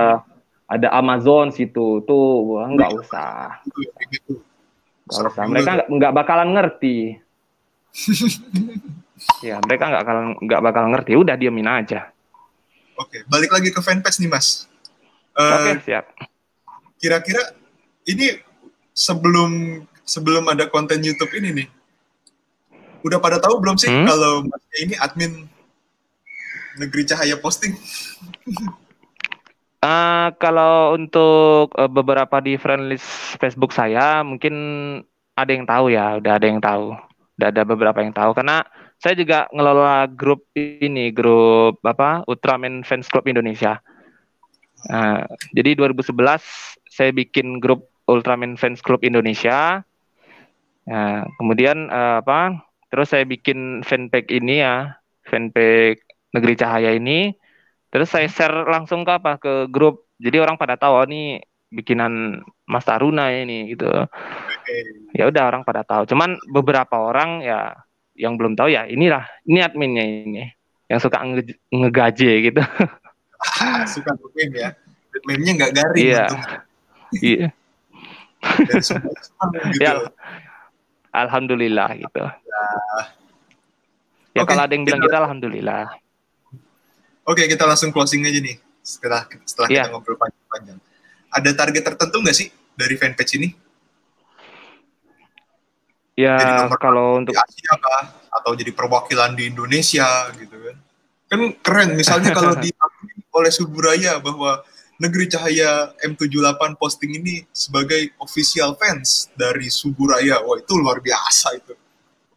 ada 0.71 0.87
Amazon 0.95 1.51
situ 1.51 1.99
tuh 2.07 2.63
nggak 2.63 2.91
usah 2.95 3.59
nggak 5.11 5.27
usah 5.27 5.43
mereka 5.51 5.71
nggak 5.91 6.13
bakalan 6.15 6.49
ngerti 6.55 7.19
Ya 9.45 9.61
mereka 9.61 9.89
nggak 9.89 10.03
bakal 10.05 10.17
nggak 10.41 10.61
bakal 10.61 10.83
ngerti. 10.89 11.11
Udah 11.17 11.35
diamin 11.37 11.69
aja. 11.69 12.09
Oke, 12.97 13.25
balik 13.29 13.53
lagi 13.53 13.69
ke 13.73 13.81
fanpage 13.81 14.21
nih 14.21 14.29
mas. 14.29 14.65
Uh, 15.33 15.61
Oke 15.61 15.71
siap. 15.85 16.05
Kira-kira 17.01 17.41
ini 18.05 18.37
sebelum 18.93 19.81
sebelum 20.05 20.45
ada 20.49 20.69
konten 20.69 21.01
YouTube 21.01 21.33
ini 21.37 21.63
nih, 21.63 21.67
udah 23.05 23.17
pada 23.17 23.37
tahu 23.41 23.61
belum 23.61 23.77
sih 23.77 23.89
hmm? 23.89 24.05
kalau 24.05 24.45
ini 24.77 24.93
admin 25.01 25.49
Negeri 26.77 27.03
Cahaya 27.09 27.37
Posting? 27.37 27.73
Uh, 29.81 30.29
kalau 30.37 30.93
untuk 30.93 31.73
uh, 31.73 31.89
beberapa 31.89 32.37
di 32.37 32.53
friend 32.53 32.93
list 32.93 33.33
Facebook 33.41 33.73
saya, 33.73 34.21
mungkin 34.21 34.53
ada 35.33 35.49
yang 35.49 35.65
tahu 35.65 35.89
ya, 35.89 36.21
udah 36.21 36.37
ada 36.37 36.45
yang 36.45 36.61
tahu, 36.61 36.93
udah 37.41 37.47
ada 37.49 37.65
beberapa 37.65 37.97
yang 38.05 38.13
tahu 38.13 38.37
karena 38.37 38.61
saya 39.01 39.17
juga 39.17 39.49
ngelola 39.49 40.05
grup 40.05 40.45
ini, 40.53 41.09
grup 41.09 41.81
apa 41.81 42.21
Ultraman 42.29 42.85
Fans 42.85 43.09
Club 43.09 43.25
Indonesia. 43.25 43.81
Uh, 44.85 45.25
jadi 45.57 45.73
2011 45.73 46.13
saya 46.85 47.09
bikin 47.09 47.57
grup 47.57 47.89
Ultraman 48.05 48.61
Fans 48.61 48.85
Club 48.85 49.01
Indonesia. 49.01 49.81
Uh, 50.85 51.25
kemudian 51.41 51.89
uh, 51.89 52.21
apa? 52.21 52.61
Terus 52.93 53.09
saya 53.09 53.25
bikin 53.25 53.81
fanpage 53.81 54.29
ini 54.29 54.61
ya, 54.61 55.01
fanpage 55.25 56.05
Negeri 56.37 56.53
Cahaya 56.53 56.93
ini. 56.93 57.33
Terus 57.91 58.07
saya 58.07 58.27
share 58.31 58.63
langsung 58.65 59.03
ke 59.03 59.11
apa? 59.11 59.35
Ke 59.37 59.67
grup. 59.67 60.07
Jadi 60.17 60.39
orang 60.39 60.55
pada 60.55 60.79
tahu 60.79 61.03
oh, 61.03 61.05
ini 61.05 61.43
bikinan 61.71 62.43
Mas 62.67 62.87
Taruna 62.87 63.31
ini 63.31 63.75
gitu. 63.75 63.87
Ya 65.11 65.27
udah 65.27 65.43
orang 65.51 65.67
pada 65.67 65.83
tahu. 65.83 66.07
Cuman 66.07 66.39
beberapa 66.47 66.95
orang 66.99 67.43
ya 67.43 67.75
yang 68.15 68.35
belum 68.35 68.55
tahu 68.59 68.71
ya 68.71 68.87
inilah 68.87 69.23
ini 69.47 69.59
adminnya 69.63 70.03
ini 70.03 70.43
yang 70.91 70.99
suka 70.99 71.23
nge 71.23 71.55
ngegaje 71.71 72.31
gitu. 72.51 72.63
Ah, 73.41 73.87
suka 73.87 74.13
meme 74.35 74.55
ya. 74.55 74.69
Meme-nya 75.27 75.51
nggak 75.57 75.71
garing. 75.75 76.03
Iya. 76.03 76.25
Iya. 77.19 77.47
gitu. 77.51 78.95
Ya, 79.81 79.97
alhamdulillah 81.13 81.93
gitu. 81.97 82.23
Ya, 82.25 82.63
ya 84.33 84.41
okay, 84.41 84.49
kalau 84.49 84.63
ada 84.65 84.73
yang 84.73 84.85
bilang 84.85 85.01
kita, 85.01 85.07
kita 85.09 85.17
alhamdulillah. 85.21 85.83
Oke, 87.21 87.45
kita 87.45 87.69
langsung 87.69 87.93
closing 87.93 88.25
aja 88.25 88.41
nih 88.41 88.57
setelah 88.81 89.29
setelah 89.45 89.69
yeah. 89.69 89.85
kita 89.85 89.93
ngobrol 89.93 90.17
panjang-panjang. 90.17 90.79
Ada 91.31 91.49
target 91.53 91.83
tertentu 91.85 92.17
nggak 92.19 92.35
sih 92.35 92.49
dari 92.73 92.95
fanpage 92.97 93.33
ini? 93.37 93.49
Ya 96.19 96.35
jadi 96.37 96.67
kalau 96.75 97.23
untuk 97.23 97.33
Asia 97.33 97.73
kah? 97.79 98.21
atau 98.31 98.55
jadi 98.55 98.71
perwakilan 98.71 99.35
di 99.35 99.51
Indonesia 99.51 100.07
gitu 100.39 100.55
kan. 100.55 100.77
Kan 101.27 101.39
keren 101.59 101.89
misalnya 101.99 102.31
kalau 102.37 102.55
di 102.57 102.71
oleh 103.31 103.51
Suburaya 103.51 104.19
bahwa 104.19 104.63
Negeri 105.01 105.25
Cahaya 105.33 105.97
M78 105.97 106.77
posting 106.77 107.17
ini 107.17 107.41
sebagai 107.49 108.13
official 108.21 108.77
fans 108.77 109.33
dari 109.33 109.65
Suburaya. 109.73 110.45
Wah, 110.45 110.61
itu 110.61 110.73
luar 110.77 111.01
biasa 111.01 111.57
itu. 111.57 111.73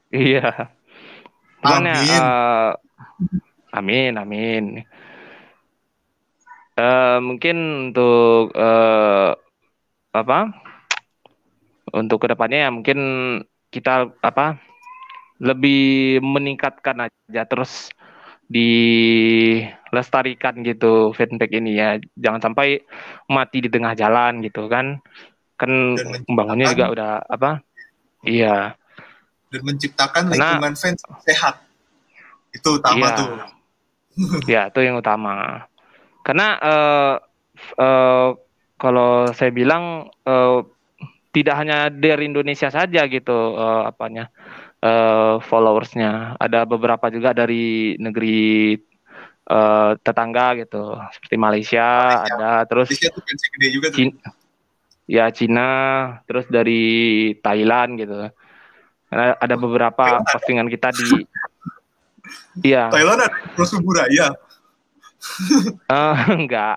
Iya. 0.09 0.73
Cuman 1.61 1.85
amin. 1.93 2.09
Ya, 2.09 2.21
uh, 2.25 2.73
amin, 3.75 4.15
amin. 4.15 4.87
Uh, 6.75 7.23
mungkin 7.23 7.91
untuk 7.91 8.51
uh, 8.55 9.35
apa? 10.11 10.51
Untuk 11.95 12.19
ke 12.23 12.27
depannya 12.35 12.67
ya 12.67 12.71
mungkin 12.75 12.99
kita 13.71 14.11
apa 14.23 14.59
lebih 15.39 16.19
meningkatkan 16.23 17.07
aja 17.07 17.47
terus 17.47 17.91
dilestarikan 18.51 20.67
gitu 20.67 21.15
feedback 21.15 21.55
ini 21.55 21.79
ya. 21.79 22.03
Jangan 22.19 22.51
sampai 22.51 22.83
mati 23.31 23.63
di 23.63 23.71
tengah 23.71 23.95
jalan 23.95 24.43
gitu 24.43 24.67
kan. 24.67 24.99
Kan 25.55 25.95
pembangunnya 26.27 26.75
juga 26.75 26.91
udah 26.91 27.23
apa? 27.31 27.63
Iya. 28.27 28.75
Dan 29.55 29.63
menciptakan 29.63 30.35
Karena, 30.35 30.59
lingkungan 30.59 30.75
fans 30.75 31.07
sehat. 31.23 31.63
Itu 32.51 32.83
utama 32.83 33.15
iya, 33.15 33.19
tuh 33.19 33.54
ya 34.53 34.71
itu 34.71 34.81
yang 34.83 34.99
utama 34.99 35.67
karena 36.25 36.49
uh, 36.61 37.15
uh, 37.79 38.29
kalau 38.79 39.31
saya 39.33 39.51
bilang 39.55 40.11
uh, 40.27 40.65
tidak 41.35 41.55
hanya 41.59 41.91
dari 41.91 42.31
Indonesia 42.31 42.71
saja 42.71 43.07
gitu 43.11 43.59
uh, 43.59 43.91
apanya 43.91 44.31
uh, 44.83 45.43
followersnya 45.43 46.39
ada 46.39 46.63
beberapa 46.63 47.11
juga 47.11 47.35
dari 47.35 47.99
negeri 47.99 48.79
uh, 49.51 49.99
tetangga 49.99 50.55
gitu 50.63 50.95
seperti 51.11 51.37
Malaysia, 51.37 51.83
Malaysia. 51.83 52.35
ada 52.39 52.51
terus 52.71 52.89
Malaysia 52.95 53.11
tuh 53.11 53.23
gede 53.27 53.69
juga 53.75 53.87
tuh. 53.91 53.97
Cina, 53.99 54.29
ya 55.11 55.25
Cina 55.35 55.69
terus 56.25 56.47
dari 56.49 56.83
Thailand 57.43 57.91
gitu 57.99 58.17
ada, 59.11 59.35
ada 59.39 59.55
beberapa 59.59 60.05
Thailand 60.23 60.31
postingan 60.31 60.69
kita 60.71 60.89
di 60.95 61.09
Iya. 62.65 62.89
Thailand 62.89 63.21
ada 63.21 63.29
Rasul 63.55 63.81
Buraya. 63.83 64.35
uh, 65.89 66.19
enggak. 66.37 66.77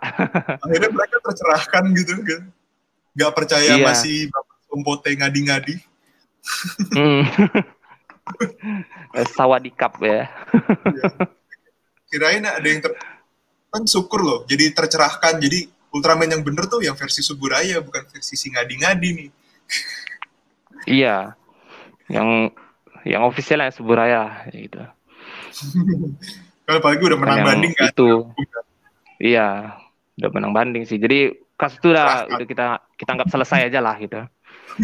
Akhirnya 0.64 0.90
mereka 0.94 1.18
tercerahkan 1.20 1.84
gitu 1.98 2.16
kan 2.24 2.44
nggak 3.18 3.34
percaya 3.34 3.74
iya. 3.74 3.82
masih 3.82 4.30
Bapak 4.30 4.58
Sompote 4.70 5.10
ngadi-ngadi. 5.18 5.76
Hmm. 6.94 7.26
Sawah 9.34 9.58
di 9.58 9.74
cup 9.74 9.98
ya. 10.06 10.30
Iya. 10.86 11.06
Kirain 12.08 12.46
ada 12.46 12.64
yang 12.64 12.80
ter... 12.86 12.94
kan 13.68 13.84
syukur 13.90 14.22
loh, 14.22 14.40
jadi 14.46 14.72
tercerahkan. 14.72 15.42
Jadi 15.42 15.74
Ultraman 15.88 16.30
yang 16.30 16.44
bener 16.46 16.70
tuh 16.70 16.84
yang 16.84 16.94
versi 16.94 17.26
Suburaya, 17.26 17.82
bukan 17.82 18.06
versi 18.12 18.38
si 18.38 18.54
ngadi-ngadi 18.54 19.10
nih. 19.18 19.30
iya, 20.86 21.34
yang 22.12 22.54
yang 23.02 23.24
official 23.26 23.66
yang 23.66 23.74
Suburaya 23.74 24.46
gitu. 24.54 24.78
Kalau 26.68 26.84
apalagi 26.84 27.04
udah 27.08 27.20
menang 27.20 27.38
yang 27.40 27.48
banding 27.48 27.74
kan. 27.80 27.90
Itu. 27.96 28.12
Iya, 29.24 29.80
udah 30.20 30.30
menang 30.36 30.52
banding 30.52 30.84
sih. 30.84 31.00
Jadi 31.00 31.48
kasus 31.58 31.82
itu 31.82 31.90
udah, 31.90 32.30
udah 32.30 32.46
kita 32.46 32.66
kita 32.96 33.10
anggap 33.18 33.30
selesai 33.34 33.74
aja 33.74 33.82
lah 33.82 33.98
gitu 33.98 34.22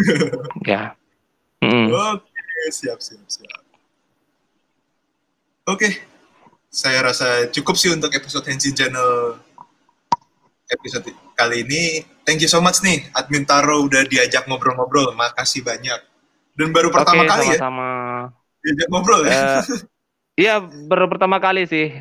ya 0.74 0.98
mm. 1.62 1.88
oke 1.94 2.62
siap 2.74 2.98
siap 2.98 3.26
siap 3.30 3.62
oke 5.70 5.90
saya 6.74 7.06
rasa 7.06 7.46
cukup 7.54 7.78
sih 7.78 7.94
untuk 7.94 8.10
episode 8.10 8.50
Henshin 8.50 8.74
Channel 8.74 9.38
episode 10.74 11.14
kali 11.38 11.62
ini 11.62 12.02
thank 12.26 12.42
you 12.42 12.50
so 12.50 12.58
much 12.58 12.82
nih 12.82 13.06
admin 13.14 13.46
Taro 13.46 13.86
udah 13.86 14.10
diajak 14.10 14.50
ngobrol-ngobrol 14.50 15.14
makasih 15.14 15.62
banyak 15.62 16.02
dan 16.58 16.68
baru 16.74 16.90
pertama 16.90 17.30
okay, 17.30 17.30
kali 17.30 17.46
sama 17.54 17.62
-sama. 17.62 17.90
ya 18.66 18.70
diajak 18.74 18.88
ngobrol 18.90 19.22
ya 19.30 19.62
uh, 19.62 19.62
iya 20.40 20.62
baru 20.62 21.10
pertama 21.10 21.38
kali 21.38 21.66
sih 21.70 21.94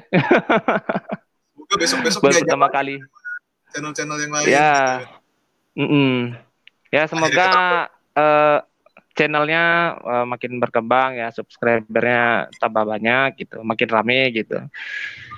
Semoga 1.53 1.75
besok-besok 1.79 2.21
baru 2.21 2.41
pertama 2.43 2.69
kali 2.69 3.01
channel-channel 3.73 4.19
yang 4.21 4.33
lain. 4.33 4.45
Ya, 4.47 4.53
gitu. 4.53 4.61
Ya. 4.61 5.81
mm 5.81 5.89
-mm. 5.89 6.17
ya 6.93 7.03
semoga 7.09 7.49
uh, 8.13 8.59
channelnya 9.17 9.97
uh, 10.05 10.27
makin 10.29 10.61
berkembang 10.61 11.17
ya, 11.17 11.33
subscribernya 11.33 12.53
tambah 12.61 12.85
banyak 12.85 13.41
gitu, 13.41 13.65
makin 13.65 13.89
rame 13.89 14.29
gitu. 14.37 14.61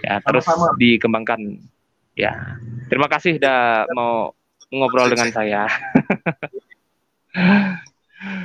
Ya 0.03 0.19
Sama-sama. 0.21 0.27
terus 0.27 0.47
dikembangkan. 0.83 1.41
Ya, 2.15 2.63
terima 2.87 3.11
kasih 3.11 3.43
udah 3.43 3.91
mau 3.91 4.39
ngobrol 4.71 5.11
dengan 5.11 5.35
saya. 5.35 5.67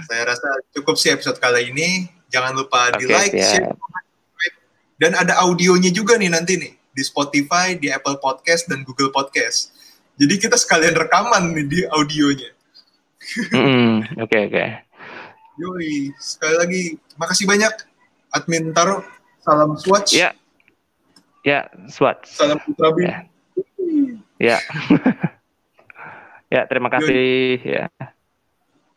saya 0.10 0.22
rasa 0.26 0.50
cukup 0.74 0.98
sih 0.98 1.14
episode 1.14 1.38
kali 1.38 1.70
ini. 1.70 2.10
Jangan 2.34 2.58
lupa 2.58 2.90
okay, 2.94 2.98
di 2.98 3.06
like, 3.10 3.34
share, 3.38 3.74
dan 5.00 5.16
ada 5.16 5.40
audionya 5.40 5.90
juga 5.90 6.20
nih 6.20 6.28
nanti 6.30 6.60
nih 6.60 6.76
di 6.76 7.04
Spotify, 7.08 7.80
di 7.80 7.88
Apple 7.88 8.20
Podcast 8.20 8.68
dan 8.68 8.84
Google 8.84 9.10
Podcast. 9.16 9.72
Jadi 10.20 10.36
kita 10.36 10.60
sekalian 10.60 11.00
rekaman 11.00 11.56
nih 11.56 11.66
di 11.66 11.80
audionya. 11.88 12.52
Oke 13.24 13.56
mm, 13.56 13.96
oke. 14.20 14.28
Okay, 14.28 14.42
okay. 14.52 14.70
Yoi, 15.60 16.12
sekali 16.20 16.56
lagi 16.56 16.82
makasih 17.16 17.48
banyak 17.48 17.72
admin 18.36 18.76
Taro. 18.76 19.04
Salam 19.40 19.80
Swatch. 19.80 20.16
Ya. 20.16 20.36
Ya, 21.48 21.72
Swatch. 21.88 22.28
Salam 22.28 22.60
Putra 22.60 22.92
Bin. 22.92 23.08
Ya. 23.08 23.20
ya. 24.40 24.58
ya, 26.54 26.62
terima 26.68 26.92
kasih 26.92 27.64
Yoi. 27.64 27.76
ya. 27.80 27.84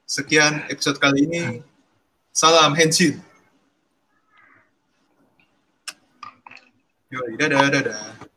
Sekian 0.06 0.66
episode 0.66 0.98
kali 0.98 1.30
ini. 1.30 1.62
Salam 2.34 2.74
Henshin. 2.74 3.22
Yoi, 7.12 7.36
dadah, 7.36 7.68
dadah. 7.68 8.31